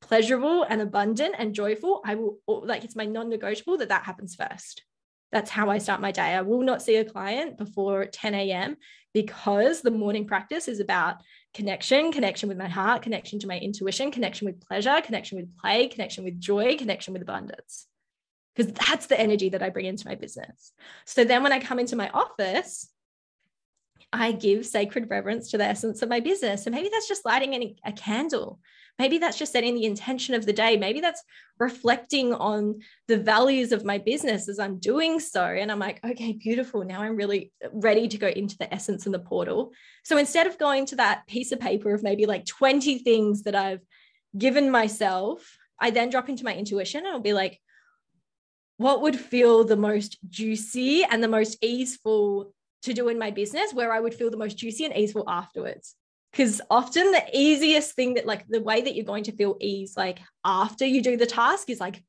pleasurable 0.00 0.62
and 0.62 0.80
abundant 0.80 1.34
and 1.38 1.54
joyful, 1.54 2.00
I 2.04 2.14
will 2.14 2.38
like 2.46 2.84
it's 2.84 2.96
my 2.96 3.04
non-negotiable 3.04 3.78
that 3.78 3.88
that 3.88 4.04
happens 4.04 4.34
first. 4.34 4.82
That's 5.30 5.50
how 5.50 5.68
I 5.68 5.78
start 5.78 6.00
my 6.00 6.12
day. 6.12 6.34
I 6.34 6.42
will 6.42 6.62
not 6.62 6.82
see 6.82 6.96
a 6.96 7.04
client 7.04 7.58
before 7.58 8.06
10 8.06 8.34
a.m. 8.34 8.76
because 9.12 9.82
the 9.82 9.90
morning 9.90 10.26
practice 10.26 10.68
is 10.68 10.80
about 10.80 11.16
connection, 11.52 12.12
connection 12.12 12.48
with 12.48 12.56
my 12.56 12.68
heart, 12.68 13.02
connection 13.02 13.38
to 13.40 13.46
my 13.46 13.58
intuition, 13.58 14.10
connection 14.10 14.46
with 14.46 14.60
pleasure, 14.66 15.00
connection 15.02 15.36
with 15.36 15.56
play, 15.58 15.88
connection 15.88 16.24
with 16.24 16.40
joy, 16.40 16.78
connection 16.78 17.12
with 17.12 17.22
abundance. 17.22 17.86
Because 18.54 18.72
that's 18.72 19.06
the 19.06 19.20
energy 19.20 19.50
that 19.50 19.62
I 19.62 19.68
bring 19.68 19.86
into 19.86 20.08
my 20.08 20.14
business. 20.14 20.72
So 21.04 21.24
then 21.24 21.42
when 21.42 21.52
I 21.52 21.60
come 21.60 21.78
into 21.78 21.94
my 21.94 22.08
office, 22.08 22.88
I 24.12 24.32
give 24.32 24.64
sacred 24.64 25.10
reverence 25.10 25.50
to 25.50 25.58
the 25.58 25.64
essence 25.64 26.02
of 26.02 26.08
my 26.08 26.20
business. 26.20 26.64
So 26.64 26.70
maybe 26.70 26.88
that's 26.90 27.08
just 27.08 27.26
lighting 27.26 27.76
a 27.84 27.92
candle. 27.92 28.58
Maybe 28.98 29.18
that's 29.18 29.38
just 29.38 29.52
setting 29.52 29.74
the 29.74 29.84
intention 29.84 30.34
of 30.34 30.44
the 30.44 30.52
day. 30.52 30.76
Maybe 30.76 31.00
that's 31.00 31.22
reflecting 31.58 32.34
on 32.34 32.80
the 33.06 33.18
values 33.18 33.70
of 33.70 33.84
my 33.84 33.98
business 33.98 34.48
as 34.48 34.58
I'm 34.58 34.78
doing 34.78 35.20
so. 35.20 35.44
And 35.44 35.70
I'm 35.70 35.78
like, 35.78 36.00
okay, 36.04 36.32
beautiful. 36.32 36.84
Now 36.84 37.02
I'm 37.02 37.14
really 37.14 37.52
ready 37.72 38.08
to 38.08 38.18
go 38.18 38.26
into 38.26 38.56
the 38.58 38.72
essence 38.74 39.04
and 39.04 39.14
the 39.14 39.20
portal. 39.20 39.72
So 40.02 40.16
instead 40.16 40.48
of 40.48 40.58
going 40.58 40.86
to 40.86 40.96
that 40.96 41.26
piece 41.28 41.52
of 41.52 41.60
paper 41.60 41.94
of 41.94 42.02
maybe 42.02 42.26
like 42.26 42.44
20 42.46 42.98
things 43.00 43.44
that 43.44 43.54
I've 43.54 43.82
given 44.36 44.70
myself, 44.70 45.56
I 45.78 45.90
then 45.90 46.10
drop 46.10 46.28
into 46.28 46.44
my 46.44 46.54
intuition 46.54 47.04
and 47.04 47.08
I'll 47.08 47.20
be 47.20 47.34
like, 47.34 47.60
what 48.78 49.02
would 49.02 49.18
feel 49.18 49.64
the 49.64 49.76
most 49.76 50.18
juicy 50.28 51.04
and 51.04 51.22
the 51.22 51.28
most 51.28 51.58
easeful 51.62 52.52
to 52.82 52.92
do 52.92 53.08
in 53.08 53.18
my 53.18 53.30
business 53.30 53.72
where 53.72 53.92
I 53.92 54.00
would 54.00 54.14
feel 54.14 54.30
the 54.30 54.36
most 54.36 54.56
juicy 54.56 54.84
and 54.84 54.96
easeful 54.96 55.24
afterwards. 55.28 55.94
Because 56.30 56.60
often 56.70 57.10
the 57.10 57.24
easiest 57.32 57.94
thing 57.94 58.14
that, 58.14 58.26
like, 58.26 58.46
the 58.48 58.60
way 58.60 58.82
that 58.82 58.94
you're 58.94 59.04
going 59.04 59.24
to 59.24 59.32
feel 59.32 59.56
ease, 59.60 59.94
like 59.96 60.18
after 60.44 60.84
you 60.84 61.02
do 61.02 61.16
the 61.16 61.26
task, 61.26 61.70
is 61.70 61.80
like, 61.80 62.02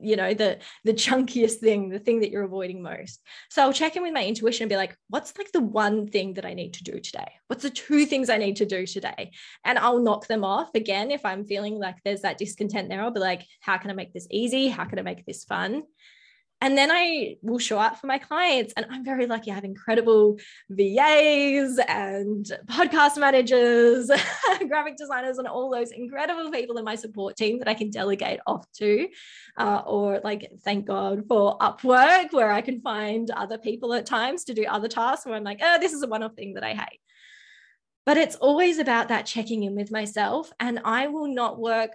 you 0.00 0.16
know, 0.16 0.34
the 0.34 0.58
the 0.84 0.92
chunkiest 0.92 1.60
thing, 1.60 1.88
the 1.88 1.98
thing 1.98 2.20
that 2.20 2.30
you're 2.30 2.42
avoiding 2.42 2.82
most. 2.82 3.22
So 3.48 3.62
I'll 3.62 3.72
check 3.72 3.96
in 3.96 4.02
with 4.02 4.12
my 4.12 4.24
intuition 4.24 4.64
and 4.64 4.68
be 4.68 4.76
like, 4.76 4.94
what's 5.08 5.36
like 5.38 5.50
the 5.52 5.62
one 5.62 6.08
thing 6.08 6.34
that 6.34 6.44
I 6.44 6.52
need 6.52 6.74
to 6.74 6.84
do 6.84 7.00
today? 7.00 7.32
What's 7.46 7.62
the 7.62 7.70
two 7.70 8.04
things 8.04 8.28
I 8.28 8.36
need 8.36 8.56
to 8.56 8.66
do 8.66 8.86
today? 8.86 9.30
And 9.64 9.78
I'll 9.78 10.00
knock 10.00 10.26
them 10.26 10.44
off 10.44 10.74
again 10.74 11.10
if 11.10 11.24
I'm 11.24 11.46
feeling 11.46 11.78
like 11.78 11.96
there's 12.04 12.20
that 12.20 12.36
discontent 12.36 12.90
there. 12.90 13.00
I'll 13.00 13.12
be 13.12 13.20
like, 13.20 13.46
how 13.60 13.78
can 13.78 13.90
I 13.90 13.94
make 13.94 14.12
this 14.12 14.26
easy? 14.30 14.68
How 14.68 14.84
can 14.84 14.98
I 14.98 15.02
make 15.02 15.24
this 15.24 15.44
fun? 15.44 15.84
And 16.64 16.78
then 16.78 16.90
I 16.90 17.36
will 17.42 17.58
show 17.58 17.78
up 17.78 18.00
for 18.00 18.06
my 18.06 18.16
clients. 18.16 18.72
And 18.74 18.86
I'm 18.88 19.04
very 19.04 19.26
lucky. 19.26 19.50
I 19.50 19.54
have 19.54 19.64
incredible 19.64 20.38
VAs 20.70 21.78
and 21.86 22.50
podcast 22.64 23.18
managers, 23.18 24.10
graphic 24.68 24.96
designers, 24.96 25.36
and 25.36 25.46
all 25.46 25.70
those 25.70 25.90
incredible 25.90 26.50
people 26.50 26.78
in 26.78 26.84
my 26.86 26.94
support 26.94 27.36
team 27.36 27.58
that 27.58 27.68
I 27.68 27.74
can 27.74 27.90
delegate 27.90 28.40
off 28.46 28.64
to. 28.78 29.06
Uh, 29.58 29.82
or, 29.84 30.22
like, 30.24 30.52
thank 30.62 30.86
God 30.86 31.24
for 31.28 31.58
Upwork, 31.58 32.32
where 32.32 32.50
I 32.50 32.62
can 32.62 32.80
find 32.80 33.30
other 33.30 33.58
people 33.58 33.92
at 33.92 34.06
times 34.06 34.44
to 34.44 34.54
do 34.54 34.64
other 34.64 34.88
tasks 34.88 35.26
where 35.26 35.34
I'm 35.34 35.44
like, 35.44 35.60
oh, 35.62 35.78
this 35.78 35.92
is 35.92 36.02
a 36.02 36.06
one 36.06 36.22
off 36.22 36.34
thing 36.34 36.54
that 36.54 36.64
I 36.64 36.72
hate. 36.72 37.00
But 38.06 38.16
it's 38.16 38.36
always 38.36 38.78
about 38.78 39.08
that 39.08 39.26
checking 39.26 39.64
in 39.64 39.74
with 39.76 39.90
myself. 39.90 40.50
And 40.58 40.80
I 40.82 41.08
will 41.08 41.28
not 41.28 41.60
work 41.60 41.90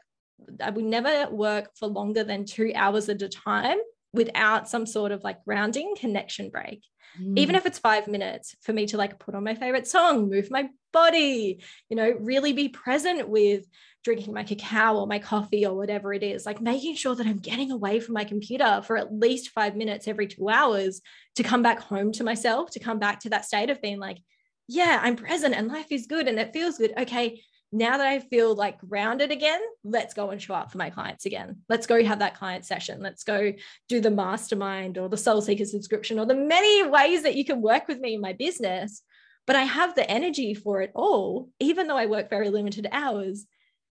I 0.61 0.69
will 0.69 0.83
never 0.83 1.29
work 1.29 1.71
for 1.75 1.87
longer 1.87 2.23
than 2.23 2.45
two 2.45 2.71
hours 2.73 3.09
at 3.09 3.21
a 3.21 3.27
time 3.27 3.77
without 4.13 4.69
some 4.69 4.85
sort 4.85 5.11
of 5.11 5.23
like 5.23 5.43
grounding 5.45 5.95
connection 5.97 6.49
break. 6.49 6.83
Mm. 7.19 7.37
Even 7.37 7.55
if 7.55 7.65
it's 7.65 7.79
five 7.79 8.07
minutes 8.07 8.55
for 8.61 8.73
me 8.73 8.85
to 8.87 8.97
like 8.97 9.19
put 9.19 9.35
on 9.35 9.43
my 9.43 9.55
favorite 9.55 9.87
song, 9.87 10.29
move 10.29 10.51
my 10.51 10.69
body, 10.93 11.63
you 11.89 11.95
know, 11.95 12.13
really 12.19 12.53
be 12.53 12.69
present 12.69 13.29
with 13.29 13.65
drinking 14.03 14.33
my 14.33 14.43
cacao 14.43 14.95
or 14.95 15.07
my 15.07 15.19
coffee 15.19 15.65
or 15.65 15.75
whatever 15.75 16.13
it 16.13 16.23
is, 16.23 16.45
like 16.45 16.61
making 16.61 16.95
sure 16.95 17.15
that 17.15 17.27
I'm 17.27 17.37
getting 17.37 17.71
away 17.71 17.99
from 17.99 18.13
my 18.13 18.23
computer 18.23 18.81
for 18.83 18.97
at 18.97 19.13
least 19.13 19.49
five 19.49 19.75
minutes 19.75 20.07
every 20.07 20.27
two 20.27 20.49
hours 20.49 21.01
to 21.35 21.43
come 21.43 21.61
back 21.61 21.79
home 21.79 22.11
to 22.13 22.23
myself, 22.23 22.71
to 22.71 22.79
come 22.79 22.99
back 22.99 23.19
to 23.21 23.29
that 23.29 23.45
state 23.45 23.69
of 23.69 23.81
being 23.81 23.99
like, 23.99 24.19
yeah, 24.67 24.99
I'm 25.01 25.15
present 25.15 25.55
and 25.55 25.67
life 25.67 25.91
is 25.91 26.05
good 26.05 26.27
and 26.27 26.39
it 26.39 26.53
feels 26.53 26.77
good. 26.77 26.93
Okay, 26.97 27.41
now 27.71 27.97
that 27.97 28.07
I 28.07 28.19
feel 28.19 28.55
like 28.55 28.79
grounded 28.79 29.31
again, 29.31 29.61
let's 29.83 30.13
go 30.13 30.31
and 30.31 30.41
show 30.41 30.55
up 30.55 30.71
for 30.71 30.79
my 30.79 30.89
clients 30.89 31.25
again. 31.25 31.57
Let's 31.69 31.85
go 31.85 32.03
have 32.03 32.19
that 32.19 32.37
client 32.37 32.65
session. 32.65 33.01
Let's 33.01 33.23
go 33.23 33.53
do 33.87 34.01
the 34.01 34.09
mastermind 34.09 34.97
or 34.97 35.07
the 35.07 35.17
soul 35.17 35.41
seeker 35.41 35.65
subscription 35.65 36.19
or 36.19 36.25
the 36.25 36.35
many 36.35 36.87
ways 36.87 37.23
that 37.23 37.35
you 37.35 37.45
can 37.45 37.61
work 37.61 37.87
with 37.87 37.99
me 37.99 38.15
in 38.15 38.21
my 38.21 38.33
business. 38.33 39.03
But 39.45 39.55
I 39.55 39.63
have 39.63 39.95
the 39.95 40.09
energy 40.09 40.53
for 40.53 40.81
it 40.81 40.91
all, 40.95 41.49
even 41.59 41.87
though 41.87 41.97
I 41.97 42.05
work 42.07 42.29
very 42.29 42.49
limited 42.49 42.87
hours, 42.91 43.45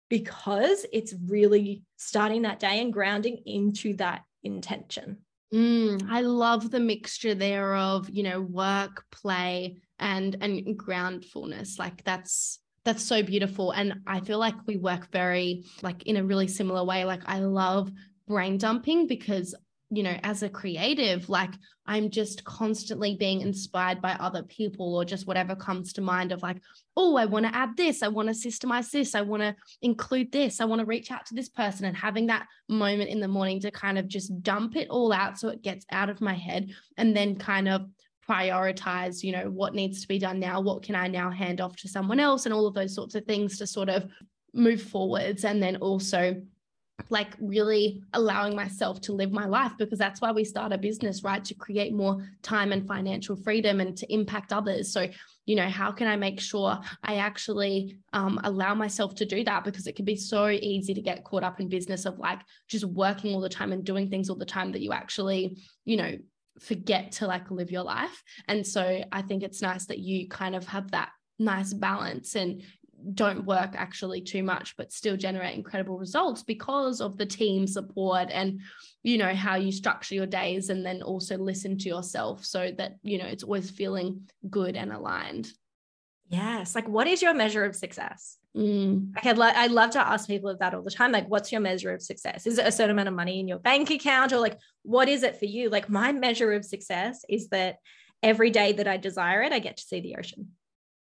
because 0.10 0.86
it's 0.92 1.14
really 1.28 1.84
starting 1.98 2.42
that 2.42 2.60
day 2.60 2.82
and 2.82 2.92
grounding 2.92 3.42
into 3.46 3.96
that 3.96 4.24
intention. 4.44 5.20
Mm, 5.54 6.10
I 6.10 6.22
love 6.22 6.72
the 6.72 6.80
mixture 6.80 7.36
there 7.36 7.76
of, 7.76 8.10
you 8.10 8.24
know, 8.24 8.40
work, 8.42 9.04
play, 9.12 9.82
and 10.00 10.36
and 10.40 10.78
groundfulness. 10.78 11.78
Like 11.78 12.04
that's 12.06 12.61
that's 12.84 13.04
so 13.04 13.22
beautiful 13.22 13.72
and 13.72 13.94
i 14.08 14.20
feel 14.20 14.39
like 14.39 14.56
we 14.65 14.78
work 14.78 15.12
very 15.12 15.63
like 15.82 16.04
in 16.04 16.17
a 16.17 16.24
really 16.24 16.48
similar 16.48 16.84
way 16.84 17.06
like 17.06 17.22
i 17.26 17.39
love 17.39 17.91
brain 18.28 18.58
dumping 18.58 19.08
because 19.08 19.56
you 19.91 20.04
know 20.04 20.17
as 20.24 20.41
a 20.41 20.50
creative 20.50 21.28
like 21.30 21.52
i'm 21.86 22.10
just 22.10 22.44
constantly 22.46 23.15
being 23.15 23.41
inspired 23.41 24.02
by 24.02 24.13
other 24.13 24.41
people 24.44 24.96
or 24.96 25.04
just 25.04 25.28
whatever 25.28 25.54
comes 25.56 25.91
to 25.91 26.02
mind 26.02 26.32
of 26.32 26.41
like 26.41 26.58
oh 26.96 27.17
i 27.17 27.26
want 27.26 27.46
to 27.46 27.56
add 27.56 27.76
this 27.76 28.02
i 28.02 28.08
want 28.08 28.30
to 28.30 28.34
systemize 28.34 28.89
this 28.89 29.13
i 29.15 29.22
want 29.22 29.44
to 29.44 29.54
include 29.82 30.32
this 30.32 30.62
i 30.62 30.65
want 30.65 30.80
to 30.80 30.86
reach 30.86 31.12
out 31.12 31.26
to 31.26 31.36
this 31.36 31.50
person 31.50 31.86
and 31.86 31.98
having 31.98 32.28
that 32.28 32.48
moment 32.70 33.10
in 33.10 33.20
the 33.20 33.28
morning 33.28 33.60
to 33.60 33.70
kind 33.70 33.98
of 33.98 34.08
just 34.08 34.41
dump 34.41 34.78
it 34.78 34.89
all 34.89 35.12
out 35.12 35.38
so 35.38 35.50
it 35.50 35.62
gets 35.62 35.86
out 35.91 36.10
of 36.10 36.22
my 36.22 36.34
head 36.34 36.70
and 36.98 37.15
then 37.15 37.36
kind 37.36 37.67
of 37.67 37.86
prioritize 38.28 39.24
you 39.24 39.32
know 39.32 39.50
what 39.50 39.74
needs 39.74 40.02
to 40.02 40.08
be 40.08 40.19
done 40.19 40.40
now 40.40 40.62
what 40.62 40.84
can 40.84 40.96
i 40.96 41.08
now 41.08 41.30
hand 41.30 41.60
off 41.60 41.76
to 41.76 41.88
someone 41.88 42.19
else 42.19 42.46
and 42.46 42.54
all 42.54 42.67
of 42.67 42.74
those 42.74 42.94
sorts 42.94 43.15
of 43.15 43.26
things 43.26 43.58
to 43.58 43.65
sort 43.65 43.90
of 43.90 44.10
move 44.54 44.82
forwards 44.82 45.44
and 45.44 45.62
then 45.62 45.76
also 45.78 46.36
like 47.10 47.36
really 47.40 48.02
allowing 48.13 48.56
myself 48.56 49.02
to 49.02 49.13
live 49.13 49.32
my 49.32 49.46
life 49.46 49.72
because 49.78 49.98
that's 49.98 50.22
why 50.22 50.32
we 50.32 50.44
start 50.44 50.72
a 50.72 50.78
business 50.78 51.24
right? 51.24 51.44
To 51.46 51.54
create 51.54 51.94
more 51.94 52.28
time 52.42 52.72
and 52.72 52.88
financial 52.88 53.36
freedom 53.36 53.80
and 53.80 53.98
to 53.98 54.13
impact 54.13 54.54
others. 54.54 54.92
So 54.92 55.08
you 55.46 55.56
know 55.56 55.67
how 55.67 55.92
can 55.92 56.08
i 56.08 56.15
make 56.15 56.40
sure 56.40 56.80
i 57.04 57.15
actually 57.15 57.98
um, 58.13 58.40
allow 58.44 58.76
myself 58.76 59.15
to 59.15 59.26
do 59.26 59.44
that? 59.46 59.63
Because 59.63 59.88
it 59.88 59.96
can 59.96 60.06
be 60.06 60.15
so 60.15 60.50
easy 60.50 60.94
to 60.94 61.02
get 61.02 61.24
caught 61.24 61.44
up 61.44 61.60
in 61.60 61.69
business 61.69 62.06
of 62.06 62.19
like 62.19 62.40
just 62.67 62.86
working 62.86 63.34
all 63.34 63.42
the 63.42 63.50
time 63.50 63.72
and 63.72 63.84
doing 63.84 64.10
things 64.10 64.30
all 64.30 64.36
the 64.36 64.46
time 64.46 64.72
that 64.72 64.82
you 64.82 64.92
actually 64.92 65.58
you 65.86 65.98
know 65.98 66.15
forget 66.60 67.13
to 67.13 67.27
like 67.27 67.49
live 67.52 67.71
your 67.71 67.83
life. 67.83 68.23
And 68.47 68.65
so 68.65 69.04
i 69.12 69.21
think 69.21 69.43
it's 69.43 69.62
nice 69.62 69.85
that 69.85 69.99
you 69.99 70.27
kind 70.27 70.56
of 70.56 70.67
have 70.67 70.91
that 70.91 71.10
nice 71.39 71.73
balance 71.73 72.35
and 72.35 72.62
don't 73.13 73.45
work 73.45 73.71
actually 73.73 74.21
too 74.21 74.43
much 74.43 74.77
but 74.77 74.91
still 74.91 75.17
generate 75.17 75.56
incredible 75.56 75.97
results 75.97 76.43
because 76.43 77.02
of 77.02 77.17
the 77.17 77.25
team 77.25 77.65
support 77.65 78.29
and 78.31 78.62
you 79.02 79.17
know 79.17 79.33
how 79.33 79.56
you 79.56 79.71
structure 79.71 80.13
your 80.13 80.27
days 80.27 80.69
and 80.69 80.85
then 80.85 81.02
also 81.02 81.37
listen 81.37 81.77
to 81.77 81.89
yourself 81.89 82.45
so 82.45 82.71
that 82.77 82.97
you 83.02 83.17
know 83.17 83.25
it's 83.25 83.43
always 83.43 83.71
feeling 83.71 84.29
good 84.49 84.75
and 84.75 84.91
aligned. 84.91 85.52
Yes. 86.29 86.75
Like 86.75 86.87
what 86.87 87.08
is 87.08 87.21
your 87.21 87.33
measure 87.33 87.65
of 87.65 87.75
success 87.75 88.37
mm. 88.56 89.15
like 89.15 89.25
I'd, 89.25 89.37
lo- 89.37 89.54
I'd 89.56 89.71
love 89.71 89.91
to 89.91 89.99
ask 89.99 90.27
people 90.27 90.49
of 90.49 90.60
that 90.60 90.73
all 90.73 90.81
the 90.81 90.91
time 90.91 91.12
like 91.12 91.27
what's 91.27 91.52
your 91.52 91.62
measure 91.62 91.93
of 91.93 92.02
success 92.02 92.45
is 92.47 92.58
it 92.58 92.67
a 92.67 92.71
certain 92.71 92.91
amount 92.91 93.08
of 93.08 93.13
money 93.13 93.39
in 93.39 93.47
your 93.47 93.60
bank 93.60 93.89
account 93.89 94.33
or 94.33 94.39
like 94.39 94.58
what 94.83 95.08
is 95.10 95.23
it 95.23 95.37
for 95.37 95.45
you 95.45 95.69
like 95.69 95.89
my 95.89 96.12
measure 96.12 96.52
of 96.54 96.65
success 96.65 97.23
is 97.29 97.49
that 97.49 97.77
every 98.23 98.49
day 98.49 98.73
that 98.73 98.87
i 98.87 98.97
desire 98.97 99.41
it 99.41 99.54
i 99.54 99.60
get 99.60 99.77
to 99.77 99.83
see 99.83 99.99
the 100.02 100.15
ocean 100.15 100.49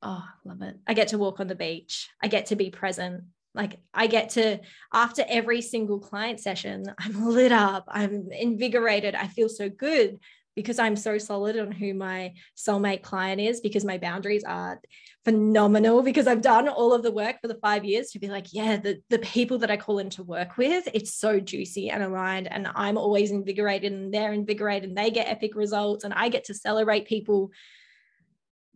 Oh, 0.03 0.25
love 0.45 0.63
it. 0.63 0.77
I 0.87 0.95
get 0.95 1.09
to 1.09 1.19
walk 1.19 1.41
on 1.41 1.47
the 1.47 1.55
beach. 1.55 2.09
I 2.23 2.29
get 2.29 2.47
to 2.47 2.57
be 2.57 2.71
present. 2.71 3.25
Like 3.55 3.81
I 3.93 4.07
get 4.07 4.31
to, 4.31 4.61
after 4.93 5.25
every 5.29 5.61
single 5.61 5.99
client 5.99 6.41
session, 6.41 6.85
I'm 6.99 7.27
lit 7.27 7.53
up, 7.53 7.85
I'm 7.89 8.31
invigorated. 8.33 9.15
I 9.15 9.27
feel 9.27 9.49
so 9.49 9.69
good 9.69 10.21
because 10.61 10.79
I'm 10.79 10.97
so 10.97 11.17
solid 11.17 11.59
on 11.59 11.73
who 11.73 11.95
my 11.95 12.35
soulmate 12.55 13.03
client 13.03 13.41
is, 13.41 13.61
because 13.61 13.85
my 13.85 13.97
boundaries 13.97 14.45
are 14.45 14.79
phenomenal, 15.25 16.03
because 16.03 16.27
I've 16.27 16.43
done 16.43 16.69
all 16.69 16.93
of 16.93 17.03
the 17.03 17.11
work 17.11 17.41
for 17.41 17.49
the 17.49 17.59
five 17.63 17.85
years 17.85 18.11
to 18.11 18.19
be 18.19 18.29
like, 18.29 18.53
yeah, 18.53 18.77
the, 18.77 19.01
the 19.09 19.21
people 19.21 19.59
that 19.59 19.71
I 19.71 19.79
call 19.79 19.99
in 19.99 20.11
to 20.11 20.23
work 20.23 20.59
with, 20.59 20.87
it's 20.93 21.15
so 21.15 21.41
juicy 21.41 21.89
and 21.89 22.03
aligned. 22.03 22.53
And 22.53 22.69
I'm 22.75 22.99
always 22.99 23.31
invigorated 23.31 23.93
and 23.93 24.13
they're 24.13 24.35
invigorated 24.35 24.91
and 24.91 24.99
they 24.99 25.11
get 25.11 25.29
epic 25.29 25.55
results. 25.55 26.05
And 26.05 26.13
I 26.13 26.29
get 26.29 26.45
to 26.45 26.55
celebrate 26.55 27.07
people 27.09 27.51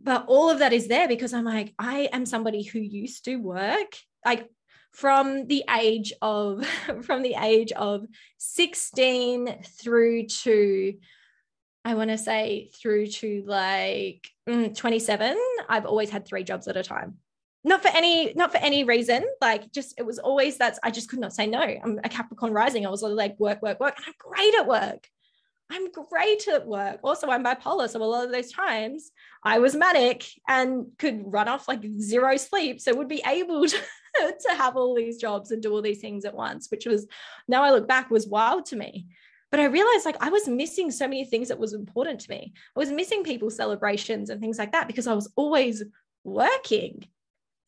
but 0.03 0.27
all 0.27 0.51
of 0.51 0.59
that 0.59 0.75
is 0.75 0.89
there 0.89 1.09
because 1.09 1.33
I'm 1.33 1.45
like, 1.45 1.73
I 1.79 2.11
am 2.13 2.27
somebody 2.27 2.63
who 2.63 2.79
used 2.79 3.25
to 3.25 3.37
work 3.37 3.97
like 4.27 4.51
from 4.95 5.47
the 5.49 5.65
age 5.77 6.13
of 6.23 6.65
from 7.03 7.23
the 7.23 7.35
age 7.41 7.73
of 7.73 8.07
16 8.39 9.63
through 9.63 10.27
to 10.27 10.95
I 11.85 11.95
want 11.95 12.11
to 12.11 12.19
say 12.19 12.71
through 12.75 13.09
to 13.09 13.45
like 13.47 14.27
mm, 14.49 14.75
27, 14.75 15.37
I've 15.69 15.87
always 15.87 16.11
had 16.11 16.27
three 16.27 16.45
jobs 16.45 16.67
at 16.67 16.77
a 16.77 16.83
time. 16.83 17.19
Not 17.63 17.83
for 17.83 17.89
any, 17.89 18.33
not 18.35 18.53
for 18.53 18.59
any 18.59 18.85
reason. 18.85 19.25
Like 19.41 19.73
just 19.73 19.99
it 19.99 20.05
was 20.05 20.19
always 20.19 20.59
that's 20.59 20.79
I 20.83 20.91
just 20.91 21.09
could 21.09 21.19
not 21.19 21.33
say 21.33 21.47
no. 21.47 21.61
I'm 21.61 22.01
a 22.03 22.09
Capricorn 22.09 22.53
rising. 22.53 22.87
I 22.87 22.91
was 22.91 23.03
like 23.03 23.39
work, 23.39 23.63
work, 23.63 23.81
work. 23.81 23.95
And 23.97 24.07
I'm 24.07 24.15
great 24.19 24.55
at 24.55 24.67
work. 24.67 25.09
I'm 25.71 25.91
great 25.91 26.47
at 26.49 26.67
work. 26.67 27.01
Also, 27.03 27.29
I'm 27.29 27.45
bipolar. 27.45 27.89
So 27.89 28.03
a 28.03 28.05
lot 28.05 28.25
of 28.25 28.33
those 28.33 28.53
times 28.53 29.11
I 29.43 29.59
was 29.59 29.75
manic 29.75 30.27
and 30.47 30.87
could 30.99 31.23
run 31.27 31.49
off 31.49 31.69
like 31.69 31.83
zero 31.99 32.37
sleep. 32.37 32.81
So 32.81 32.95
would 32.95 33.09
be 33.09 33.23
able 33.27 33.67
to, 33.69 33.79
to 34.19 34.55
have 34.57 34.77
all 34.77 34.95
these 34.95 35.19
jobs 35.19 35.51
and 35.51 35.63
do 35.63 35.73
all 35.73 35.83
these 35.83 36.01
things 36.01 36.25
at 36.25 36.35
once, 36.35 36.71
which 36.71 36.87
was 36.87 37.07
now 37.49 37.63
I 37.63 37.71
look 37.71 37.89
back 37.89 38.11
was 38.11 38.27
wild 38.27 38.67
to 38.67 38.77
me. 38.77 39.07
But 39.55 39.61
I 39.61 39.67
realized 39.67 40.05
like 40.05 40.17
I 40.21 40.31
was 40.31 40.49
missing 40.49 40.91
so 40.91 41.07
many 41.07 41.25
things 41.25 41.47
that 41.47 41.61
was 41.61 41.75
important 41.75 42.19
to 42.23 42.31
me. 42.31 42.55
I 42.75 42.81
was 42.81 42.91
missing 42.91 43.23
people's 43.23 43.55
celebrations 43.55 44.29
and 44.29 44.41
things 44.41 44.59
like 44.59 44.73
that 44.73 44.89
because 44.89 45.07
I 45.07 45.15
was 45.15 45.33
always 45.37 45.81
working. 46.25 47.07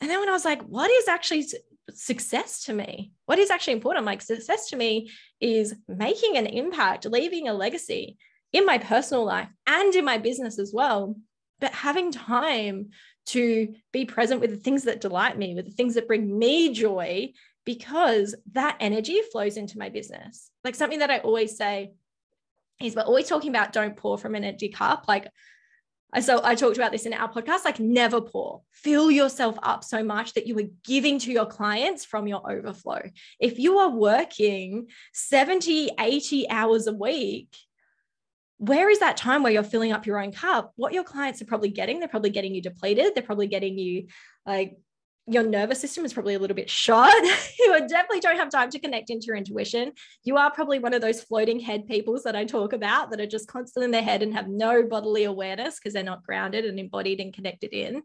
And 0.01 0.11
then 0.11 0.19
when 0.19 0.29
I 0.29 0.33
was 0.33 0.45
like, 0.45 0.63
what 0.63 0.91
is 0.91 1.07
actually 1.07 1.47
success 1.91 2.65
to 2.65 2.73
me? 2.73 3.13
What 3.27 3.39
is 3.39 3.53
actually 3.53 3.75
important? 3.75 4.05
Like, 4.05 4.21
success 4.21 4.71
to 4.71 4.77
me 4.77 5.13
is 5.41 5.77
making 5.87 6.37
an 6.37 6.47
impact, 6.47 7.05
leaving 7.05 7.47
a 7.47 7.55
legacy 7.55 8.17
in 8.53 8.67
my 8.67 8.79
personal 8.79 9.25
life 9.25 9.49
and 9.69 9.95
in 9.95 10.05
my 10.05 10.19
business 10.19 10.59
as 10.59 10.73
well. 10.75 11.15
But 11.61 11.71
having 11.71 12.11
time 12.11 12.89
to 13.27 13.73
be 13.93 14.07
present 14.07 14.41
with 14.41 14.51
the 14.51 14.57
things 14.57 14.83
that 14.83 15.01
delight 15.01 15.39
me, 15.39 15.55
with 15.55 15.67
the 15.67 15.71
things 15.71 15.95
that 15.95 16.09
bring 16.09 16.37
me 16.37 16.73
joy, 16.73 17.33
because 17.67 18.35
that 18.53 18.79
energy 18.81 19.21
flows 19.31 19.59
into 19.59 19.77
my 19.77 19.91
business. 19.91 20.51
Like 20.65 20.75
something 20.75 21.01
that 21.01 21.11
I 21.11 21.19
always 21.19 21.59
say 21.59 21.93
is 22.81 22.95
we're 22.95 23.03
always 23.03 23.29
talking 23.29 23.51
about 23.51 23.75
don't 23.75 23.97
pour 23.97 24.17
from 24.17 24.35
an 24.35 24.45
empty 24.45 24.71
cup. 24.71 25.05
Like 25.07 25.29
so 26.21 26.41
I 26.43 26.55
talked 26.55 26.77
about 26.77 26.93
this 26.93 27.05
in 27.05 27.13
our 27.13 27.31
podcast 27.31 27.65
like 27.65 27.81
never 27.81 28.21
pour. 28.21 28.63
Fill 28.71 29.11
yourself 29.11 29.59
up 29.63 29.85
so 29.85 30.03
much 30.03 30.33
that 30.35 30.47
you 30.47 30.59
are 30.59 30.71
giving 30.85 31.19
to 31.19 31.33
your 31.33 31.45
clients 31.45 32.05
from 32.05 32.27
your 32.27 32.51
overflow. 32.51 33.03
If 33.39 33.59
you 33.59 33.79
are 33.79 33.91
working 33.91 34.87
70, 35.13 35.91
80 35.99 36.49
hours 36.49 36.87
a 36.87 36.95
week, 36.95 37.55
where 38.59 38.89
is 38.89 39.01
that 39.01 39.19
time 39.19 39.43
where 39.43 39.53
you're 39.53 39.63
filling 39.63 39.93
up 39.93 40.07
your 40.07 40.23
own 40.23 40.33
cup? 40.33 40.73
What 40.77 40.95
your 40.95 41.05
clients 41.05 41.43
are 41.43 41.47
probably 41.47 41.69
getting, 41.69 41.99
they're 41.99 42.09
probably 42.09 42.31
getting 42.31 42.55
you 42.55 42.63
depleted. 42.63 43.15
They're 43.15 43.23
probably 43.23 43.49
getting 43.49 43.77
you 43.77 44.07
like 44.47 44.79
your 45.29 45.43
nervous 45.43 45.81
system 45.81 46.05
is 46.05 46.13
probably 46.13 46.35
a 46.35 46.39
little 46.39 46.55
bit 46.55 46.71
shot. 46.71 47.13
you 47.59 47.89
definitely 47.89 48.21
don't 48.21 48.37
have 48.37 48.51
time 48.51 48.71
to 48.71 48.79
connect 48.79 49.11
into 49.11 49.27
your 49.27 49.37
intuition. 49.37 49.93
You 50.23 50.37
are 50.37 50.51
probably 50.51 50.79
one 50.79 50.95
of 50.95 51.01
those 51.01 51.23
floating 51.23 51.59
head 51.59 51.89
peoples 51.89 52.23
that 52.23 52.37
I 52.37 52.45
talk 52.45 52.73
about 52.73 53.11
that 53.11 53.21
are 53.21 53.27
just 53.27 53.49
constantly 53.49 53.87
in 53.87 53.91
their 53.91 54.03
head 54.03 54.23
and 54.23 54.35
have 54.35 54.49
no 54.49 54.85
bodily 54.85 55.25
awareness 55.25 55.79
because 55.79 55.95
they're 55.95 56.05
not 56.05 56.23
grounded 56.23 56.65
and 56.65 56.79
embodied 56.79 57.21
and 57.21 57.35
connected 57.35 57.73
in. 57.73 58.03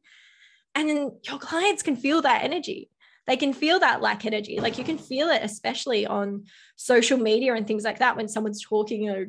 And 0.73 1.11
your 1.27 1.37
clients 1.37 1.83
can 1.83 1.95
feel 1.95 2.23
that 2.23 2.43
energy. 2.43 2.89
They 3.27 3.37
can 3.37 3.53
feel 3.53 3.79
that 3.79 4.01
lack 4.01 4.25
energy. 4.25 4.59
Like 4.59 4.79
you 4.79 4.83
can 4.83 4.97
feel 4.97 5.29
it, 5.29 5.43
especially 5.43 6.07
on 6.07 6.45
social 6.75 7.19
media 7.19 7.53
and 7.53 7.67
things 7.67 7.83
like 7.83 7.99
that, 7.99 8.17
when 8.17 8.29
someone's 8.29 8.63
talking 8.63 9.09
or 9.09 9.27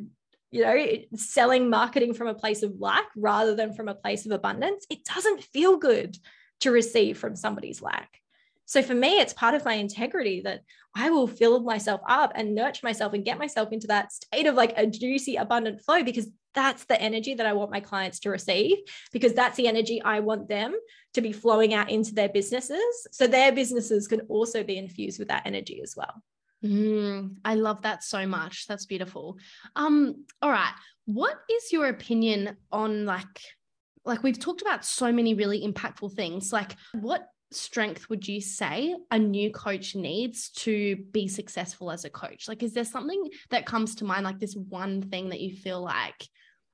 you 0.51 0.62
know, 0.62 0.86
selling 1.14 1.70
marketing 1.70 2.12
from 2.12 2.28
a 2.28 2.34
place 2.34 2.62
of 2.62 2.78
lack 2.78 3.07
rather 3.16 3.55
than 3.55 3.72
from 3.74 3.88
a 3.88 3.95
place 3.95 4.26
of 4.26 4.32
abundance, 4.32 4.86
it 4.90 5.05
doesn't 5.05 5.43
feel 5.45 5.78
good 5.78 6.16
to 6.62 6.70
receive 6.70 7.18
from 7.18 7.36
somebody's 7.36 7.82
lack. 7.82 8.18
So 8.64 8.82
for 8.82 8.94
me, 8.94 9.20
it's 9.20 9.32
part 9.32 9.54
of 9.54 9.64
my 9.64 9.74
integrity 9.74 10.40
that 10.42 10.62
I 10.96 11.10
will 11.10 11.26
fill 11.26 11.60
myself 11.60 12.00
up 12.08 12.32
and 12.34 12.54
nurture 12.54 12.86
myself 12.86 13.12
and 13.12 13.24
get 13.24 13.38
myself 13.38 13.72
into 13.72 13.86
that 13.88 14.12
state 14.12 14.46
of 14.46 14.54
like 14.54 14.72
a 14.76 14.86
juicy, 14.86 15.36
abundant 15.36 15.82
flow 15.82 16.02
because 16.02 16.28
that's 16.54 16.84
the 16.84 17.00
energy 17.00 17.34
that 17.34 17.46
I 17.46 17.54
want 17.54 17.70
my 17.70 17.80
clients 17.80 18.20
to 18.20 18.30
receive 18.30 18.78
because 19.12 19.32
that's 19.32 19.56
the 19.56 19.68
energy 19.68 20.02
I 20.02 20.20
want 20.20 20.48
them 20.48 20.74
to 21.14 21.20
be 21.20 21.32
flowing 21.32 21.74
out 21.74 21.90
into 21.90 22.14
their 22.14 22.28
businesses. 22.28 23.06
So 23.10 23.26
their 23.26 23.52
businesses 23.52 24.06
can 24.06 24.20
also 24.22 24.62
be 24.62 24.78
infused 24.78 25.18
with 25.18 25.28
that 25.28 25.42
energy 25.44 25.80
as 25.82 25.94
well. 25.96 26.22
Mm, 26.64 27.36
I 27.44 27.56
love 27.56 27.82
that 27.82 28.04
so 28.04 28.26
much. 28.26 28.66
That's 28.68 28.86
beautiful. 28.86 29.38
Um, 29.74 30.24
all 30.40 30.50
right. 30.50 30.72
What 31.06 31.36
is 31.50 31.72
your 31.72 31.88
opinion 31.88 32.56
on 32.70 33.04
like 33.04 33.40
like 34.05 34.22
we've 34.22 34.38
talked 34.38 34.62
about 34.62 34.84
so 34.84 35.12
many 35.12 35.34
really 35.34 35.66
impactful 35.66 36.12
things. 36.14 36.53
Like, 36.53 36.76
what 36.94 37.28
strength 37.53 38.09
would 38.09 38.26
you 38.26 38.40
say 38.40 38.96
a 39.11 39.18
new 39.18 39.50
coach 39.50 39.94
needs 39.94 40.50
to 40.50 40.96
be 41.12 41.28
successful 41.28 41.90
as 41.90 42.05
a 42.05 42.11
coach? 42.11 42.48
Like, 42.48 42.62
is 42.62 42.74
there 42.74 42.84
something 42.84 43.30
that 43.50 43.66
comes 43.66 43.96
to 43.96 44.05
mind, 44.05 44.24
like 44.24 44.38
this 44.38 44.57
one 44.57 45.03
thing 45.03 45.28
that 45.28 45.40
you 45.40 45.55
feel 45.55 45.82
like 45.82 46.28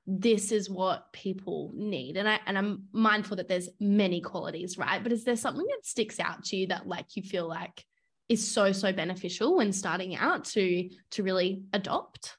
this 0.07 0.51
is 0.51 0.69
what 0.69 1.11
people 1.13 1.71
need? 1.75 2.17
And 2.17 2.27
I 2.27 2.39
and 2.45 2.57
I'm 2.57 2.83
mindful 2.91 3.37
that 3.37 3.47
there's 3.47 3.69
many 3.79 4.21
qualities, 4.21 4.77
right? 4.77 5.03
But 5.03 5.11
is 5.11 5.23
there 5.23 5.35
something 5.35 5.65
that 5.65 5.85
sticks 5.85 6.19
out 6.19 6.45
to 6.45 6.57
you 6.57 6.67
that 6.67 6.87
like 6.87 7.15
you 7.15 7.23
feel 7.23 7.47
like 7.47 7.83
is 8.27 8.49
so 8.49 8.71
so 8.71 8.91
beneficial 8.91 9.57
when 9.57 9.71
starting 9.71 10.15
out 10.15 10.45
to 10.45 10.89
to 11.11 11.23
really 11.23 11.63
adopt? 11.73 12.37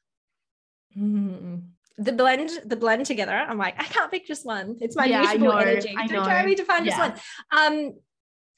Mm 0.99 1.62
the 2.01 2.12
blend 2.12 2.51
the 2.64 2.76
blend 2.76 3.05
together 3.05 3.32
i'm 3.32 3.59
like 3.59 3.74
i 3.78 3.84
can't 3.84 4.11
pick 4.11 4.26
just 4.26 4.46
one. 4.46 4.76
It's 4.80 4.96
my 4.96 5.05
yeah, 5.05 5.20
energy 5.20 5.94
I 5.96 6.07
don't 6.07 6.24
try 6.24 6.44
me 6.44 6.55
to 6.55 6.64
find 6.64 6.86
yeah. 6.86 6.96
just 6.96 7.22
one. 7.51 7.76
Um 7.76 7.92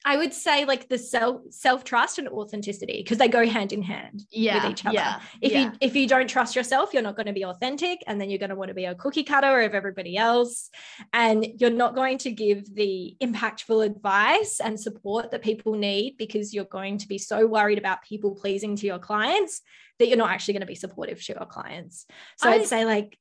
i 0.05 0.17
would 0.17 0.33
say 0.33 0.65
like 0.65 0.89
the 0.89 0.97
self 0.97 1.41
self 1.49 1.83
trust 1.83 2.19
and 2.19 2.27
authenticity 2.27 3.01
because 3.03 3.17
they 3.17 3.27
go 3.27 3.45
hand 3.45 3.73
in 3.73 3.81
hand 3.81 4.23
yeah, 4.31 4.63
with 4.63 4.71
each 4.71 4.85
other. 4.85 4.95
yeah, 4.95 5.19
if 5.41 5.53
you 5.53 5.71
if 5.81 5.95
you 5.95 6.07
don't 6.07 6.29
trust 6.29 6.55
yourself 6.55 6.93
you're 6.93 7.03
not 7.03 7.15
going 7.15 7.25
to 7.25 7.33
be 7.33 7.45
authentic 7.45 7.99
and 8.07 8.19
then 8.19 8.29
you're 8.29 8.39
going 8.39 8.49
to 8.49 8.55
want 8.55 8.69
to 8.69 8.73
be 8.73 8.85
a 8.85 8.95
cookie 8.95 9.23
cutter 9.23 9.61
of 9.61 9.73
everybody 9.73 10.15
else 10.17 10.69
and 11.11 11.45
you're 11.59 11.69
not 11.69 11.95
going 11.95 12.17
to 12.17 12.31
give 12.31 12.73
the 12.75 13.15
impactful 13.21 13.85
advice 13.85 14.59
and 14.61 14.79
support 14.79 15.31
that 15.31 15.41
people 15.41 15.73
need 15.73 16.15
because 16.17 16.53
you're 16.53 16.65
going 16.65 16.97
to 16.97 17.07
be 17.07 17.17
so 17.17 17.45
worried 17.45 17.77
about 17.77 18.01
people 18.03 18.35
pleasing 18.35 18.75
to 18.75 18.85
your 18.85 18.99
clients 18.99 19.61
that 19.99 20.07
you're 20.07 20.17
not 20.17 20.31
actually 20.31 20.53
going 20.53 20.61
to 20.61 20.67
be 20.67 20.75
supportive 20.75 21.23
to 21.23 21.33
your 21.33 21.45
clients. 21.45 22.05
So 22.37 22.49
I, 22.49 22.55
i'd 22.55 22.65
say 22.65 22.83
like 22.85 23.17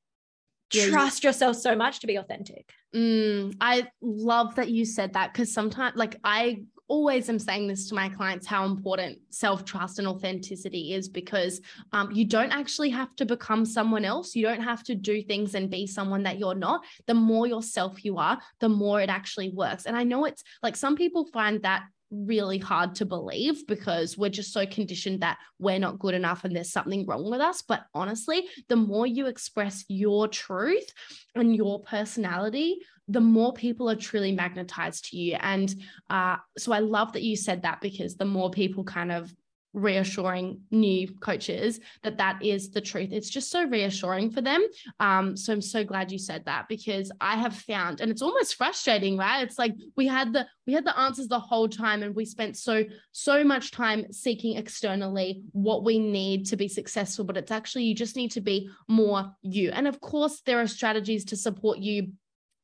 yeah, 0.74 0.86
trust 0.86 1.24
yourself 1.24 1.56
so 1.56 1.74
much 1.74 2.00
to 2.00 2.06
be 2.06 2.16
authentic. 2.16 2.72
Mm, 2.94 3.56
I 3.60 3.88
love 4.00 4.54
that 4.56 4.70
you 4.70 4.84
said 4.84 5.14
that 5.14 5.32
because 5.32 5.52
sometimes, 5.52 5.96
like, 5.96 6.16
I 6.24 6.62
always 6.88 7.30
am 7.30 7.38
saying 7.38 7.66
this 7.66 7.88
to 7.88 7.94
my 7.94 8.08
clients 8.10 8.46
how 8.46 8.66
important 8.66 9.18
self 9.30 9.64
trust 9.64 9.98
and 9.98 10.06
authenticity 10.06 10.92
is 10.92 11.08
because 11.08 11.60
um, 11.92 12.10
you 12.12 12.26
don't 12.26 12.52
actually 12.52 12.90
have 12.90 13.16
to 13.16 13.24
become 13.24 13.64
someone 13.64 14.04
else. 14.04 14.34
You 14.34 14.44
don't 14.44 14.60
have 14.60 14.82
to 14.84 14.94
do 14.94 15.22
things 15.22 15.54
and 15.54 15.70
be 15.70 15.86
someone 15.86 16.22
that 16.24 16.38
you're 16.38 16.54
not. 16.54 16.84
The 17.06 17.14
more 17.14 17.46
yourself 17.46 18.04
you 18.04 18.18
are, 18.18 18.38
the 18.60 18.68
more 18.68 19.00
it 19.00 19.08
actually 19.08 19.48
works. 19.48 19.86
And 19.86 19.96
I 19.96 20.04
know 20.04 20.26
it's 20.26 20.44
like 20.62 20.76
some 20.76 20.96
people 20.96 21.24
find 21.32 21.62
that 21.62 21.84
really 22.12 22.58
hard 22.58 22.94
to 22.96 23.06
believe 23.06 23.66
because 23.66 24.18
we're 24.18 24.30
just 24.30 24.52
so 24.52 24.66
conditioned 24.66 25.20
that 25.20 25.38
we're 25.58 25.78
not 25.78 25.98
good 25.98 26.14
enough 26.14 26.44
and 26.44 26.54
there's 26.54 26.70
something 26.70 27.06
wrong 27.06 27.30
with 27.30 27.40
us. 27.40 27.62
But 27.62 27.84
honestly, 27.94 28.46
the 28.68 28.76
more 28.76 29.06
you 29.06 29.26
express 29.26 29.84
your 29.88 30.28
truth 30.28 30.92
and 31.34 31.56
your 31.56 31.80
personality, 31.80 32.78
the 33.08 33.20
more 33.20 33.52
people 33.52 33.90
are 33.90 33.96
truly 33.96 34.32
magnetized 34.32 35.10
to 35.10 35.16
you. 35.16 35.36
And 35.40 35.74
uh, 36.08 36.36
so 36.58 36.72
I 36.72 36.78
love 36.78 37.12
that 37.14 37.22
you 37.22 37.36
said 37.36 37.62
that 37.62 37.80
because 37.80 38.16
the 38.16 38.24
more 38.24 38.50
people 38.50 38.84
kind 38.84 39.10
of 39.10 39.32
reassuring 39.72 40.60
new 40.70 41.08
coaches 41.20 41.80
that 42.02 42.18
that 42.18 42.42
is 42.44 42.70
the 42.70 42.80
truth. 42.80 43.10
It's 43.12 43.30
just 43.30 43.50
so 43.50 43.64
reassuring 43.64 44.30
for 44.30 44.40
them. 44.40 44.64
Um 45.00 45.36
so 45.36 45.52
i'm 45.52 45.62
so 45.62 45.84
glad 45.84 46.12
you 46.12 46.18
said 46.18 46.44
that 46.44 46.68
because 46.68 47.10
i 47.20 47.36
have 47.36 47.56
found 47.56 48.00
and 48.00 48.10
it's 48.10 48.22
almost 48.22 48.56
frustrating 48.56 49.16
right? 49.16 49.42
It's 49.42 49.58
like 49.58 49.74
we 49.96 50.06
had 50.06 50.32
the 50.32 50.46
we 50.66 50.72
had 50.72 50.84
the 50.84 50.98
answers 50.98 51.28
the 51.28 51.38
whole 51.38 51.68
time 51.68 52.02
and 52.02 52.14
we 52.14 52.24
spent 52.24 52.56
so 52.56 52.84
so 53.12 53.44
much 53.44 53.70
time 53.70 54.12
seeking 54.12 54.56
externally 54.56 55.42
what 55.52 55.84
we 55.84 55.98
need 55.98 56.46
to 56.46 56.56
be 56.56 56.68
successful 56.68 57.24
but 57.24 57.36
it's 57.36 57.50
actually 57.50 57.84
you 57.84 57.94
just 57.94 58.16
need 58.16 58.30
to 58.32 58.40
be 58.40 58.68
more 58.88 59.34
you. 59.42 59.70
And 59.70 59.86
of 59.86 60.00
course 60.00 60.42
there 60.44 60.60
are 60.60 60.66
strategies 60.66 61.24
to 61.26 61.36
support 61.36 61.78
you 61.78 62.12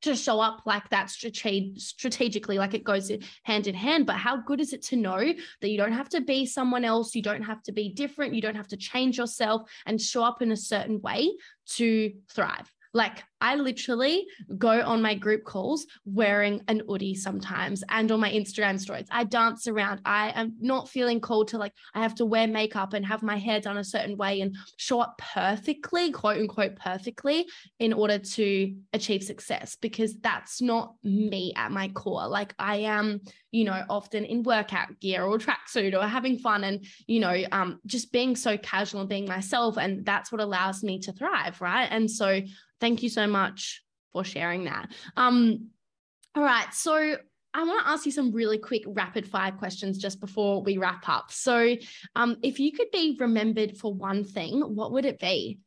to 0.02 0.14
show 0.14 0.40
up 0.40 0.62
like 0.64 0.88
that 0.90 1.10
strategically, 1.10 2.58
like 2.58 2.74
it 2.74 2.84
goes 2.84 3.10
hand 3.42 3.66
in 3.66 3.74
hand. 3.74 4.06
But 4.06 4.16
how 4.16 4.36
good 4.36 4.60
is 4.60 4.72
it 4.72 4.82
to 4.84 4.96
know 4.96 5.32
that 5.60 5.68
you 5.68 5.76
don't 5.76 5.92
have 5.92 6.08
to 6.10 6.20
be 6.20 6.46
someone 6.46 6.84
else? 6.84 7.14
You 7.14 7.22
don't 7.22 7.42
have 7.42 7.62
to 7.64 7.72
be 7.72 7.88
different. 7.92 8.34
You 8.34 8.42
don't 8.42 8.54
have 8.54 8.68
to 8.68 8.76
change 8.76 9.18
yourself 9.18 9.70
and 9.86 10.00
show 10.00 10.22
up 10.22 10.40
in 10.40 10.52
a 10.52 10.56
certain 10.56 11.00
way 11.00 11.32
to 11.70 12.12
thrive. 12.30 12.72
Like 12.94 13.22
I 13.40 13.56
literally 13.56 14.26
go 14.56 14.82
on 14.82 15.02
my 15.02 15.14
group 15.14 15.44
calls 15.44 15.86
wearing 16.04 16.62
an 16.68 16.82
hoodie 16.88 17.14
sometimes 17.14 17.84
and 17.88 18.10
on 18.10 18.20
my 18.20 18.30
Instagram 18.30 18.80
stories. 18.80 19.06
I 19.10 19.24
dance 19.24 19.66
around. 19.66 20.00
I 20.04 20.30
am 20.34 20.54
not 20.60 20.88
feeling 20.88 21.20
called 21.20 21.48
to 21.48 21.58
like, 21.58 21.72
I 21.94 22.02
have 22.02 22.14
to 22.16 22.26
wear 22.26 22.46
makeup 22.46 22.92
and 22.92 23.04
have 23.06 23.22
my 23.22 23.36
hair 23.36 23.60
done 23.60 23.78
a 23.78 23.84
certain 23.84 24.16
way 24.16 24.40
and 24.40 24.56
show 24.76 25.00
up 25.00 25.18
perfectly, 25.18 26.10
quote 26.10 26.38
unquote, 26.38 26.76
perfectly 26.76 27.46
in 27.78 27.92
order 27.92 28.18
to 28.18 28.74
achieve 28.92 29.22
success 29.22 29.76
because 29.80 30.16
that's 30.18 30.60
not 30.60 30.94
me 31.02 31.52
at 31.56 31.70
my 31.70 31.88
core. 31.88 32.26
Like 32.26 32.54
I 32.58 32.76
am, 32.76 33.20
you 33.50 33.64
know, 33.64 33.84
often 33.88 34.24
in 34.24 34.42
workout 34.42 34.98
gear 35.00 35.22
or 35.22 35.38
tracksuit 35.38 35.96
or 35.96 36.06
having 36.06 36.38
fun 36.38 36.64
and, 36.64 36.84
you 37.06 37.20
know, 37.20 37.44
um, 37.52 37.80
just 37.86 38.12
being 38.12 38.36
so 38.36 38.58
casual 38.58 39.00
and 39.00 39.08
being 39.08 39.26
myself. 39.26 39.78
And 39.78 40.04
that's 40.04 40.32
what 40.32 40.40
allows 40.40 40.82
me 40.82 40.98
to 41.00 41.12
thrive. 41.12 41.60
Right. 41.60 41.88
And 41.90 42.10
so 42.10 42.40
thank 42.80 43.02
you 43.02 43.08
so 43.08 43.26
much 43.28 43.82
for 44.12 44.24
sharing 44.24 44.64
that. 44.64 44.90
Um, 45.16 45.68
all 46.34 46.42
right. 46.42 46.72
So 46.72 47.16
I 47.54 47.64
want 47.64 47.84
to 47.84 47.90
ask 47.90 48.06
you 48.06 48.12
some 48.12 48.32
really 48.32 48.58
quick 48.58 48.82
rapid 48.86 49.26
fire 49.26 49.52
questions 49.52 49.98
just 49.98 50.20
before 50.20 50.62
we 50.62 50.78
wrap 50.78 51.08
up. 51.08 51.32
So, 51.32 51.76
um, 52.14 52.36
if 52.42 52.60
you 52.60 52.72
could 52.72 52.90
be 52.92 53.16
remembered 53.18 53.76
for 53.76 53.92
one 53.92 54.24
thing, 54.24 54.60
what 54.60 54.92
would 54.92 55.04
it 55.04 55.18
be? 55.18 55.58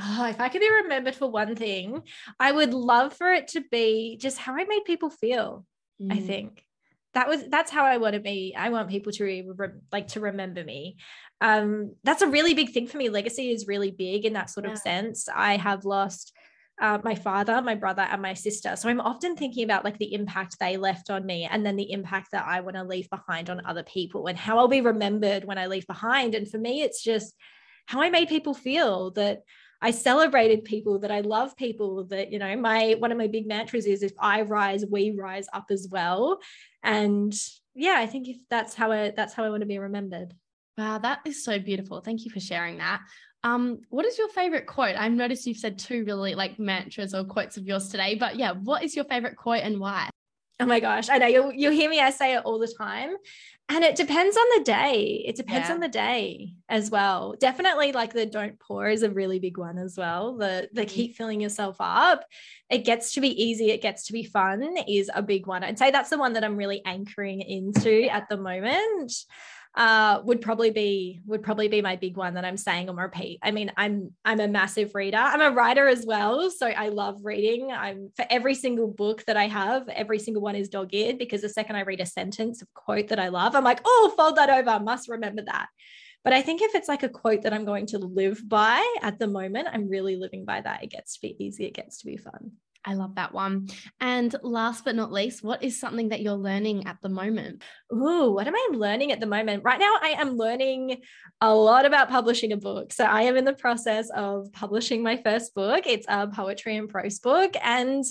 Oh, 0.00 0.26
if 0.26 0.40
I 0.40 0.48
could 0.48 0.60
be 0.60 0.70
remembered 0.82 1.14
for 1.14 1.30
one 1.30 1.54
thing, 1.56 2.02
I 2.38 2.52
would 2.52 2.72
love 2.72 3.12
for 3.14 3.32
it 3.32 3.48
to 3.48 3.62
be 3.70 4.16
just 4.20 4.38
how 4.38 4.54
I 4.54 4.64
made 4.64 4.84
people 4.84 5.10
feel. 5.10 5.66
Mm. 6.00 6.12
I 6.12 6.20
think 6.20 6.64
that 7.14 7.28
was 7.28 7.44
that's 7.48 7.70
how 7.70 7.84
I 7.84 7.98
want 7.98 8.14
to 8.14 8.20
be. 8.20 8.54
I 8.56 8.70
want 8.70 8.90
people 8.90 9.12
to 9.12 9.24
re- 9.24 9.70
like 9.92 10.08
to 10.08 10.20
remember 10.20 10.62
me. 10.62 10.96
Um, 11.40 11.94
that's 12.04 12.22
a 12.22 12.28
really 12.28 12.54
big 12.54 12.70
thing 12.70 12.86
for 12.86 12.96
me. 12.96 13.08
Legacy 13.08 13.50
is 13.50 13.66
really 13.66 13.90
big 13.90 14.24
in 14.24 14.34
that 14.34 14.50
sort 14.50 14.66
yeah. 14.66 14.72
of 14.72 14.78
sense. 14.78 15.28
I 15.28 15.56
have 15.56 15.84
lost 15.84 16.32
uh, 16.80 16.98
my 17.02 17.14
father, 17.14 17.60
my 17.60 17.74
brother, 17.74 18.02
and 18.02 18.22
my 18.22 18.34
sister. 18.34 18.76
So 18.76 18.88
I'm 18.88 19.00
often 19.00 19.36
thinking 19.36 19.64
about 19.64 19.84
like 19.84 19.98
the 19.98 20.14
impact 20.14 20.56
they 20.58 20.76
left 20.76 21.10
on 21.10 21.26
me 21.26 21.48
and 21.50 21.64
then 21.66 21.76
the 21.76 21.90
impact 21.90 22.30
that 22.32 22.46
I 22.46 22.60
want 22.60 22.76
to 22.76 22.84
leave 22.84 23.10
behind 23.10 23.50
on 23.50 23.66
other 23.66 23.82
people 23.82 24.26
and 24.26 24.38
how 24.38 24.58
I'll 24.58 24.68
be 24.68 24.80
remembered 24.80 25.44
when 25.44 25.58
I 25.58 25.66
leave 25.66 25.86
behind. 25.86 26.34
And 26.34 26.48
for 26.48 26.58
me, 26.58 26.82
it's 26.82 27.02
just 27.02 27.34
how 27.86 28.00
I 28.00 28.10
made 28.10 28.28
people 28.28 28.54
feel 28.54 29.10
that 29.12 29.42
I 29.80 29.92
celebrated 29.92 30.64
people, 30.64 31.00
that 31.00 31.10
I 31.10 31.20
love 31.20 31.56
people, 31.56 32.04
that, 32.06 32.32
you 32.32 32.38
know, 32.38 32.56
my 32.56 32.96
one 32.98 33.12
of 33.12 33.18
my 33.18 33.28
big 33.28 33.46
mantras 33.46 33.86
is 33.86 34.02
if 34.02 34.12
I 34.18 34.42
rise, 34.42 34.84
we 34.88 35.12
rise 35.16 35.46
up 35.52 35.66
as 35.70 35.88
well. 35.90 36.40
And 36.82 37.34
yeah, 37.74 37.94
I 37.96 38.06
think 38.06 38.28
if 38.28 38.36
that's 38.50 38.74
how 38.74 38.90
I 38.92 39.10
that's 39.10 39.34
how 39.34 39.44
I 39.44 39.50
want 39.50 39.60
to 39.60 39.66
be 39.66 39.78
remembered. 39.78 40.34
Wow, 40.76 40.98
that 40.98 41.20
is 41.24 41.44
so 41.44 41.58
beautiful. 41.58 42.00
Thank 42.00 42.24
you 42.24 42.30
for 42.30 42.40
sharing 42.40 42.78
that. 42.78 43.00
Um, 43.44 43.80
what 43.90 44.04
is 44.04 44.18
your 44.18 44.28
favorite 44.28 44.66
quote? 44.66 44.96
I've 44.96 45.12
noticed 45.12 45.46
you've 45.46 45.58
said 45.58 45.78
two 45.78 46.04
really 46.04 46.34
like 46.34 46.58
mantras 46.58 47.14
or 47.14 47.24
quotes 47.24 47.56
of 47.56 47.66
yours 47.66 47.88
today, 47.88 48.16
but 48.16 48.36
yeah, 48.36 48.52
what 48.52 48.82
is 48.82 48.96
your 48.96 49.04
favorite 49.04 49.36
quote 49.36 49.62
and 49.62 49.78
why? 49.78 50.10
Oh 50.60 50.66
my 50.66 50.80
gosh, 50.80 51.08
I 51.08 51.18
know 51.18 51.26
you'll 51.26 51.52
you'll 51.52 51.72
hear 51.72 51.88
me. 51.88 52.00
I 52.00 52.10
say 52.10 52.34
it 52.34 52.42
all 52.44 52.58
the 52.58 52.72
time, 52.76 53.14
and 53.68 53.84
it 53.84 53.94
depends 53.94 54.36
on 54.36 54.44
the 54.56 54.64
day. 54.64 55.24
It 55.24 55.36
depends 55.36 55.68
yeah. 55.68 55.74
on 55.74 55.80
the 55.80 55.88
day 55.88 56.54
as 56.68 56.90
well. 56.90 57.36
Definitely, 57.38 57.92
like 57.92 58.12
the 58.12 58.26
don't 58.26 58.58
pour 58.58 58.88
is 58.88 59.04
a 59.04 59.10
really 59.10 59.38
big 59.38 59.56
one 59.56 59.78
as 59.78 59.96
well. 59.96 60.36
The 60.36 60.68
the 60.72 60.80
mm-hmm. 60.80 60.90
keep 60.90 61.16
filling 61.16 61.40
yourself 61.40 61.76
up. 61.78 62.24
It 62.70 62.84
gets 62.84 63.12
to 63.12 63.20
be 63.20 63.40
easy. 63.40 63.70
It 63.70 63.82
gets 63.82 64.06
to 64.08 64.12
be 64.12 64.24
fun. 64.24 64.76
Is 64.88 65.12
a 65.14 65.22
big 65.22 65.46
one. 65.46 65.62
I'd 65.62 65.78
say 65.78 65.92
that's 65.92 66.10
the 66.10 66.18
one 66.18 66.32
that 66.32 66.42
I'm 66.42 66.56
really 66.56 66.84
anchoring 66.84 67.40
into 67.40 68.12
at 68.12 68.28
the 68.28 68.36
moment 68.36 69.12
uh, 69.78 70.20
would 70.24 70.40
probably 70.40 70.72
be 70.72 71.20
would 71.24 71.40
probably 71.40 71.68
be 71.68 71.80
my 71.80 71.94
big 71.94 72.16
one 72.16 72.34
that 72.34 72.44
I'm 72.44 72.56
saying 72.56 72.88
on 72.88 72.96
repeat. 72.96 73.38
I 73.42 73.52
mean, 73.52 73.70
I'm 73.76 74.12
I'm 74.24 74.40
a 74.40 74.48
massive 74.48 74.92
reader. 74.92 75.18
I'm 75.18 75.40
a 75.40 75.54
writer 75.54 75.86
as 75.86 76.04
well, 76.04 76.50
so 76.50 76.66
I 76.66 76.88
love 76.88 77.20
reading. 77.22 77.70
I'm 77.70 78.10
for 78.16 78.26
every 78.28 78.56
single 78.56 78.88
book 78.88 79.24
that 79.26 79.36
I 79.36 79.46
have, 79.46 79.88
every 79.88 80.18
single 80.18 80.42
one 80.42 80.56
is 80.56 80.68
dog 80.68 80.92
eared 80.92 81.16
because 81.16 81.42
the 81.42 81.48
second 81.48 81.76
I 81.76 81.82
read 81.82 82.00
a 82.00 82.06
sentence 82.06 82.60
of 82.60 82.74
quote 82.74 83.08
that 83.08 83.20
I 83.20 83.28
love, 83.28 83.54
I'm 83.54 83.62
like, 83.62 83.80
oh, 83.84 84.12
fold 84.16 84.34
that 84.36 84.50
over. 84.50 84.80
Must 84.82 85.08
remember 85.08 85.42
that. 85.42 85.68
But 86.24 86.32
I 86.32 86.42
think 86.42 86.60
if 86.60 86.74
it's 86.74 86.88
like 86.88 87.04
a 87.04 87.08
quote 87.08 87.42
that 87.42 87.52
I'm 87.52 87.64
going 87.64 87.86
to 87.86 87.98
live 87.98 88.46
by 88.46 88.84
at 89.00 89.20
the 89.20 89.28
moment, 89.28 89.68
I'm 89.72 89.88
really 89.88 90.16
living 90.16 90.44
by 90.44 90.60
that. 90.60 90.82
It 90.82 90.90
gets 90.90 91.14
to 91.14 91.20
be 91.20 91.36
easy. 91.38 91.66
It 91.66 91.74
gets 91.74 91.98
to 91.98 92.06
be 92.06 92.16
fun. 92.16 92.52
I 92.88 92.94
love 92.94 93.16
that 93.16 93.34
one. 93.34 93.68
And 94.00 94.34
last 94.42 94.82
but 94.82 94.96
not 94.96 95.12
least, 95.12 95.44
what 95.44 95.62
is 95.62 95.78
something 95.78 96.08
that 96.08 96.22
you're 96.22 96.32
learning 96.32 96.86
at 96.86 96.96
the 97.02 97.10
moment? 97.10 97.62
Ooh, 97.92 98.32
what 98.32 98.46
am 98.46 98.56
I 98.56 98.68
learning 98.72 99.12
at 99.12 99.20
the 99.20 99.26
moment? 99.26 99.62
Right 99.62 99.78
now, 99.78 99.92
I 100.00 100.14
am 100.18 100.38
learning 100.38 101.02
a 101.42 101.54
lot 101.54 101.84
about 101.84 102.08
publishing 102.08 102.52
a 102.52 102.56
book. 102.56 102.94
So 102.94 103.04
I 103.04 103.22
am 103.22 103.36
in 103.36 103.44
the 103.44 103.52
process 103.52 104.08
of 104.16 104.50
publishing 104.54 105.02
my 105.02 105.18
first 105.18 105.54
book. 105.54 105.86
It's 105.86 106.06
a 106.08 106.28
poetry 106.28 106.78
and 106.78 106.88
prose 106.88 107.18
book, 107.18 107.52
and 107.62 108.02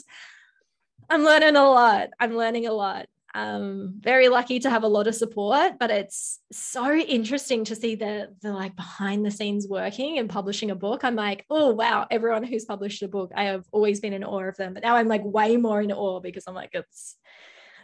I'm 1.09 1.23
learning 1.23 1.55
a 1.55 1.67
lot. 1.67 2.09
I'm 2.19 2.38
learning 2.38 2.67
a 2.67 2.73
lot 2.73 3.07
um, 3.38 3.94
very 4.00 4.30
lucky 4.30 4.58
to 4.60 4.70
have 4.70 4.82
a 4.82 4.88
lot 4.88 5.06
of 5.06 5.14
support, 5.14 5.74
but 5.80 5.92
it's 5.92 6.40
so 6.52 6.96
interesting 6.96 7.64
to 7.66 7.76
see 7.76 7.94
the 7.94 8.34
the 8.42 8.52
like 8.52 8.76
behind 8.76 9.24
the 9.24 9.30
scenes 9.30 9.68
working 9.70 10.18
and 10.18 10.28
publishing 10.28 10.72
a 10.72 10.76
book. 10.76 11.04
I'm 11.04 11.16
like, 11.16 11.46
oh 11.52 11.72
wow, 11.72 12.08
everyone 12.10 12.44
who's 12.44 12.66
published 12.66 13.04
a 13.04 13.08
book, 13.08 13.32
I 13.36 13.44
have 13.44 13.64
always 13.72 14.00
been 14.00 14.14
in 14.14 14.24
awe 14.24 14.48
of 14.48 14.58
them, 14.58 14.74
but 14.74 14.82
now 14.82 14.96
I'm 14.96 15.08
like 15.08 15.24
way 15.24 15.56
more 15.56 15.82
in 15.82 15.92
awe 15.92 16.20
because 16.20 16.46
I'm 16.48 16.56
like, 16.56 16.72
it's 16.74 17.16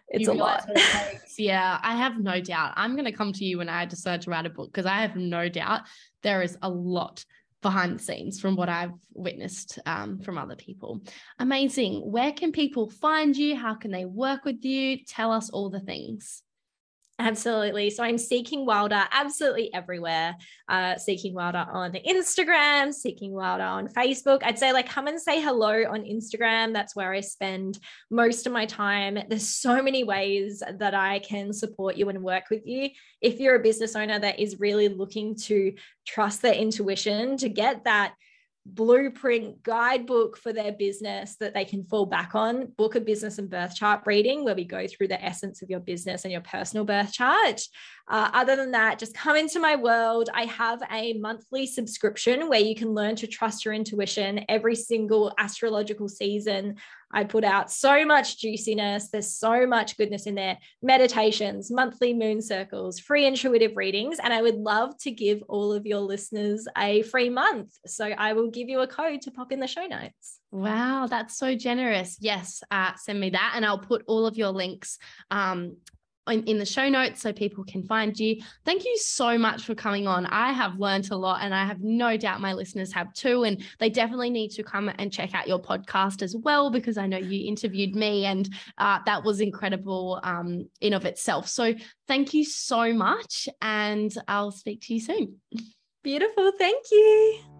it's 0.07 0.27
you 0.27 0.31
a 0.31 0.33
lot. 0.33 0.67
yeah, 1.37 1.79
I 1.83 1.97
have 1.97 2.19
no 2.19 2.41
doubt. 2.41 2.73
I'm 2.75 2.93
going 2.93 3.05
to 3.05 3.11
come 3.11 3.31
to 3.33 3.45
you 3.45 3.59
when 3.59 3.69
I 3.69 3.85
decide 3.85 4.23
to 4.23 4.31
write 4.31 4.47
a 4.47 4.49
book 4.49 4.71
because 4.71 4.87
I 4.87 5.01
have 5.01 5.15
no 5.15 5.49
doubt 5.49 5.81
there 6.23 6.41
is 6.41 6.57
a 6.63 6.69
lot 6.69 7.23
behind 7.63 7.95
the 7.95 8.03
scenes 8.03 8.39
from 8.39 8.55
what 8.55 8.69
I've 8.69 8.93
witnessed 9.13 9.79
um, 9.87 10.19
from 10.19 10.37
other 10.37 10.55
people. 10.55 11.01
Amazing. 11.39 11.99
Where 12.11 12.31
can 12.31 12.51
people 12.51 12.91
find 12.91 13.35
you? 13.35 13.55
How 13.55 13.73
can 13.73 13.89
they 13.89 14.05
work 14.05 14.45
with 14.45 14.63
you? 14.63 14.99
Tell 15.07 15.31
us 15.31 15.49
all 15.49 15.71
the 15.71 15.79
things. 15.79 16.43
Absolutely. 17.19 17.91
So 17.91 18.03
I'm 18.03 18.17
Seeking 18.17 18.65
Wilder 18.65 19.03
absolutely 19.11 19.71
everywhere. 19.71 20.35
Uh, 20.67 20.97
Seeking 20.97 21.35
Wilder 21.35 21.65
on 21.71 21.93
Instagram, 21.93 22.91
Seeking 22.91 23.33
Wilder 23.33 23.63
on 23.63 23.87
Facebook. 23.87 24.41
I'd 24.43 24.57
say, 24.57 24.73
like, 24.73 24.89
come 24.89 25.05
and 25.05 25.21
say 25.21 25.39
hello 25.39 25.83
on 25.83 26.01
Instagram. 26.01 26.73
That's 26.73 26.95
where 26.95 27.13
I 27.13 27.19
spend 27.21 27.77
most 28.09 28.47
of 28.47 28.51
my 28.51 28.65
time. 28.65 29.19
There's 29.29 29.47
so 29.47 29.81
many 29.83 30.03
ways 30.03 30.63
that 30.79 30.95
I 30.95 31.19
can 31.19 31.53
support 31.53 31.97
you 31.97 32.09
and 32.09 32.23
work 32.23 32.45
with 32.49 32.65
you. 32.65 32.89
If 33.21 33.39
you're 33.39 33.55
a 33.55 33.63
business 33.63 33.95
owner 33.95 34.17
that 34.17 34.39
is 34.39 34.59
really 34.59 34.87
looking 34.87 35.35
to 35.43 35.75
trust 36.07 36.41
their 36.41 36.55
intuition 36.55 37.37
to 37.37 37.47
get 37.47 37.83
that 37.83 38.15
blueprint 38.65 39.61
guidebook 39.63 40.37
for 40.37 40.53
their 40.53 40.71
business 40.71 41.35
that 41.35 41.53
they 41.53 41.65
can 41.65 41.83
fall 41.83 42.05
back 42.05 42.33
on. 42.33 42.67
Book 42.77 42.95
a 42.95 43.01
business 43.01 43.37
and 43.37 43.49
birth 43.49 43.75
chart 43.75 44.01
reading 44.05 44.43
where 44.43 44.55
we 44.55 44.63
go 44.63 44.87
through 44.87 45.09
the 45.09 45.23
essence 45.23 45.61
of 45.61 45.69
your 45.69 45.79
business 45.79 46.23
and 46.23 46.31
your 46.31 46.41
personal 46.41 46.85
birth 46.85 47.11
chart 47.11 47.61
uh, 48.07 48.29
other 48.33 48.55
than 48.55 48.71
that 48.71 48.99
just 48.99 49.13
come 49.13 49.35
into 49.35 49.59
my 49.59 49.75
world 49.75 50.29
i 50.33 50.43
have 50.43 50.81
a 50.91 51.13
monthly 51.13 51.65
subscription 51.65 52.49
where 52.49 52.59
you 52.59 52.75
can 52.75 52.93
learn 52.93 53.15
to 53.15 53.27
trust 53.27 53.63
your 53.63 53.73
intuition 53.73 54.43
every 54.49 54.75
single 54.75 55.33
astrological 55.37 56.09
season 56.09 56.75
I 57.13 57.23
put 57.23 57.43
out 57.43 57.71
so 57.71 58.05
much 58.05 58.39
juiciness. 58.39 59.09
There's 59.09 59.31
so 59.31 59.67
much 59.67 59.97
goodness 59.97 60.25
in 60.25 60.35
there 60.35 60.57
meditations, 60.81 61.69
monthly 61.69 62.13
moon 62.13 62.41
circles, 62.41 62.99
free 62.99 63.25
intuitive 63.25 63.77
readings. 63.77 64.17
And 64.21 64.33
I 64.33 64.41
would 64.41 64.55
love 64.55 64.97
to 64.99 65.11
give 65.11 65.43
all 65.47 65.71
of 65.71 65.85
your 65.85 65.99
listeners 65.99 66.67
a 66.75 67.03
free 67.03 67.29
month. 67.29 67.77
So 67.85 68.05
I 68.05 68.33
will 68.33 68.49
give 68.49 68.67
you 68.67 68.79
a 68.79 68.87
code 68.87 69.21
to 69.21 69.31
pop 69.31 69.51
in 69.51 69.59
the 69.59 69.67
show 69.67 69.85
notes. 69.85 70.39
Wow, 70.51 71.07
that's 71.07 71.37
so 71.37 71.55
generous. 71.55 72.17
Yes, 72.19 72.63
uh, 72.71 72.93
send 72.95 73.19
me 73.19 73.31
that, 73.31 73.53
and 73.55 73.65
I'll 73.65 73.79
put 73.79 74.03
all 74.07 74.25
of 74.25 74.37
your 74.37 74.49
links 74.49 74.97
um, 75.31 75.77
in, 76.27 76.43
in 76.43 76.57
the 76.57 76.65
show 76.65 76.89
notes 76.89 77.21
so 77.21 77.33
people 77.33 77.63
can 77.63 77.83
find 77.83 78.17
you. 78.17 78.41
Thank 78.65 78.85
you 78.85 78.97
so 78.97 79.37
much 79.37 79.63
for 79.63 79.75
coming 79.75 80.07
on. 80.07 80.25
I 80.25 80.51
have 80.51 80.79
learned 80.79 81.11
a 81.11 81.17
lot 81.17 81.41
and 81.41 81.53
I 81.53 81.65
have 81.65 81.81
no 81.81 82.17
doubt 82.17 82.41
my 82.41 82.53
listeners 82.53 82.93
have 82.93 83.13
too. 83.13 83.43
And 83.43 83.63
they 83.79 83.89
definitely 83.89 84.29
need 84.29 84.49
to 84.51 84.63
come 84.63 84.91
and 84.97 85.11
check 85.11 85.33
out 85.33 85.47
your 85.47 85.61
podcast 85.61 86.21
as 86.21 86.35
well, 86.35 86.69
because 86.69 86.97
I 86.97 87.07
know 87.07 87.17
you 87.17 87.47
interviewed 87.47 87.95
me 87.95 88.25
and 88.25 88.49
uh, 88.77 88.99
that 89.05 89.23
was 89.23 89.41
incredible 89.41 90.19
um, 90.23 90.69
in 90.81 90.93
of 90.93 91.05
itself. 91.05 91.47
So 91.47 91.73
thank 92.07 92.33
you 92.33 92.45
so 92.45 92.93
much. 92.93 93.49
And 93.61 94.13
I'll 94.27 94.51
speak 94.51 94.81
to 94.83 94.93
you 94.93 94.99
soon. 94.99 95.41
Beautiful. 96.03 96.51
Thank 96.57 96.85
you. 96.91 97.52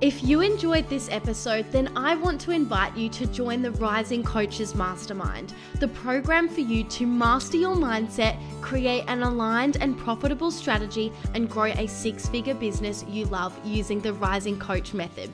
If 0.00 0.24
you 0.24 0.40
enjoyed 0.40 0.88
this 0.88 1.08
episode, 1.08 1.70
then 1.70 1.88
I 1.96 2.16
want 2.16 2.40
to 2.42 2.50
invite 2.50 2.96
you 2.96 3.08
to 3.10 3.26
join 3.26 3.62
the 3.62 3.70
Rising 3.70 4.24
Coaches 4.24 4.74
Mastermind, 4.74 5.54
the 5.78 5.86
program 5.86 6.48
for 6.48 6.62
you 6.62 6.82
to 6.84 7.06
master 7.06 7.56
your 7.56 7.76
mindset, 7.76 8.36
create 8.60 9.04
an 9.06 9.22
aligned 9.22 9.76
and 9.80 9.96
profitable 9.96 10.50
strategy, 10.50 11.12
and 11.34 11.48
grow 11.48 11.66
a 11.66 11.86
six 11.86 12.28
figure 12.28 12.54
business 12.54 13.04
you 13.08 13.26
love 13.26 13.56
using 13.64 14.00
the 14.00 14.12
Rising 14.14 14.58
Coach 14.58 14.94
method. 14.94 15.30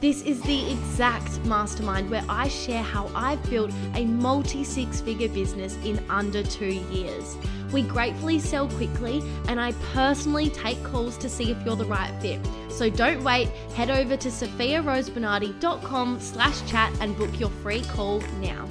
This 0.00 0.22
is 0.22 0.40
the 0.42 0.72
exact 0.72 1.44
mastermind 1.44 2.08
where 2.08 2.24
I 2.28 2.46
share 2.46 2.84
how 2.84 3.10
I've 3.16 3.42
built 3.50 3.72
a 3.94 4.04
multi 4.04 4.62
six 4.62 5.00
figure 5.00 5.28
business 5.28 5.76
in 5.84 6.02
under 6.08 6.44
two 6.44 6.72
years. 6.72 7.36
We 7.74 7.82
gratefully 7.82 8.38
sell 8.38 8.68
quickly, 8.68 9.20
and 9.48 9.60
I 9.60 9.72
personally 9.92 10.48
take 10.48 10.80
calls 10.84 11.18
to 11.18 11.28
see 11.28 11.50
if 11.50 11.60
you're 11.66 11.74
the 11.74 11.84
right 11.84 12.14
fit. 12.22 12.38
So 12.68 12.88
don't 12.88 13.24
wait, 13.24 13.48
head 13.74 13.90
over 13.90 14.16
to 14.16 14.28
sophiarosebernardi.com 14.28 16.20
slash 16.20 16.70
chat 16.70 16.92
and 17.00 17.18
book 17.18 17.40
your 17.40 17.50
free 17.50 17.82
call 17.82 18.20
now. 18.40 18.68